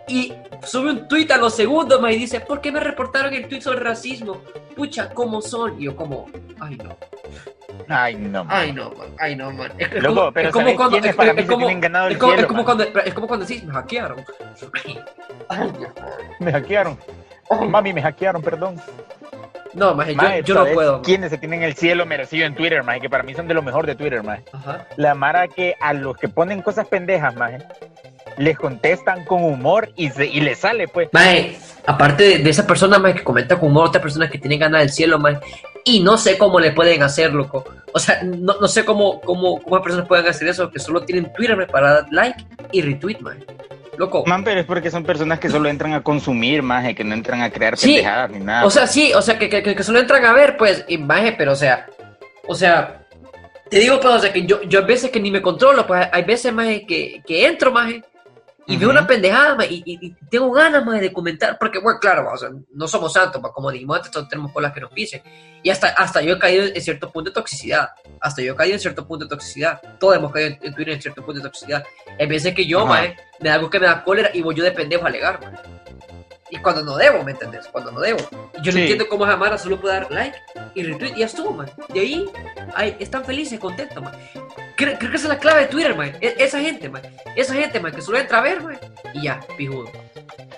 Y 0.08 0.34
sube 0.64 0.92
un 0.92 1.08
tweet 1.08 1.32
a 1.32 1.38
los 1.38 1.56
segundos, 1.56 2.00
man, 2.00 2.12
y 2.12 2.18
dice, 2.18 2.40
¿por 2.40 2.62
qué 2.62 2.72
me 2.72 2.80
reportaron 2.80 3.34
el 3.34 3.48
tweet 3.48 3.62
sobre 3.62 3.80
racismo? 3.80 4.42
Pucha, 4.76 5.10
¿cómo 5.10 5.42
son? 5.42 5.80
Y 5.82 5.86
yo 5.86 5.96
como, 5.96 6.28
ay 6.60 6.78
no. 6.78 6.96
Ay, 7.88 8.16
no, 8.16 8.44
man. 8.44 8.58
Ay, 8.58 8.72
no, 8.74 8.90
man. 8.92 9.08
Ay, 9.20 9.36
no, 9.36 9.52
man. 9.52 9.72
Es, 9.78 9.92
es 9.92 10.04
Loco, 10.04 10.32
pero 10.34 10.50
es 10.50 10.54
como 10.54 10.66
¿sabes 10.66 10.78
cuando. 10.78 10.98
Es, 10.98 11.16
para 11.16 11.30
es 11.32 11.36
mí 11.36 11.42
se 11.44 11.48
como, 11.48 11.68
ganado 11.80 12.08
el 12.08 12.14
es 12.14 12.20
como, 12.20 12.34
es 12.34 12.46
como 12.46 12.66
cuando, 12.66 12.84
es 12.84 13.14
como 13.14 13.28
cuando 13.28 13.46
decís, 13.46 13.64
me 13.64 13.74
hackearon. 13.74 14.24
Ay. 15.50 15.74
Me 16.40 16.52
hackearon. 16.52 16.98
Mami, 17.70 17.94
me 17.94 18.02
hackearon, 18.02 18.42
perdón. 18.42 18.82
No, 19.74 19.94
maje, 19.94 20.16
yo, 20.16 20.22
Maje, 20.22 20.44
yo 20.44 20.54
no 20.54 20.62
¿sabes 20.62 20.74
puedo. 20.74 21.02
¿Quiénes 21.02 21.30
se 21.32 21.38
tienen 21.38 21.62
el 21.62 21.76
cielo 21.76 22.06
merecido 22.06 22.46
en 22.46 22.56
Twitter, 22.56 22.82
maje? 22.84 23.02
Que 23.02 23.10
para 23.10 23.24
mí 23.24 23.34
son 23.34 23.48
de 23.48 23.54
lo 23.54 23.62
mejor 23.62 23.86
de 23.86 23.96
Twitter, 23.96 24.24
maje. 24.24 24.44
Ajá. 24.54 24.88
La 24.96 25.14
mara 25.16 25.48
que 25.48 25.76
a 25.82 25.94
los 25.94 26.16
que 26.18 26.30
ponen 26.30 26.62
cosas 26.62 26.88
pendejas, 26.88 27.36
maje, 27.36 27.58
les 28.38 28.58
contestan 28.58 29.26
con 29.26 29.44
humor 29.44 29.90
y, 29.96 30.10
se, 30.10 30.26
y 30.26 30.42
les 30.42 30.60
sale, 30.60 30.88
pues. 30.88 31.10
Maje, 31.12 31.58
aparte 31.86 32.24
de, 32.24 32.38
de 32.40 32.50
esa 32.50 32.66
persona, 32.68 33.00
maje, 33.00 33.16
que 33.16 33.24
comenta 33.24 33.60
con 33.60 33.70
humor, 33.70 33.88
otras 33.90 34.02
personas 34.02 34.30
que 34.32 34.38
tienen 34.38 34.60
ganas 34.60 34.82
del 34.82 34.90
cielo, 34.90 35.20
maje, 35.20 35.40
y 35.84 36.00
no 36.02 36.18
sé 36.18 36.38
cómo 36.38 36.60
le 36.60 36.72
pueden 36.72 37.04
hacer, 37.04 37.34
loco. 37.34 37.64
O 37.94 38.00
sea, 38.00 38.22
no, 38.24 38.56
no 38.60 38.68
sé 38.68 38.84
cómo, 38.84 39.22
cómo, 39.22 39.62
cómo 39.62 39.76
las 39.78 39.84
personas 39.84 40.08
pueden 40.08 40.28
hacer 40.28 40.48
eso, 40.48 40.70
que 40.72 40.80
solo 40.80 41.02
tienen 41.04 41.32
Twitter 41.34 41.56
maje, 41.56 41.72
para 41.72 41.94
dar 41.94 42.06
like 42.12 42.44
y 42.72 42.82
retweet, 42.82 43.20
maje. 43.22 43.46
Loco. 43.98 44.26
Man, 44.26 44.44
pero 44.44 44.60
es 44.60 44.66
porque 44.66 44.92
son 44.92 45.06
personas 45.06 45.40
que 45.40 45.50
solo 45.50 45.70
entran 45.70 45.94
a 45.94 46.04
consumir, 46.04 46.62
maje, 46.62 46.94
que 46.94 47.06
no 47.06 47.14
entran 47.14 47.42
a 47.42 47.50
crear 47.50 47.78
Sí. 47.78 47.94
pendejadas 47.94 48.30
ni 48.32 48.40
nada. 48.40 48.66
O 48.66 48.70
sea, 48.70 48.88
sí, 48.88 49.14
o 49.14 49.22
sea, 49.22 49.40
que, 49.40 49.48
que, 49.50 49.64
que- 49.64 49.84
solo 49.84 50.00
entran 50.00 50.26
a 50.26 50.34
ver, 50.34 50.58
pues, 50.58 50.84
imagen, 50.90 51.36
pero 51.38 51.54
o 51.54 51.56
sea, 51.56 51.86
o 52.46 52.54
sea, 52.56 53.06
te 53.70 53.80
digo, 53.80 53.98
pues, 54.02 54.14
o 54.16 54.20
sea, 54.20 54.34
que 54.34 54.46
yo, 54.46 54.62
yo 54.64 54.80
hay 54.80 54.86
veces 54.86 55.12
que 55.12 55.20
ni 55.22 55.32
me 55.32 55.42
controlo, 55.42 55.88
pues, 55.88 56.10
hay 56.12 56.24
veces, 56.24 56.52
más 56.52 56.68
que, 56.86 57.22
que 57.26 57.46
entro, 57.48 57.72
más 57.72 57.94
y 58.68 58.78
veo 58.78 58.90
Ujú. 58.90 58.98
una 58.98 59.08
pendejada, 59.08 59.56
maje, 59.56 59.74
y, 59.74 59.84
y- 59.86 60.00
y 60.08 60.16
tengo 60.30 60.52
ganas, 60.52 60.86
más 60.86 61.00
de 61.00 61.12
comentar, 61.14 61.58
porque, 61.60 61.80
bueno, 61.80 62.00
claro, 62.00 62.30
o 62.34 62.38
sea, 62.38 62.50
no 62.74 62.88
somos 62.88 63.14
santos, 63.14 63.42
maje, 63.42 63.54
como 63.54 63.72
dijimos 63.72 63.98
antes, 63.98 64.12
todos 64.12 64.28
tenemos 64.28 64.52
colas 64.52 64.74
que 64.74 64.82
nos 64.82 64.92
pisen, 64.92 65.22
y 65.64 65.70
hasta, 65.70 65.90
hasta 65.90 66.22
yo 66.22 66.34
he 66.36 66.40
caído 66.40 66.66
en 66.66 66.82
cierto 66.82 67.12
punto 67.12 67.30
de 67.30 67.34
toxicidad, 67.34 67.90
hasta 68.22 68.42
yo 68.42 68.54
he 68.54 68.56
caído 68.56 68.74
en 68.76 68.80
cierto 68.80 69.08
punto 69.08 69.26
de 69.26 69.30
toxicidad, 69.30 69.80
todos 70.00 70.16
hemos 70.16 70.32
caído 70.32 70.50
en, 70.50 70.60
en 70.62 70.74
Twitter 70.76 70.94
en 70.96 71.02
cierto 71.02 71.24
punto 71.24 71.40
de 71.42 71.48
toxicidad, 71.50 71.84
hay 72.20 72.28
veces 72.28 72.54
que 72.56 72.66
yo, 72.66 72.80
Ajá. 72.80 72.88
maje, 72.88 73.18
me 73.40 73.50
da 73.50 73.56
algo 73.56 73.70
que 73.70 73.80
me 73.80 73.86
da 73.86 74.04
cólera 74.04 74.30
y 74.34 74.42
voy 74.42 74.56
yo 74.56 74.64
de 74.64 74.72
pendejo 74.72 75.06
a 75.06 75.08
alegar. 75.10 75.40
Y 76.52 76.58
cuando 76.58 76.84
no 76.84 76.96
debo, 76.96 77.24
¿me 77.24 77.32
entendés? 77.32 77.68
Cuando 77.72 77.92
no 77.92 78.00
debo. 78.00 78.20
Y 78.58 78.62
yo 78.62 78.72
no 78.72 78.78
entiendo 78.80 79.08
cómo 79.10 79.26
Jamara 79.26 79.58
solo 79.58 79.80
puede 79.82 79.96
dar 79.96 80.12
like 80.12 80.38
y 80.76 80.84
retweet 80.84 81.14
y 81.16 81.20
ya 81.22 81.26
estuvo, 81.26 81.52
man. 81.52 81.70
De 81.94 82.00
ahí, 82.00 82.26
ay, 82.76 82.96
están 83.00 83.26
felices, 83.26 83.60
contentos, 83.60 84.02
man. 84.04 84.14
Creo, 84.76 84.98
creo 85.00 85.10
que 85.10 85.18
esa 85.18 85.26
es 85.26 85.30
la 85.34 85.40
clave 85.40 85.62
de 85.62 85.68
Twitter, 85.68 85.96
man. 85.96 86.14
E- 86.22 86.36
esa 86.38 86.60
gente, 86.60 86.88
man. 86.90 87.02
Esa 87.36 87.56
gente, 87.56 87.80
man, 87.80 87.92
que 87.94 88.02
solo 88.02 88.20
entra 88.20 88.38
a 88.38 88.42
ver, 88.42 88.62
man. 88.62 88.78
Y 89.14 89.24
ya, 89.24 89.40
pijudo. 89.58 89.90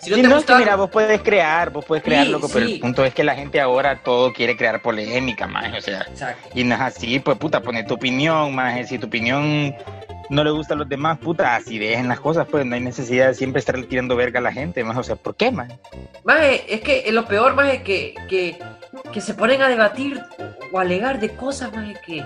Si 0.01 0.09
no 0.11 0.15
Sí, 0.17 0.21
te 0.21 0.27
no, 0.27 0.37
es 0.37 0.45
que 0.45 0.53
gusta... 0.53 0.57
mira, 0.59 0.75
vos 0.75 0.89
puedes 0.89 1.21
crear, 1.21 1.69
vos 1.71 1.83
puedes 1.85 2.03
crear, 2.03 2.25
Sí, 2.25 2.31
loco, 2.31 2.49
pero 2.53 2.65
el 2.65 2.79
punto 2.79 3.03
es 3.05 3.13
que 3.13 3.23
la 3.23 3.35
gente 3.35 3.59
ahora 3.59 3.97
todo 4.03 4.31
quiere 4.33 4.55
crear 4.55 4.81
polémica, 4.81 5.47
maje, 5.47 5.77
o 5.77 5.81
sea, 5.81 6.01
Exacto. 6.01 6.49
y 6.53 6.63
no 6.63 6.75
es 6.75 6.81
así, 6.81 7.19
pues 7.19 7.37
puta, 7.37 7.61
pone 7.61 7.83
tu 7.83 7.95
opinión, 7.95 8.53
maje, 8.53 8.85
si 8.85 8.99
tu 8.99 9.07
opinión 9.07 9.75
no 10.29 10.43
le 10.43 10.51
gusta 10.51 10.73
a 10.73 10.77
los 10.77 10.87
demás, 10.89 11.17
puta, 11.19 11.55
así 11.55 11.77
dejen 11.79 12.07
las 12.07 12.19
cosas, 12.19 12.47
pues 12.49 12.65
no 12.65 12.75
hay 12.75 12.81
necesidad 12.81 13.27
de 13.27 13.33
siempre 13.33 13.59
estar 13.59 13.81
tirando 13.83 14.15
verga 14.15 14.39
a 14.39 14.43
la 14.43 14.51
gente, 14.51 14.83
maje, 14.83 14.99
o 14.99 15.03
sea, 15.03 15.15
¿por 15.15 15.35
qué, 15.35 15.51
maje? 15.51 15.77
Maje, 16.23 16.73
es 16.73 16.81
que 16.81 17.09
lo 17.11 17.25
peor, 17.25 17.55
maje, 17.55 17.81
que, 17.83 18.15
que, 18.29 18.57
que 19.13 19.21
se 19.21 19.33
ponen 19.33 19.61
a 19.61 19.69
debatir 19.69 20.21
o 20.71 20.79
a 20.79 20.81
alegar 20.81 21.19
de 21.19 21.29
cosas, 21.35 21.73
maje, 21.73 21.95
que... 22.05 22.25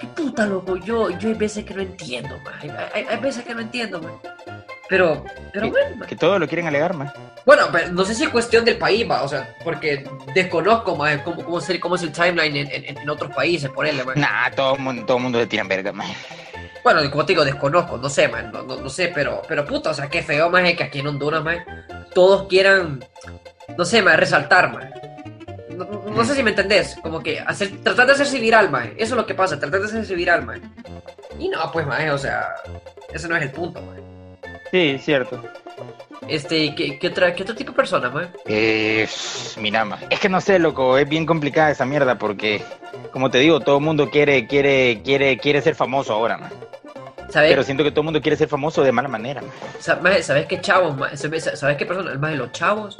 Que 0.00 0.06
puta, 0.06 0.46
loco, 0.46 0.76
yo, 0.78 1.10
yo 1.18 1.28
hay 1.28 1.34
veces 1.34 1.62
que 1.64 1.74
no 1.74 1.82
entiendo, 1.82 2.38
maje. 2.42 2.70
Hay, 2.94 3.04
hay- 3.10 3.18
veces 3.20 3.44
que 3.44 3.54
no 3.54 3.60
entiendo, 3.60 4.00
maje. 4.00 4.16
Pero, 4.88 5.24
pero 5.52 5.66
Que- 5.66 5.70
bueno. 5.70 6.06
Que 6.06 6.16
todo 6.16 6.38
lo 6.38 6.48
quieren 6.48 6.66
alegar, 6.66 6.94
maje. 6.94 7.12
Bueno, 7.44 7.64
pero 7.70 7.92
no 7.92 8.02
sé 8.06 8.14
si 8.14 8.24
es 8.24 8.30
cuestión 8.30 8.64
del 8.64 8.78
país, 8.78 9.08
va, 9.08 9.22
o 9.22 9.28
sea, 9.28 9.54
porque 9.62 10.04
desconozco 10.34 10.96
más 10.96 11.18
cómo, 11.20 11.44
cómo, 11.44 11.58
es 11.58 11.68
el, 11.68 11.80
cómo 11.80 11.96
es 11.96 12.02
el 12.02 12.12
timeline 12.12 12.56
en, 12.56 12.70
en- 12.86 12.96
en 12.98 13.10
otros 13.10 13.30
países, 13.34 13.68
ponerle, 13.70 14.04
man. 14.04 14.18
Nah, 14.18 14.50
todo 14.56 14.74
el 14.76 14.80
mundo, 14.80 15.04
todo 15.04 15.18
mundo 15.18 15.38
se 15.38 15.46
tiran 15.46 15.68
verga, 15.68 15.92
maje. 15.92 16.14
Bueno, 16.82 17.10
como 17.10 17.26
te 17.26 17.32
digo, 17.32 17.44
desconozco, 17.44 17.98
no 17.98 18.08
sé, 18.08 18.28
man, 18.28 18.50
no, 18.52 18.62
no, 18.62 18.76
no 18.76 18.88
sé, 18.88 19.10
pero, 19.14 19.42
pero 19.46 19.66
puta, 19.66 19.90
o 19.90 19.94
sea, 19.94 20.08
qué 20.08 20.22
feo, 20.22 20.48
más 20.48 20.62
que 20.74 20.84
aquí 20.84 21.00
en 21.00 21.08
Honduras, 21.08 21.44
man, 21.44 21.58
todos 22.14 22.48
quieran, 22.48 23.04
no 23.76 23.84
sé, 23.84 24.02
man, 24.02 24.18
resaltar, 24.18 24.72
man. 24.72 24.92
No 26.14 26.24
sé 26.24 26.34
si 26.34 26.42
me 26.42 26.50
entendés, 26.50 26.96
como 27.02 27.22
que 27.22 27.40
hacer, 27.40 27.82
tratar 27.82 28.06
de 28.06 28.12
hacerse 28.12 28.38
viral, 28.38 28.70
man, 28.70 28.92
eso 28.96 29.14
es 29.14 29.16
lo 29.16 29.26
que 29.26 29.34
pasa, 29.34 29.58
tratar 29.58 29.80
de 29.80 29.86
hacerse 29.86 30.14
viral, 30.14 30.44
man. 30.44 30.74
Y 31.38 31.48
no, 31.48 31.70
pues, 31.72 31.86
man, 31.86 32.08
o 32.10 32.18
sea, 32.18 32.54
ese 33.12 33.28
no 33.28 33.36
es 33.36 33.42
el 33.42 33.50
punto, 33.50 33.80
man. 33.82 34.00
Sí, 34.70 34.98
cierto. 34.98 35.42
Este, 36.28 36.74
¿qué, 36.74 36.98
qué 36.98 37.08
otra, 37.08 37.34
¿qué 37.34 37.42
otro 37.42 37.54
tipo 37.56 37.72
de 37.72 37.76
persona, 37.76 38.08
mae? 38.10 38.28
Eh, 38.46 39.08
mira, 39.58 39.84
ma, 39.84 39.98
es 40.08 40.20
que 40.20 40.28
no 40.28 40.40
sé, 40.40 40.58
loco, 40.58 40.96
es 40.96 41.08
bien 41.08 41.26
complicada 41.26 41.70
esa 41.70 41.84
mierda 41.86 42.16
porque, 42.18 42.62
como 43.12 43.30
te 43.30 43.38
digo, 43.38 43.58
todo 43.60 43.78
el 43.78 43.84
mundo 43.84 44.10
quiere, 44.10 44.46
quiere, 44.46 45.00
quiere, 45.02 45.38
quiere 45.38 45.60
ser 45.62 45.74
famoso 45.74 46.12
ahora, 46.12 46.38
ma. 46.38 46.50
¿Sabes? 47.30 47.50
Pero 47.50 47.62
siento 47.62 47.82
que 47.84 47.90
todo 47.90 48.00
el 48.02 48.06
mundo 48.06 48.20
quiere 48.20 48.36
ser 48.36 48.48
famoso 48.48 48.82
de 48.82 48.92
mala 48.92 49.08
manera, 49.08 49.40
ma. 49.40 49.48
Sa- 49.80 49.96
maje, 49.96 50.22
¿Sabes 50.22 50.46
qué 50.46 50.60
chavos? 50.60 50.96
maje? 50.96 51.16
¿Sabes 51.16 51.50
sabes 51.54 51.76
qué 51.76 51.86
persona? 51.86 52.14
Más 52.16 52.30
de 52.32 52.36
los 52.36 52.52
chavos 52.52 52.96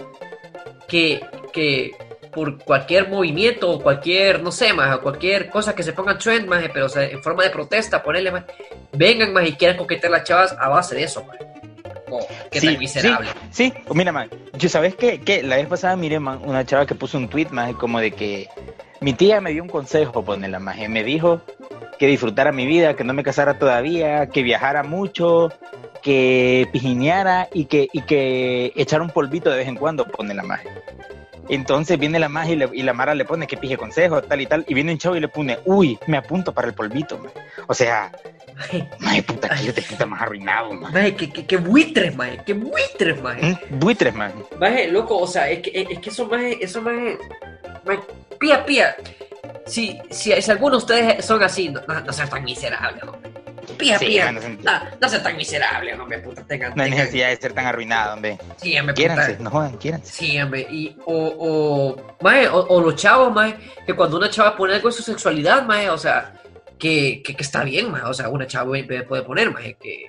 que, 0.89 1.21
que 1.53 1.93
por 2.33 2.63
cualquier 2.63 3.09
movimiento 3.09 3.71
o 3.71 3.83
cualquier, 3.83 4.43
no 4.43 4.53
sé, 4.53 4.73
más 4.73 4.99
cualquier 4.99 5.51
cosa 5.51 5.75
que 5.75 5.83
se 5.83 5.93
ponga 5.93 6.17
trend, 6.19 6.47
maje, 6.47 6.71
pero 6.73 6.87
o 6.87 6.89
sea, 6.89 7.05
en 7.05 7.23
forma 7.23 7.43
de 7.43 7.51
protesta, 7.51 8.03
ponerle 8.03 8.31
más, 8.31 8.45
vengan 8.93 9.33
más 9.33 9.49
y 9.49 9.53
quieran 9.53 9.77
coquetear 9.77 10.13
a 10.15 10.19
las 10.19 10.27
chavas 10.27 10.57
a 10.59 10.69
base 10.69 10.95
de 10.95 11.05
eso, 11.05 11.25
maje. 11.25 11.47
Oh, 12.13 12.27
qué 12.51 12.61
tan 12.61 12.79
miserable. 12.79 13.29
Sí, 13.51 13.73
sí. 13.73 13.83
mira, 13.95 14.11
man, 14.11 14.29
yo 14.55 14.69
sabes 14.69 14.97
qué, 14.97 15.21
que 15.21 15.43
la 15.43 15.57
vez 15.57 15.67
pasada 15.67 15.97
miré, 15.97 16.19
man, 16.19 16.41
una 16.45 16.65
chava 16.65 16.87
que 16.87 16.95
puso 16.95 17.19
un 17.19 17.29
tweet, 17.29 17.49
más 17.51 17.75
como 17.75 18.01
de 18.01 18.11
que 18.11 18.49
mi 19.01 19.13
tía 19.13 19.41
me 19.41 19.53
dio 19.53 19.63
un 19.63 19.69
consejo, 19.69 20.25
ponela, 20.25 20.59
más, 20.59 20.77
me 20.89 21.05
dijo 21.05 21.41
que 22.01 22.07
disfrutara 22.07 22.51
mi 22.51 22.67
vida, 22.67 22.97
que 22.97 23.05
no 23.05 23.13
me 23.13 23.23
casara 23.23 23.59
todavía, 23.59 24.29
que 24.29 24.43
viajara 24.43 24.83
mucho, 24.83 25.53
que 26.03 26.67
pijineara 26.73 27.49
y 27.53 27.67
que, 27.67 27.89
y 27.93 28.01
que 28.03 28.73
echara 28.75 29.03
un 29.03 29.11
polvito 29.11 29.51
de 29.51 29.59
vez 29.59 29.69
en 29.69 29.77
cuando, 29.77 30.07
pone 30.07 30.33
la 30.33 30.43
magia. 30.43 30.83
Entonces 31.51 31.99
viene 31.99 32.19
la 32.19 32.29
magia 32.29 32.53
y, 32.53 32.57
le- 32.57 32.71
y 32.73 32.83
la 32.83 32.93
Mara 32.93 33.15
le 33.15 33.25
pone 33.25 33.47
que 33.47 33.57
pije 33.57 33.77
consejo, 33.77 34.23
tal 34.23 34.41
y 34.41 34.47
tal, 34.47 34.65
y 34.69 34.75
viene 34.75 34.93
un 34.93 34.99
chavo 34.99 35.17
y 35.17 35.21
le 35.21 35.29
pone, 35.29 35.59
uy, 35.65 35.99
me 36.07 36.17
apunto 36.17 36.53
para 36.55 36.69
el 36.69 36.75
polvito, 36.75 37.19
man. 37.19 37.33
O 37.67 37.75
sea, 37.75 38.13
maje 39.01 39.23
puta, 39.23 39.49
que 39.49 39.65
yo 39.65 39.75
te 39.75 39.83
puta 39.83 40.07
más 40.07 40.23
arruinado, 40.23 40.73
man. 40.73 40.93
maje, 40.93 41.15
qué, 41.17 41.31
qué, 41.31 41.47
qué 41.47 41.57
buitres, 41.57 42.15
maje, 42.15 42.41
qué 42.47 42.53
buitres, 42.55 43.21
maje. 43.23 43.45
¿Mm? 43.71 43.79
Buitres, 43.81 44.15
man. 44.15 44.33
Maje, 44.59 44.89
loco, 44.89 45.19
o 45.19 45.27
sea, 45.27 45.51
es 45.51 45.61
que, 45.61 45.87
es 45.91 45.99
que 45.99 46.11
eso, 46.11 46.27
maje, 46.27 46.59
eso, 46.63 46.81
maje, 46.83 47.19
maje, 47.85 48.01
pía, 48.39 48.65
pía. 48.65 48.97
Si, 49.67 49.99
si, 50.11 50.33
si 50.41 50.51
algunos 50.51 50.87
de 50.87 50.95
ustedes 50.95 51.25
son 51.25 51.43
así, 51.43 51.69
no, 51.69 51.81
no, 51.87 52.01
no 52.01 52.13
sean 52.13 52.29
tan 52.31 52.45
miserables, 52.45 53.03
hombre. 53.03 53.31
Pía, 53.81 53.99
Sí, 53.99 54.07
pía. 54.07 54.33
man, 54.33 54.35
no 54.63 54.73
No, 54.73 54.81
no 55.01 55.09
sean 55.09 55.23
tan 55.23 55.37
miserables, 55.37 55.99
hombre, 55.99 56.19
puta, 56.21 56.45
tengan, 56.47 56.75
No 56.77 56.83
hay 56.83 56.91
tengan- 56.91 57.05
necesidad 57.05 57.29
de 57.31 57.37
ser 57.37 57.53
tan 57.53 57.67
arruinado, 57.67 58.15
hombre. 58.15 58.39
Sí, 58.57 58.79
hombre, 58.79 58.95
Quiéranse, 58.95 59.33
puta. 59.33 59.43
no 59.45 59.51
jodan, 59.51 59.77
quiéranse. 59.79 60.13
Sí, 60.13 60.41
hombre, 60.41 60.67
y, 60.71 60.97
o, 61.07 61.35
o, 61.39 62.17
maje, 62.23 62.49
o, 62.49 62.61
o 62.67 62.81
los 62.81 62.95
chavos, 62.97 63.33
maje, 63.33 63.57
que 63.87 63.95
cuando 63.95 64.17
una 64.19 64.31
chava 64.31 64.57
pone 64.57 64.75
algo 64.75 64.89
de 64.89 64.95
su 64.95 65.03
sexualidad, 65.03 65.65
maje, 65.65 65.91
o 65.91 65.99
sea, 65.99 66.35
que, 66.79 67.23
que, 67.25 67.35
que 67.35 67.43
está 67.43 67.65
bien, 67.65 67.91
maje, 67.91 68.05
o 68.07 68.15
sea, 68.15 68.29
una 68.29 68.47
chava 68.47 68.71
puede 69.07 69.23
poner, 69.23 69.51
maje, 69.51 69.77
que, 69.81 70.07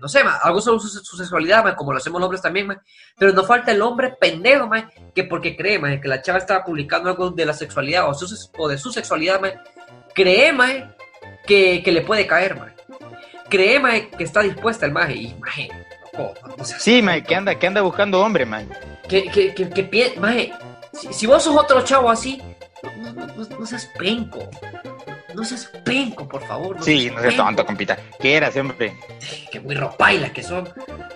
no 0.00 0.06
sé, 0.08 0.22
maje, 0.22 0.38
algo 0.44 0.60
sobre 0.60 0.78
su, 0.80 0.88
su 0.88 1.16
sexualidad, 1.16 1.64
maje, 1.64 1.74
como 1.76 1.92
lo 1.92 1.98
hacemos 1.98 2.20
los 2.20 2.26
hombres 2.26 2.40
también, 2.42 2.68
maje, 2.68 2.80
pero 3.18 3.32
no 3.32 3.42
falta 3.44 3.72
el 3.72 3.82
hombre 3.82 4.14
pendejo, 4.20 4.70
que 5.14 5.24
porque 5.24 5.56
cree, 5.56 5.80
que 6.00 6.08
la 6.08 6.22
chava 6.22 6.38
estaba 6.38 6.64
publicando 6.64 7.10
algo 7.10 7.30
de 7.30 7.44
la 7.46 7.52
sexualidad 7.52 8.08
o, 8.08 8.14
su- 8.14 8.50
o 8.58 8.68
de 8.68 8.78
su 8.78 8.92
sexualidad, 8.92 9.40
cree, 10.14 10.52
que, 11.46 11.82
que 11.82 11.92
le 11.92 12.02
puede 12.02 12.26
caer, 12.26 12.56
maje, 12.56 12.72
cree, 13.48 13.80
maje, 13.80 14.08
que 14.10 14.24
está 14.24 14.40
dispuesta 14.40 14.86
el 14.86 14.92
maje, 14.92 15.14
y, 15.14 15.34
maje, 15.40 15.68
loco, 16.12 16.34
no 16.56 16.64
seas 16.64 16.82
Sí, 16.82 17.02
man, 17.02 17.22
que 17.22 17.34
anda, 17.34 17.54
que 17.58 17.66
anda 17.66 17.80
buscando 17.82 18.20
hombre, 18.22 18.44
man. 18.46 18.68
que, 19.08 19.24
que, 19.24 19.54
que, 19.54 19.68
que 19.70 20.14
maje, 20.18 20.52
si, 20.92 21.12
si 21.12 21.26
vos 21.26 21.42
sos 21.42 21.56
otro 21.56 21.82
chavo 21.82 22.10
así, 22.10 22.40
no, 22.98 23.12
no, 23.12 23.26
no- 23.26 23.58
no 23.58 23.66
seas 23.66 23.88
penco. 23.98 24.48
No 25.34 25.44
seas 25.44 25.64
penco, 25.84 26.28
por 26.28 26.46
favor. 26.46 26.76
No 26.76 26.82
Sí, 26.82 27.02
seas 27.04 27.14
no 27.14 27.20
seas 27.22 27.32
penco. 27.34 27.44
tonto, 27.46 27.64
compita. 27.66 27.96
Quieras, 28.20 28.54
hombre. 28.56 28.94
Que 29.50 29.60
muy 29.60 29.74
ropailas 29.74 30.30
que 30.32 30.42
son. 30.42 30.68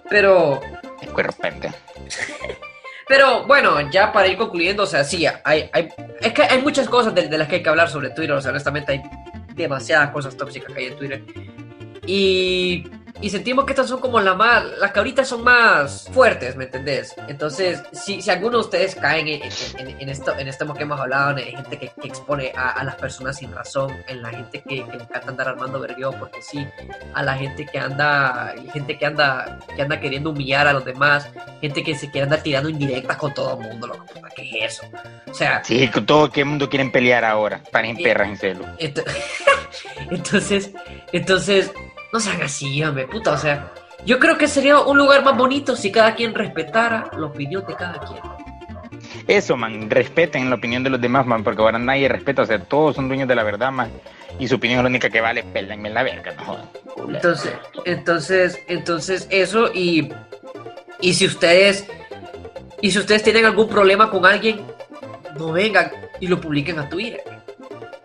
Pero, 0.08 0.60
Es 1.02 1.10
cuerpo 1.10 1.34
penca. 1.42 1.74
pero 3.08 3.44
bueno, 3.46 3.90
ya 3.90 4.12
para 4.12 4.26
ir 4.28 4.36
concluyendo, 4.36 4.82
o 4.82 4.86
sea, 4.86 5.04
sí, 5.04 5.26
hay, 5.44 5.68
hay, 5.72 5.88
es 6.20 6.32
que 6.32 6.42
hay 6.42 6.60
muchas 6.62 6.88
cosas 6.88 7.14
de, 7.14 7.28
de 7.28 7.38
las 7.38 7.46
que 7.48 7.56
hay 7.56 7.62
que 7.62 7.68
hablar 7.68 7.88
sobre 7.90 8.10
Twitter. 8.10 8.32
O 8.32 8.40
sea, 8.40 8.50
honestamente 8.52 8.92
hay 8.92 9.02
demasiadas 9.56 10.10
cosas 10.10 10.36
tóxicas 10.36 10.72
que 10.72 10.80
hay 10.80 10.86
en 10.86 10.96
Twitter. 10.96 11.24
Y, 12.06 12.84
y 13.20 13.30
sentimos 13.30 13.64
que 13.64 13.72
estas 13.72 13.88
son 13.88 14.00
como 14.00 14.20
las 14.20 14.36
más, 14.36 14.64
las 14.78 14.92
que 14.92 14.98
ahorita 14.98 15.24
son 15.24 15.42
más 15.42 16.08
fuertes, 16.12 16.54
¿me 16.56 16.64
entendés? 16.64 17.14
Entonces, 17.28 17.82
si, 17.92 18.20
si 18.22 18.30
alguno 18.30 18.58
de 18.58 18.64
ustedes 18.64 18.94
caen 18.94 19.28
en, 19.28 19.42
en, 19.78 20.00
en- 20.00 20.08
esto, 20.08 20.36
en 20.38 20.48
esto 20.48 20.72
que 20.74 20.82
hemos 20.82 21.00
hablado, 21.00 21.38
en 21.38 21.56
gente 21.56 21.78
que, 21.78 21.90
que 22.00 22.08
expone 22.08 22.52
a, 22.56 22.70
a 22.70 22.84
las 22.84 22.96
personas 22.96 23.38
sin 23.38 23.52
razón, 23.52 23.96
en 24.08 24.22
la 24.22 24.30
gente 24.30 24.60
que, 24.62 24.84
que 24.84 24.96
le 24.96 25.02
encanta 25.02 25.28
andar 25.28 25.48
armando 25.48 25.80
vergueo 25.80 26.12
porque 26.18 26.42
sí, 26.42 26.66
a 27.14 27.22
la 27.22 27.34
gente 27.36 27.64
que 27.66 27.78
anda, 27.78 28.54
gente 28.72 28.98
que 28.98 29.06
anda, 29.06 29.58
que 29.74 29.82
anda 29.82 29.98
queriendo 30.00 30.30
humillar 30.30 30.66
a 30.66 30.72
los 30.72 30.84
demás, 30.84 31.28
gente 31.60 31.82
que 31.82 31.94
se 31.94 32.10
quiere 32.10 32.24
andar 32.24 32.42
tirando 32.42 32.68
indirectas 32.68 33.16
con 33.16 33.32
todo 33.32 33.58
el 33.60 33.66
mundo, 33.68 33.86
loco, 33.86 34.04
¿qué 34.34 34.64
es 34.64 34.74
eso? 34.74 34.86
O 35.26 35.34
sea, 35.34 35.62
Sí, 35.64 35.88
con 35.88 36.04
todo 36.06 36.30
el 36.34 36.44
mundo 36.44 36.68
quieren 36.68 36.92
pelear 36.92 37.24
ahora. 37.24 37.60
Paren 37.72 37.96
Sí. 37.96 38.02
perras 38.02 38.28
en 38.28 38.36
celo. 38.36 38.64
Ent- 38.78 39.04
entonces, 40.10 40.70
entonces, 41.12 41.70
no 42.12 42.20
sean 42.20 42.42
así, 42.42 42.82
hombre, 42.82 43.06
puta, 43.06 43.32
o 43.32 43.38
sea, 43.38 43.72
yo 44.04 44.18
creo 44.18 44.38
que 44.38 44.46
sería 44.48 44.78
un 44.80 44.98
lugar 44.98 45.24
más 45.24 45.36
bonito 45.36 45.74
si 45.74 45.90
cada 45.90 46.14
quien 46.14 46.34
respetara 46.34 47.10
la 47.16 47.26
opinión 47.26 47.64
de 47.66 47.74
cada 47.74 47.98
quien. 47.98 48.20
Eso, 49.26 49.56
man. 49.56 49.90
Respeten 49.90 50.48
la 50.48 50.56
opinión 50.56 50.84
de 50.84 50.90
los 50.90 51.00
demás, 51.00 51.26
man. 51.26 51.42
Porque 51.42 51.62
ahora 51.62 51.78
nadie 51.78 52.08
respeta. 52.08 52.42
O 52.42 52.46
sea, 52.46 52.58
todos 52.58 52.96
son 52.96 53.08
dueños 53.08 53.28
de 53.28 53.34
la 53.34 53.42
verdad, 53.42 53.72
man. 53.72 53.90
Y 54.38 54.48
su 54.48 54.56
opinión 54.56 54.78
es 54.78 54.84
la 54.84 54.90
única 54.90 55.10
que 55.10 55.20
vale. 55.20 55.42
Pélenme 55.42 55.90
la 55.90 56.02
verga, 56.02 56.32
no 56.36 56.44
jodan. 56.44 56.68
Entonces, 57.08 57.52
entonces, 57.84 58.62
entonces 58.68 59.26
eso 59.30 59.72
y 59.72 60.12
y 61.00 61.14
si 61.14 61.26
ustedes 61.26 61.86
y 62.80 62.90
si 62.90 62.98
ustedes 62.98 63.22
tienen 63.22 63.44
algún 63.44 63.68
problema 63.68 64.10
con 64.10 64.24
alguien, 64.24 64.60
no 65.38 65.52
vengan 65.52 65.90
y 66.20 66.28
lo 66.28 66.40
publiquen 66.40 66.78
a 66.78 66.88
Twitter. 66.88 67.22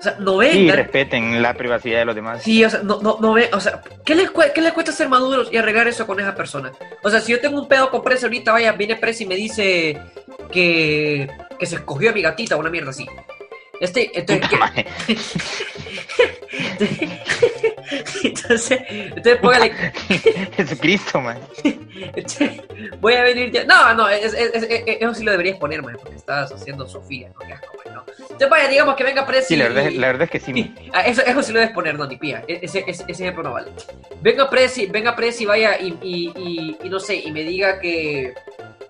O 0.01 0.03
sea, 0.03 0.15
no 0.17 0.37
vengan. 0.37 0.75
respeten 0.77 1.43
la 1.43 1.53
privacidad 1.53 1.99
de 1.99 2.05
los 2.05 2.15
demás. 2.15 2.41
Sí, 2.41 2.65
o 2.65 2.69
sea, 2.71 2.81
no, 2.81 2.99
no, 3.03 3.19
no 3.21 3.33
ve, 3.33 3.51
o 3.53 3.59
sea, 3.59 3.83
¿qué 4.03 4.15
les, 4.15 4.31
¿qué 4.55 4.59
les 4.61 4.73
cuesta 4.73 4.91
ser 4.91 5.07
maduros 5.07 5.49
y 5.53 5.57
arreglar 5.57 5.87
eso 5.87 6.07
con 6.07 6.19
esa 6.19 6.33
persona? 6.33 6.71
O 7.03 7.09
sea, 7.11 7.21
si 7.21 7.31
yo 7.31 7.39
tengo 7.39 7.61
un 7.61 7.67
pedo 7.67 7.91
con 7.91 8.03
Presa 8.03 8.25
ahorita, 8.25 8.51
vaya, 8.51 8.71
viene 8.71 8.95
Presa 8.95 9.21
y 9.21 9.27
me 9.27 9.35
dice 9.35 10.01
que, 10.51 11.29
que 11.59 11.65
se 11.67 11.75
escogió 11.75 12.09
a 12.09 12.13
mi 12.13 12.23
gatita, 12.23 12.55
una 12.55 12.71
mierda 12.71 12.89
así. 12.89 13.05
Este, 13.79 14.09
entonces, 14.17 14.47
Puta 14.47 14.57
madre. 14.57 14.87
¿qué- 15.05 15.17
entonces, 18.23 18.79
entonces 18.89 19.37
póngale, 19.37 19.71
Jesucristo, 20.57 21.21
man. 21.21 21.37
entonces, 21.63 22.61
voy 22.99 23.13
a 23.13 23.23
venir 23.23 23.51
ya, 23.51 23.63
no, 23.65 23.93
no, 23.93 24.09
es- 24.09 24.33
es- 24.33 24.53
es- 24.55 24.63
es- 24.63 24.83
eso 24.99 25.13
sí 25.13 25.23
lo 25.23 25.31
deberías 25.31 25.57
poner, 25.57 25.81
man, 25.83 25.95
porque 26.01 26.15
estás 26.17 26.51
haciendo 26.51 26.87
Sofía, 26.87 27.29
¿no? 27.29 27.39
Qué 27.45 27.53
asco. 27.53 27.71
Entonces, 28.43 28.49
vaya, 28.49 28.67
digamos 28.69 28.95
que 28.95 29.03
venga 29.03 29.25
Presa 29.25 29.47
Sí, 29.47 29.55
la 29.55 29.65
verdad, 29.69 29.89
y- 29.89 29.97
la 29.97 30.07
verdad 30.07 30.23
es 30.23 30.29
que 30.31 30.39
sí. 30.39 30.73
Ah, 30.93 31.01
eso, 31.01 31.21
eso 31.21 31.43
sí 31.43 31.53
lo 31.53 31.59
debes 31.59 31.73
poner, 31.75 31.97
no, 31.97 32.07
ni 32.07 32.17
pía. 32.17 32.43
E- 32.47 32.59
Ese, 32.63 32.83
ese, 32.87 33.03
ese 33.07 33.23
ejemplo 33.23 33.43
no 33.43 33.53
vale. 33.53 33.71
Venga 34.21 34.49
Presi, 34.49 34.87
venga 34.87 35.15
Presi, 35.15 35.45
vaya, 35.45 35.79
y, 35.79 35.97
y, 36.01 36.31
y, 36.35 36.77
y 36.83 36.89
no 36.89 36.99
sé, 36.99 37.15
y 37.15 37.31
me 37.31 37.43
diga 37.43 37.79
que, 37.79 38.33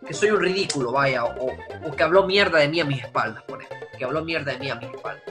que 0.08 0.14
soy 0.14 0.32
un 0.32 0.39
ridículo, 0.39 0.93
vaya, 0.93 1.26
o, 1.26 1.52
o 1.86 1.91
que 1.95 2.04
habló 2.04 2.26
mierda 2.26 2.60
de 2.60 2.70
mí 2.70 2.80
a 2.80 2.86
mis 2.86 3.04
espaldas, 3.04 3.43
por 3.43 3.62
ejemplo. 3.62 3.88
Que 3.97 4.06
habló 4.06 4.24
mierda 4.24 4.54
de 4.54 4.60
mí 4.60 4.70
a 4.70 4.76
mis 4.76 4.89
espaldas. 4.89 5.24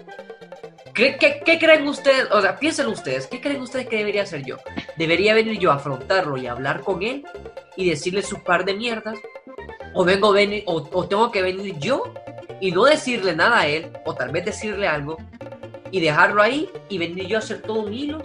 ¿Qué, 0.94 1.16
qué, 1.16 1.40
qué 1.44 1.58
creen 1.58 1.86
ustedes? 1.88 2.26
O 2.30 2.42
sea, 2.42 2.58
piensen 2.58 2.88
ustedes, 2.88 3.26
¿qué 3.26 3.40
creen 3.40 3.62
ustedes 3.62 3.88
que 3.88 3.96
debería 3.96 4.22
hacer 4.22 4.44
yo? 4.44 4.58
¿Debería 4.96 5.32
venir 5.34 5.58
yo 5.58 5.70
a 5.70 5.76
afrontarlo 5.76 6.36
y 6.36 6.46
hablar 6.46 6.80
con 6.82 7.02
él 7.02 7.24
y 7.76 7.88
decirle 7.88 8.22
su 8.22 8.42
par 8.42 8.64
de 8.66 8.74
mierdas? 8.74 9.18
¿O 9.94 10.04
vengo 10.04 10.30
venir, 10.32 10.62
o, 10.66 10.86
o 10.92 11.08
tengo 11.08 11.30
que 11.32 11.42
venir 11.42 11.76
yo 11.78 12.12
y 12.60 12.72
no 12.72 12.84
decirle 12.84 13.34
nada 13.34 13.60
a 13.60 13.66
él, 13.66 13.90
o 14.04 14.14
tal 14.14 14.30
vez 14.30 14.44
decirle 14.44 14.86
algo, 14.86 15.16
y 15.90 16.00
dejarlo 16.00 16.42
ahí 16.42 16.70
y 16.88 16.98
venir 16.98 17.26
yo 17.26 17.36
a 17.36 17.40
hacer 17.40 17.62
todo 17.62 17.80
un 17.80 17.92
hilo 17.92 18.22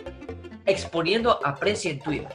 exponiendo 0.65 1.39
a 1.43 1.55
Preci 1.55 1.89
en 1.89 1.99
Twitter. 1.99 2.27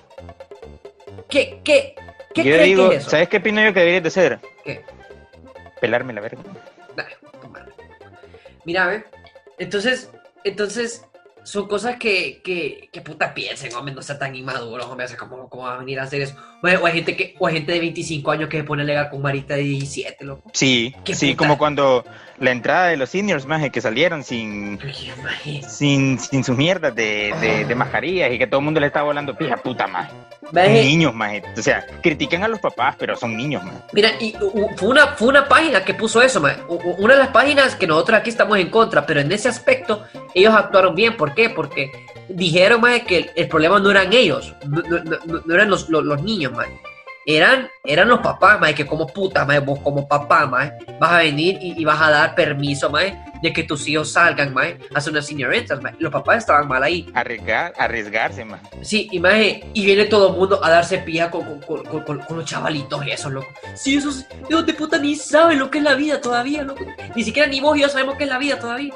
¿Qué, 1.28 1.60
qué, 1.64 1.94
qué 2.34 2.44
Yo 2.44 2.54
creen 2.54 2.64
digo, 2.64 2.88
que 2.88 2.96
es 2.96 3.02
eso? 3.02 3.10
¿sabes 3.10 3.28
qué 3.28 3.36
opino 3.36 3.62
yo 3.62 3.72
que 3.72 3.80
deberías 3.80 4.02
de 4.02 4.08
hacer? 4.08 4.40
¿Qué? 4.64 4.84
Pelarme 5.80 6.12
la 6.12 6.20
verga. 6.20 6.42
Madre. 6.96 7.72
Mira, 8.64 8.86
ve. 8.86 9.04
Entonces, 9.58 10.10
entonces, 10.44 11.06
son 11.50 11.66
cosas 11.66 11.96
que, 11.96 12.40
que, 12.44 12.88
que 12.92 13.00
puta 13.00 13.34
piensen, 13.34 13.74
hombre, 13.74 13.94
no 13.94 14.02
sea 14.02 14.18
tan 14.18 14.34
inmaduro, 14.36 14.86
hombre, 14.88 15.06
o 15.06 15.08
sea, 15.08 15.16
¿cómo, 15.16 15.48
cómo 15.48 15.64
va 15.64 15.74
a 15.74 15.78
venir 15.78 15.98
a 15.98 16.04
hacer 16.04 16.22
eso? 16.22 16.34
O, 16.62 16.66
hay- 16.66 16.76
o 16.76 16.86
hay 16.86 16.92
gente 16.92 17.16
que, 17.16 17.34
o 17.38 17.46
hay 17.46 17.54
gente 17.54 17.72
de 17.72 17.80
25 17.80 18.30
años 18.30 18.48
que 18.48 18.58
se 18.58 18.64
pone 18.64 18.82
a 18.82 18.86
legar 18.86 19.10
con 19.10 19.20
Marita 19.22 19.54
de 19.54 19.62
17, 19.62 20.24
loco. 20.24 20.50
Sí, 20.52 20.94
sí, 21.12 21.30
puta. 21.32 21.36
como 21.38 21.58
cuando 21.58 22.04
la 22.38 22.50
entrada 22.52 22.86
de 22.88 22.96
los 22.96 23.10
seniors, 23.10 23.46
más 23.46 23.68
que 23.70 23.80
salieron 23.80 24.22
sin, 24.22 24.78
Ay, 25.44 25.62
sin, 25.68 26.18
sin 26.18 26.44
sus 26.44 26.56
mierdas 26.56 26.94
de, 26.94 27.34
de, 27.40 27.64
de 27.64 27.74
mascarillas 27.74 28.32
y 28.32 28.38
que 28.38 28.46
todo 28.46 28.60
el 28.60 28.64
mundo 28.64 28.80
le 28.80 28.86
estaba 28.86 29.06
volando 29.06 29.36
pija 29.36 29.56
puta 29.56 29.86
más. 29.86 30.10
Ve, 30.52 30.82
Niños 30.84 31.14
más. 31.14 31.34
O 31.56 31.62
sea, 31.62 31.86
critican 32.02 32.42
a 32.42 32.48
los 32.48 32.58
papás, 32.60 32.96
pero 32.98 33.16
son 33.16 33.36
niños 33.36 33.62
más. 33.64 33.74
Mira, 33.92 34.10
y 34.20 34.34
u- 34.40 34.68
fue 34.76 34.88
una, 34.88 35.08
fue 35.08 35.28
una 35.28 35.46
página 35.48 35.84
que 35.84 35.94
puso 35.94 36.20
eso, 36.22 36.40
ma. 36.40 36.56
U- 36.68 36.74
u- 36.74 36.96
Una 37.04 37.14
de 37.14 37.20
las 37.20 37.28
páginas 37.28 37.74
que 37.76 37.86
nosotros 37.86 38.18
aquí 38.18 38.30
estamos 38.30 38.58
en 38.58 38.68
contra, 38.70 39.04
pero 39.06 39.20
en 39.20 39.30
ese 39.32 39.48
aspecto 39.48 40.04
ellos 40.34 40.54
actuaron 40.54 40.94
bien. 40.94 41.16
¿Por 41.16 41.34
qué? 41.34 41.50
Porque 41.50 41.90
dijeron, 42.28 42.80
ma, 42.80 42.98
que 43.00 43.16
el, 43.18 43.30
el 43.36 43.48
problema 43.48 43.78
no 43.80 43.90
eran 43.90 44.12
ellos, 44.12 44.54
no, 44.66 44.82
no- 44.82 45.40
no- 45.44 45.54
eran 45.54 45.68
los, 45.70 45.88
los- 45.88 46.04
los 46.04 46.22
niños, 46.22 46.52
ma. 46.52 46.64
eran, 47.26 47.68
eran 47.84 48.08
los 48.08 48.20
papás, 48.20 48.58
mae, 48.60 48.74
que 48.74 48.86
como 48.86 49.06
puta, 49.06 49.44
mae, 49.44 49.58
vos 49.60 49.78
como 49.80 50.08
papá, 50.08 50.46
mae, 50.46 50.72
vas 50.98 51.12
a 51.12 51.18
venir 51.18 51.58
y, 51.60 51.80
y 51.80 51.84
vas 51.84 52.00
a 52.00 52.10
dar 52.10 52.34
permiso, 52.34 52.88
mae, 52.90 53.16
de 53.42 53.52
que 53.52 53.62
tus 53.62 53.86
hijos 53.88 54.12
salgan, 54.12 54.52
mae, 54.54 54.78
a 54.94 54.98
hacer 54.98 55.12
unas 55.12 55.30
mae. 55.82 55.94
Los 55.98 56.12
papás 56.12 56.38
estaban 56.38 56.66
mal 56.68 56.82
ahí. 56.82 57.08
Arriesgar, 57.14 57.72
arriesgarse, 57.78 58.44
man. 58.44 58.60
Sí, 58.82 59.08
y, 59.12 59.18
mae, 59.18 59.64
y 59.74 59.84
viene 59.84 60.04
todo 60.06 60.30
el 60.30 60.36
mundo 60.36 60.64
a 60.64 60.70
darse 60.70 60.98
pija 60.98 61.30
con, 61.30 61.60
con- 61.60 61.84
con- 61.84 62.20
con 62.20 62.36
los 62.36 62.44
chavalitos 62.46 63.04
y 63.06 63.10
eso, 63.10 63.28
loco. 63.30 63.48
Sí, 63.74 63.96
esos 63.96 64.24
hijos 64.48 64.64
de 64.66 64.74
puta 64.74 64.98
ni 64.98 65.14
saben 65.16 65.58
lo 65.58 65.70
que 65.70 65.78
es 65.78 65.84
la 65.84 65.94
vida 65.94 66.20
todavía, 66.20 66.62
loco. 66.62 66.84
Ni 67.14 67.22
siquiera 67.24 67.48
ni 67.48 67.60
vos 67.60 67.76
y 67.76 67.80
yo 67.82 67.88
sabemos 67.88 68.16
qué 68.16 68.24
es 68.24 68.30
la 68.30 68.38
vida 68.38 68.58
todavía. 68.58 68.94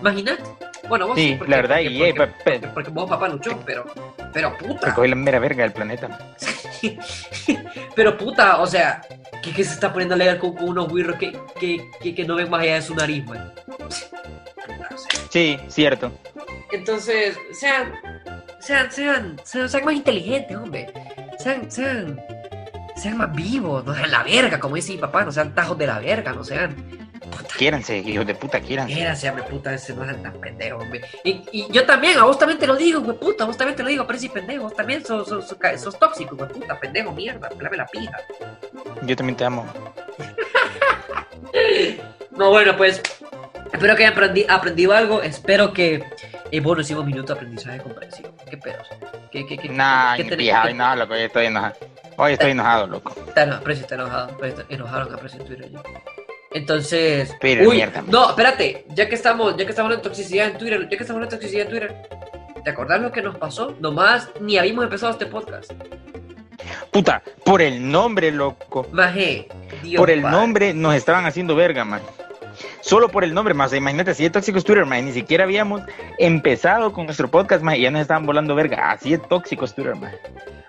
Imagínate. 0.00 0.42
Bueno, 0.88 1.06
vos 1.08 1.16
Sí, 1.16 1.34
porque- 1.38 1.50
la 1.50 1.56
verdad, 1.58 1.76
porque- 1.76 1.90
y, 1.90 2.02
eh, 2.02 2.14
porque, 2.16 2.34
porque- 2.44 2.68
porque 2.68 2.90
vos 2.90 3.08
papá 3.08 3.28
luchó, 3.28 3.58
pero, 3.64 3.84
pero 4.32 4.56
puta. 4.56 4.88
Recoge 4.88 5.08
la 5.08 5.14
mera 5.14 5.38
verga 5.38 5.62
del 5.62 5.72
planeta. 5.72 6.18
Pero 7.94 8.16
puta, 8.16 8.58
o 8.60 8.66
sea, 8.66 9.02
¿qué, 9.42 9.52
qué 9.52 9.64
se 9.64 9.74
está 9.74 9.92
poniendo 9.92 10.14
a 10.14 10.18
leer 10.18 10.38
con, 10.38 10.54
con 10.54 10.70
unos 10.70 10.90
wirros 10.90 11.16
que, 11.16 11.38
que, 11.58 11.90
que, 12.00 12.14
que 12.14 12.24
no 12.24 12.36
ven 12.36 12.48
más 12.48 12.62
allá 12.62 12.76
de 12.76 12.82
su 12.82 12.94
nariz, 12.94 13.24
man? 13.26 13.52
Puta, 13.66 13.84
o 13.84 13.90
sea, 13.90 15.20
Sí, 15.30 15.58
cierto. 15.68 16.10
Entonces, 16.72 17.36
sean, 17.52 17.92
sean, 18.60 18.90
sean, 18.90 19.36
sean, 19.44 19.68
sean 19.68 19.84
más 19.84 19.94
inteligentes, 19.94 20.56
hombre. 20.56 20.90
Sean, 21.38 21.70
sean, 21.70 22.18
sean 22.96 23.18
más 23.18 23.34
vivos, 23.34 23.84
no 23.84 23.94
sean 23.94 24.10
la 24.10 24.22
verga, 24.22 24.58
como 24.58 24.76
dice 24.76 24.92
mi 24.92 24.98
papá, 24.98 25.24
no 25.24 25.32
sean 25.32 25.54
tajos 25.54 25.76
de 25.76 25.86
la 25.86 25.98
verga, 25.98 26.32
no 26.32 26.44
sean. 26.44 26.74
Quiéranse, 27.56 27.98
hijos 27.98 28.26
de 28.26 28.34
puta, 28.34 28.60
quiéranse. 28.60 28.98
Érase, 29.00 29.28
hombre, 29.28 29.44
puta, 29.44 29.74
ese 29.74 29.94
no 29.94 30.04
sean 30.04 30.22
tan 30.22 30.32
pendejos, 30.40 30.82
hombre. 30.82 31.02
Y, 31.24 31.42
y 31.52 31.66
yo 31.70 31.84
también, 31.84 32.18
a 32.18 32.24
vos 32.24 32.38
también 32.38 32.58
te 32.58 32.66
lo 32.66 32.76
digo, 32.76 33.00
güey, 33.00 33.16
puta, 33.18 33.44
a 33.44 33.46
vos 33.46 33.56
también 33.56 33.76
te 33.76 33.82
lo 33.82 33.88
digo, 33.90 34.06
pero 34.06 34.18
si 34.18 34.28
pendejo, 34.30 34.62
vos 34.64 34.74
también 34.74 35.04
sos, 35.04 35.28
sos, 35.28 35.46
sos, 35.46 35.58
sos 35.80 35.98
tóxico, 35.98 36.34
güey, 36.36 36.48
puta, 36.50 36.78
pendejo, 36.80 37.12
mierda, 37.12 37.48
pelame 37.50 37.76
la 37.76 37.86
pija. 37.86 38.16
Yo 39.02 39.14
también 39.16 39.36
te 39.36 39.44
amo. 39.44 39.66
No, 42.30 42.48
bueno, 42.50 42.76
pues 42.76 43.02
espero 43.72 43.96
que 43.96 44.06
hayan 44.06 44.14
aprendi- 44.16 44.46
aprendido 44.48 44.92
algo. 44.94 45.20
Espero 45.22 45.72
que. 45.72 46.02
Eh, 46.50 46.60
bueno, 46.60 46.80
hicimos 46.80 47.04
minuto 47.04 47.34
de 47.34 47.38
aprendizaje 47.38 47.78
comprensivo. 47.80 48.30
¿Qué 48.48 48.56
pedos? 48.56 48.88
¿Qué, 49.30 49.46
qué, 49.46 49.58
qué, 49.58 49.68
Nah, 49.68 50.16
qué 50.16 50.24
pija, 50.24 50.62
qué- 50.62 50.68
hoy 50.68 50.74
no, 50.74 50.96
loco, 50.96 51.14
hoy 51.14 51.20
estoy 51.22 51.46
enojado. 51.46 51.74
Hoy 52.16 52.32
estoy 52.32 52.52
enojado, 52.52 52.86
loco. 52.86 53.14
Está 53.28 53.42
enojado, 53.42 53.64
Precio 53.64 53.82
está 53.82 53.94
enojado. 53.96 54.36
Precio 54.38 54.60
está- 54.60 54.74
enojaron 54.74 55.14
a 55.14 55.16
Precio 55.18 55.40
en 55.40 55.46
Twitter 55.46 55.70
ya. 55.70 55.82
Entonces. 56.52 57.34
Uy, 57.42 57.76
mierda. 57.76 58.02
no, 58.06 58.30
espérate. 58.30 58.84
Ya 58.94 59.08
que 59.08 59.14
estamos, 59.14 59.56
ya 59.56 59.64
que 59.64 59.70
estamos 59.70 59.92
de 59.92 59.98
toxicidad 59.98 60.48
en 60.48 60.58
Twitter, 60.58 60.88
ya 60.90 60.96
que 60.96 61.02
estamos 61.02 61.22
de 61.22 61.28
toxicidad 61.28 61.62
en 61.62 61.70
Twitter, 61.70 61.96
¿te 62.64 62.70
acordás 62.70 63.00
lo 63.00 63.12
que 63.12 63.22
nos 63.22 63.36
pasó? 63.36 63.76
Nomás 63.80 64.28
ni 64.40 64.58
habíamos 64.58 64.84
empezado 64.84 65.12
este 65.12 65.26
podcast. 65.26 65.72
Puta, 66.90 67.22
por 67.44 67.62
el 67.62 67.90
nombre, 67.90 68.32
loco. 68.32 68.86
Maje, 68.92 69.48
Dios 69.82 70.00
por 70.00 70.10
el 70.10 70.22
padre. 70.22 70.36
nombre 70.36 70.74
nos 70.74 70.94
estaban 70.94 71.24
haciendo 71.24 71.54
verga, 71.54 71.84
man. 71.84 72.02
Solo 72.80 73.08
por 73.08 73.24
el 73.24 73.32
nombre, 73.32 73.54
más. 73.54 73.72
Imagínate, 73.72 74.12
si 74.14 74.24
es 74.24 74.32
Tóxicos 74.32 74.64
Twitter, 74.64 74.84
man. 74.84 75.04
Ni 75.04 75.12
siquiera 75.12 75.44
habíamos 75.44 75.82
empezado 76.18 76.92
con 76.92 77.06
nuestro 77.06 77.30
podcast, 77.30 77.62
man. 77.62 77.76
Y 77.76 77.82
ya 77.82 77.90
nos 77.90 78.02
estaban 78.02 78.26
volando 78.26 78.54
verga. 78.54 78.90
Así 78.90 79.14
es 79.14 79.28
Tóxicos 79.28 79.74
Twitter, 79.74 79.94
man. 79.94 80.12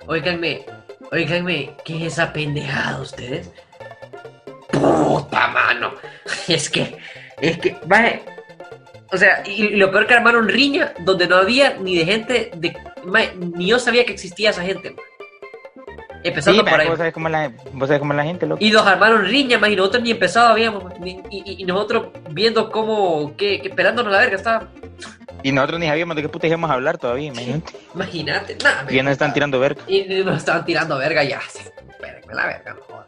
Óiganme, 0.07 0.65
óiganme, 1.11 1.71
¿qué 1.85 2.05
es 2.05 2.13
esa 2.13 2.33
pendejada 2.33 3.01
ustedes? 3.01 3.51
Puta 4.71 5.47
mano. 5.49 5.93
Es 6.47 6.69
que, 6.69 6.97
es 7.39 7.57
que, 7.57 7.75
O 9.11 9.17
sea, 9.17 9.43
y, 9.45 9.69
lo 9.75 9.91
peor 9.91 10.07
que 10.07 10.13
armaron 10.13 10.47
riña 10.47 10.93
donde 10.99 11.27
no 11.27 11.35
había 11.37 11.75
ni 11.79 11.97
de 11.97 12.05
gente 12.05 12.51
de. 12.55 12.75
ni 13.55 13.67
yo 13.67 13.79
sabía 13.79 14.05
que 14.05 14.13
existía 14.13 14.51
esa 14.51 14.63
gente. 14.63 14.91
maje. 14.91 15.01
Sí, 16.23 16.27
Empezando 16.27 16.63
por 16.65 16.79
ahí. 16.79 16.87
vos 16.87 16.97
sabés 16.99 17.13
cómo 17.13 17.27
es 17.27 17.31
la, 17.31 17.51
vos 17.73 17.87
sabés 17.87 17.99
cómo 17.99 18.13
es 18.13 18.17
la 18.17 18.23
gente, 18.23 18.45
loco. 18.45 18.63
Y 18.63 18.69
nos 18.69 18.85
armaron 18.85 19.25
riña, 19.25 19.57
más 19.57 19.71
y 19.71 19.75
nosotros 19.75 20.03
ni 20.03 20.11
ni- 20.99 21.21
y, 21.31 21.43
y- 21.51 21.61
y 21.63 21.65
nosotros 21.65 22.09
viendo 22.29 22.69
cómo, 22.71 23.35
que, 23.35 23.59
que 23.59 23.69
pelándonos 23.71 24.11
la 24.11 24.19
verga 24.19 24.35
estaba. 24.35 24.67
Y 25.43 25.51
nosotros 25.51 25.79
ni 25.79 25.87
sabíamos 25.87 26.15
de 26.15 26.21
qué 26.21 26.29
puta 26.29 26.45
íbamos 26.45 26.69
a 26.69 26.73
hablar 26.75 26.99
todavía, 26.99 27.29
imagínate. 27.29 27.73
Imagínate, 27.95 28.57
nada. 28.63 28.85
Y 28.87 28.95
ya 28.97 29.03
nos 29.03 29.13
están 29.13 29.33
tirando 29.33 29.59
verga. 29.59 29.81
Y 29.87 30.03
nos 30.23 30.37
estaban 30.37 30.63
tirando 30.63 30.97
verga 30.99 31.23
ya. 31.23 31.39
La 32.31 32.45
verga, 32.45 32.75
no. 32.75 33.05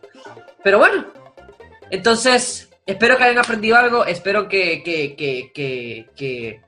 Pero 0.63 0.79
bueno, 0.79 1.05
entonces, 1.93 2.69
espero 2.85 3.17
que 3.17 3.23
hayan 3.23 3.37
aprendido 3.39 3.77
algo. 3.77 4.05
Espero 4.05 4.47
que, 4.49 4.81
que, 4.83 5.15
que, 5.15 5.51
que, 5.53 6.09
que, 6.15 6.61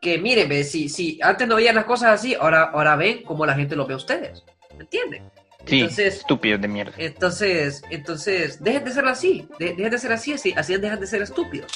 que 0.00 0.18
miren, 0.18 0.64
si, 0.64 0.88
si 0.88 1.18
antes 1.22 1.46
no 1.46 1.56
veían 1.56 1.74
las 1.76 1.84
cosas 1.84 2.10
así, 2.20 2.34
ahora, 2.34 2.64
ahora 2.64 2.96
ven 2.96 3.22
cómo 3.22 3.46
la 3.46 3.54
gente 3.54 3.76
lo 3.76 3.86
ve 3.86 3.94
a 3.94 3.98
ustedes. 3.98 4.42
¿Me 4.76 4.82
entienden? 4.82 5.30
Sí, 5.66 5.80
Entonces- 5.80 6.16
estúpidos 6.16 6.60
de 6.60 6.68
mierda. 6.68 6.92
Entonces, 6.98 7.82
entonces, 7.90 8.62
dejen 8.62 8.84
de 8.84 8.90
ser 8.90 9.06
así. 9.06 9.48
de- 9.58 9.70
dejen 9.74 9.90
de 9.90 9.98
ser 9.98 10.12
así, 10.12 10.32
así, 10.34 10.52
así 10.56 10.76
dejan 10.76 11.00
de 11.00 11.06
ser 11.06 11.22
estúpidos. 11.22 11.72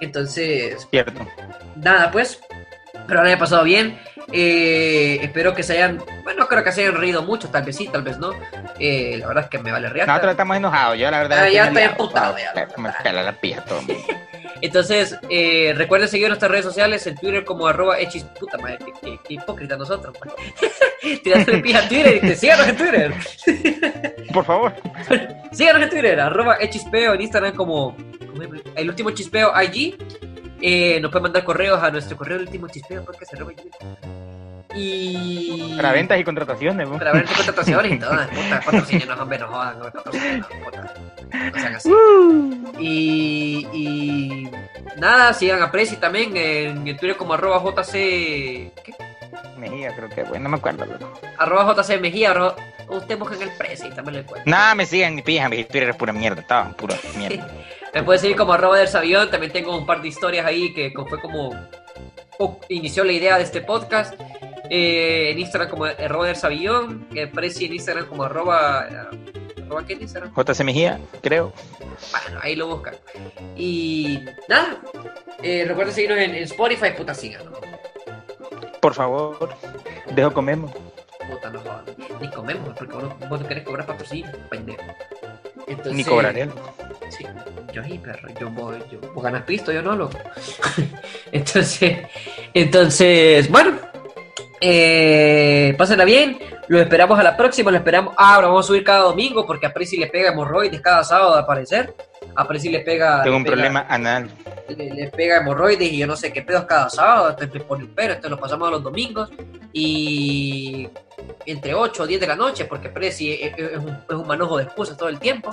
Entonces, 0.00 0.86
Cierto. 0.90 1.26
nada, 1.76 2.10
pues. 2.10 2.40
Pero 3.06 3.20
lo 3.22 3.26
haya 3.28 3.38
pasado 3.38 3.62
bien. 3.64 3.98
Eh, 4.32 5.18
espero 5.22 5.54
que 5.54 5.62
se 5.62 5.74
hayan. 5.74 6.02
No 6.46 6.50
creo 6.50 6.62
que 6.62 6.70
se 6.70 6.82
hayan 6.82 6.94
reído 7.00 7.22
mucho, 7.24 7.48
tal 7.48 7.64
vez 7.64 7.74
sí, 7.76 7.88
tal 7.88 8.02
vez 8.02 8.18
no. 8.18 8.30
Eh, 8.78 9.16
la 9.18 9.26
verdad 9.26 9.44
es 9.44 9.50
que 9.50 9.58
me 9.58 9.72
vale 9.72 9.88
reata. 9.88 10.12
Nosotros 10.12 10.30
estamos 10.30 10.56
enojados, 10.56 10.96
yo 10.96 11.10
la 11.10 11.18
verdad. 11.18 11.38
Ah, 11.42 11.48
ya 11.50 11.66
estoy 11.66 11.82
emputado, 11.82 12.36
ya, 12.38 12.66
Me 12.76 12.92
pela 13.02 13.22
la 13.24 13.32
pija 13.32 13.64
todo 13.64 13.80
el 13.80 13.86
mundo. 13.86 14.02
Entonces, 14.62 15.18
eh, 15.28 15.74
recuerden 15.76 16.08
seguir 16.08 16.28
nuestras 16.28 16.50
redes 16.50 16.64
sociales 16.64 17.04
en 17.06 17.16
Twitter 17.16 17.44
como 17.44 17.66
arroba 17.66 17.98
hechis. 17.98 18.22
Puta 18.24 18.56
madre, 18.58 18.78
qué, 18.78 18.92
qué- 19.02 19.18
qué 19.26 19.34
hipócrita 19.34 19.76
nosotros. 19.76 20.14
man. 20.24 21.20
Tirándole 21.22 21.58
pija 21.62 21.80
a 21.80 21.88
Twitter 21.88 22.16
y 22.16 22.20
te 22.20 22.36
síganos 22.36 22.68
en 22.68 22.76
Twitter. 22.76 23.14
Por 24.32 24.44
favor. 24.44 24.72
Síganos 25.52 25.82
en 25.82 25.90
Twitter, 25.90 26.20
arroba 26.20 26.56
hechispeo, 26.60 27.14
en 27.14 27.20
Instagram 27.22 27.54
como, 27.54 27.96
como 28.26 28.42
el 28.76 28.88
último 28.88 29.10
chispeo 29.10 29.52
IG. 29.60 29.96
Eh, 30.62 31.00
nos 31.00 31.10
pueden 31.10 31.24
mandar 31.24 31.44
correos 31.44 31.82
a 31.82 31.90
nuestro 31.90 32.16
correo 32.16 32.36
el 32.36 32.42
último 32.44 32.68
chispeo 32.68 33.04
podcast 33.04 33.34
arroba 33.34 33.52
gmail. 33.52 34.55
Y. 34.74 35.74
Para 35.76 35.92
ventas 35.92 36.18
y 36.18 36.24
contrataciones, 36.24 36.88
¿no? 36.88 36.98
Para 36.98 37.12
ver 37.12 37.24
contrataciones 37.24 37.92
y 37.92 37.98
todo. 37.98 38.10
Puta, 38.10 39.22
hombre, 39.22 39.38
no 39.38 39.48
jodan, 39.48 39.78
no 39.78 39.90
puta. 39.90 40.94
No 41.32 41.76
así. 41.76 41.90
Y, 42.78 43.66
y 43.72 44.50
nada, 44.96 45.32
sigan 45.32 45.62
a 45.62 45.70
Prezi 45.70 45.96
también 45.96 46.36
en, 46.36 46.86
el 46.86 46.96
Twitter 46.96 47.16
como 47.16 47.34
arroba 47.34 47.62
JC. 47.62 47.92
¿Qué? 48.82 48.94
Mejía, 49.58 49.94
creo 49.94 50.08
que, 50.08 50.22
bueno, 50.24 50.44
no 50.44 50.50
me 50.50 50.56
acuerdo, 50.56 50.84
loco. 50.84 51.20
Arroba 51.38 51.74
JC 51.74 52.00
Mejía. 52.00 52.30
Arroba, 52.32 52.56
usted 52.88 53.18
busca 53.18 53.36
en 53.36 53.42
el 53.42 53.50
Prezi, 53.50 53.90
también 53.90 54.14
lo 54.14 54.20
encuentra. 54.20 54.50
Nada, 54.50 54.74
me 54.74 54.86
sigan 54.86 55.16
ni 55.16 55.22
pija, 55.22 55.48
mi 55.48 55.64
Twitter 55.64 55.90
es 55.90 55.96
pura 55.96 56.12
mierda, 56.12 56.40
estaba 56.40 56.70
pura 56.70 56.96
mierda. 57.16 57.48
Me 57.94 58.02
puede 58.02 58.18
seguir 58.18 58.36
como 58.36 58.52
arroba 58.52 58.78
del 58.78 58.88
Sabión. 58.88 59.30
También 59.30 59.52
tengo 59.52 59.76
un 59.76 59.86
par 59.86 60.02
de 60.02 60.08
historias 60.08 60.44
ahí 60.44 60.74
que 60.74 60.92
fue 61.08 61.20
como 61.20 61.54
inició 62.68 63.04
la 63.04 63.12
idea 63.12 63.36
de 63.38 63.44
este 63.44 63.60
podcast. 63.60 64.14
Eh, 64.70 65.30
en 65.30 65.38
Instagram 65.38 65.70
como 65.70 65.86
del 65.86 66.36
Sabión. 66.36 67.06
Que 67.12 67.26
Prezi 67.26 67.66
en 67.66 67.74
Instagram 67.74 68.06
como 68.06 68.24
arroba. 68.24 68.86
eh, 68.90 69.62
¿Arroba 69.64 69.84
qué 69.86 69.94
en 69.94 70.02
Instagram? 70.02 70.32
JC 70.34 70.64
Mejía, 70.64 71.00
creo. 71.22 71.52
Bueno, 72.12 72.40
ahí 72.42 72.54
lo 72.56 72.68
buscan. 72.68 72.94
Y 73.56 74.20
nada. 74.48 74.78
Eh, 75.42 75.64
recuerden 75.66 75.94
seguirnos 75.94 76.18
en, 76.18 76.34
en 76.34 76.42
Spotify, 76.44 76.90
puta, 76.96 77.14
síganos. 77.14 77.58
Por 78.80 78.94
favor, 78.94 79.54
dejo 80.14 80.32
comemos. 80.32 80.70
Puta, 81.28 81.50
no 81.50 81.60
jodan. 81.60 81.84
Ni 82.20 82.30
comemos, 82.30 82.74
porque 82.76 82.94
vos 82.94 83.02
no, 83.02 83.28
vos 83.28 83.40
no 83.40 83.48
querés 83.48 83.64
cobrar 83.64 83.86
patrocinio, 83.86 84.30
pendejo. 84.48 84.82
Entonces, 85.66 85.94
Ni 85.94 86.04
cobraré. 86.04 86.48
Sí, 87.08 87.24
yo 87.72 87.82
sí, 87.82 87.98
perro. 87.98 88.28
Yo 88.40 88.50
voy, 88.50 88.78
yo. 88.90 89.00
Vos 89.12 89.24
ganas 89.24 89.42
pisto, 89.42 89.72
yo 89.72 89.82
no, 89.82 89.96
loco. 89.96 90.18
entonces, 91.32 91.98
entonces, 92.54 93.50
bueno. 93.50 93.78
Eh, 94.60 95.74
pásenla 95.78 96.04
bien. 96.04 96.38
Los 96.68 96.80
esperamos 96.82 97.18
a 97.18 97.22
la 97.22 97.36
próxima. 97.36 97.70
Lo 97.70 97.76
esperamos. 97.76 98.14
Ah, 98.16 98.34
ahora 98.36 98.48
vamos 98.48 98.64
a 98.64 98.68
subir 98.68 98.82
cada 98.84 99.00
domingo 99.00 99.46
porque 99.46 99.66
a 99.66 99.72
Prezi 99.72 99.96
le 99.96 100.06
pega 100.08 100.30
hemorroides 100.32 100.80
cada 100.80 101.04
sábado 101.04 101.34
al 101.36 101.46
parecer. 101.46 101.94
A 102.34 102.46
Prezi 102.46 102.68
le 102.70 102.80
pega. 102.80 103.22
Tengo 103.22 103.32
le 103.32 103.36
un 103.36 103.44
pega- 103.44 103.52
problema 103.54 103.86
anal. 103.88 104.30
le, 104.68 104.90
le 104.94 105.06
pega 105.08 105.38
hemorroides 105.38 105.92
y 105.92 105.98
yo 105.98 106.06
no 106.06 106.16
sé 106.16 106.32
qué 106.32 106.42
pedos 106.42 106.64
cada 106.64 106.90
sábado, 106.90 107.30
entonces 107.30 107.54
me 107.54 107.60
pone 107.60 107.84
un 107.84 107.94
pero, 107.94 108.14
entonces 108.14 108.30
lo 108.32 108.38
pasamos 108.38 108.66
a 108.68 108.70
los 108.72 108.82
domingos 108.82 109.30
y 109.72 110.88
entre 111.46 111.72
8 111.74 112.02
o 112.02 112.06
10 112.06 112.20
de 112.20 112.26
la 112.26 112.34
noche, 112.36 112.64
porque 112.64 112.88
Prezi 112.88 113.32
es, 113.34 113.52
un, 113.78 113.90
es 113.90 114.14
un 114.14 114.26
manojo 114.26 114.56
de 114.58 114.64
excusas 114.64 114.96
todo 114.96 115.08
el 115.08 115.18
tiempo. 115.20 115.50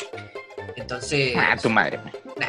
Entonces, 0.76 1.34
Ah, 1.38 1.56
tu 1.62 1.70
madre. 1.70 1.99
nah. 2.38 2.47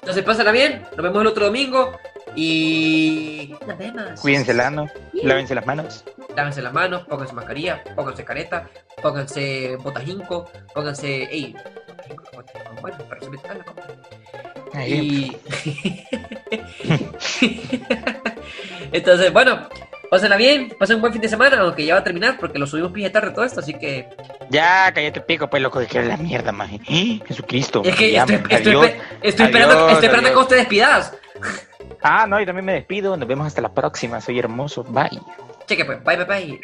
Entonces 0.00 0.24
pásenla 0.24 0.52
bien, 0.52 0.82
nos 0.96 1.02
vemos 1.02 1.20
el 1.20 1.26
otro 1.26 1.46
domingo 1.46 1.92
y 2.34 3.54
nos 3.66 3.78
vemos. 3.78 4.20
Cuídense 4.20 4.52
el 4.52 4.60
ano, 4.60 4.86
lávense 5.12 5.54
las 5.54 5.66
manos. 5.66 6.04
Lávense 6.36 6.62
las 6.62 6.72
manos, 6.72 7.06
pónganse 7.06 7.34
mascarilla, 7.34 7.82
pónganse 7.94 8.24
careta, 8.24 8.68
pónganse 9.02 9.76
botajinco, 9.76 10.50
pónganse. 10.74 11.24
Ey, 11.24 11.54
bueno, 12.80 12.96
pero 13.08 13.20
se 13.20 13.30
me 13.30 13.36
está 13.36 13.54
la 13.54 13.64
copa. 13.64 13.82
Ahí. 14.74 15.36
Y... 15.40 15.40
Entonces, 18.92 19.32
bueno, 19.32 19.68
Pásenla 20.10 20.36
bien, 20.36 20.74
pasen 20.78 20.96
un 20.96 21.02
buen 21.02 21.12
fin 21.12 21.22
de 21.22 21.28
semana, 21.28 21.60
aunque 21.60 21.84
ya 21.86 21.94
va 21.94 22.00
a 22.00 22.04
terminar 22.04 22.36
porque 22.38 22.58
lo 22.58 22.66
subimos 22.66 22.90
pije 22.90 23.10
tarde 23.10 23.30
todo 23.30 23.44
esto, 23.44 23.60
así 23.60 23.74
que. 23.74 24.08
Ya, 24.50 24.90
cállate 24.92 25.20
pico, 25.20 25.48
pues 25.48 25.62
loco, 25.62 25.78
de 25.78 25.86
que 25.86 26.02
la 26.02 26.16
mierda, 26.16 26.50
maje. 26.50 26.80
Jesucristo. 27.26 27.82
Es 27.84 27.94
que 27.94 28.10
ya, 28.10 28.20
estoy, 28.22 28.36
estoy, 28.36 28.56
adiós, 28.56 28.86
espe- 28.86 29.00
estoy 29.22 29.46
esperando, 29.46 29.74
adiós, 29.74 29.92
estoy 29.92 30.06
esperando 30.06 30.16
adiós. 30.18 30.30
que 30.30 30.34
vos 30.34 30.48
te 30.48 30.54
despidas. 30.56 31.14
Ah, 32.02 32.26
no, 32.26 32.40
yo 32.40 32.46
también 32.46 32.64
me 32.64 32.72
despido. 32.72 33.16
Nos 33.16 33.28
vemos 33.28 33.46
hasta 33.46 33.60
la 33.60 33.72
próxima. 33.72 34.20
Soy 34.20 34.38
hermoso. 34.38 34.82
Bye. 34.84 35.20
Cheque 35.66 35.84
pues, 35.84 36.02
bye 36.02 36.16
bye 36.16 36.24
bye. 36.24 36.60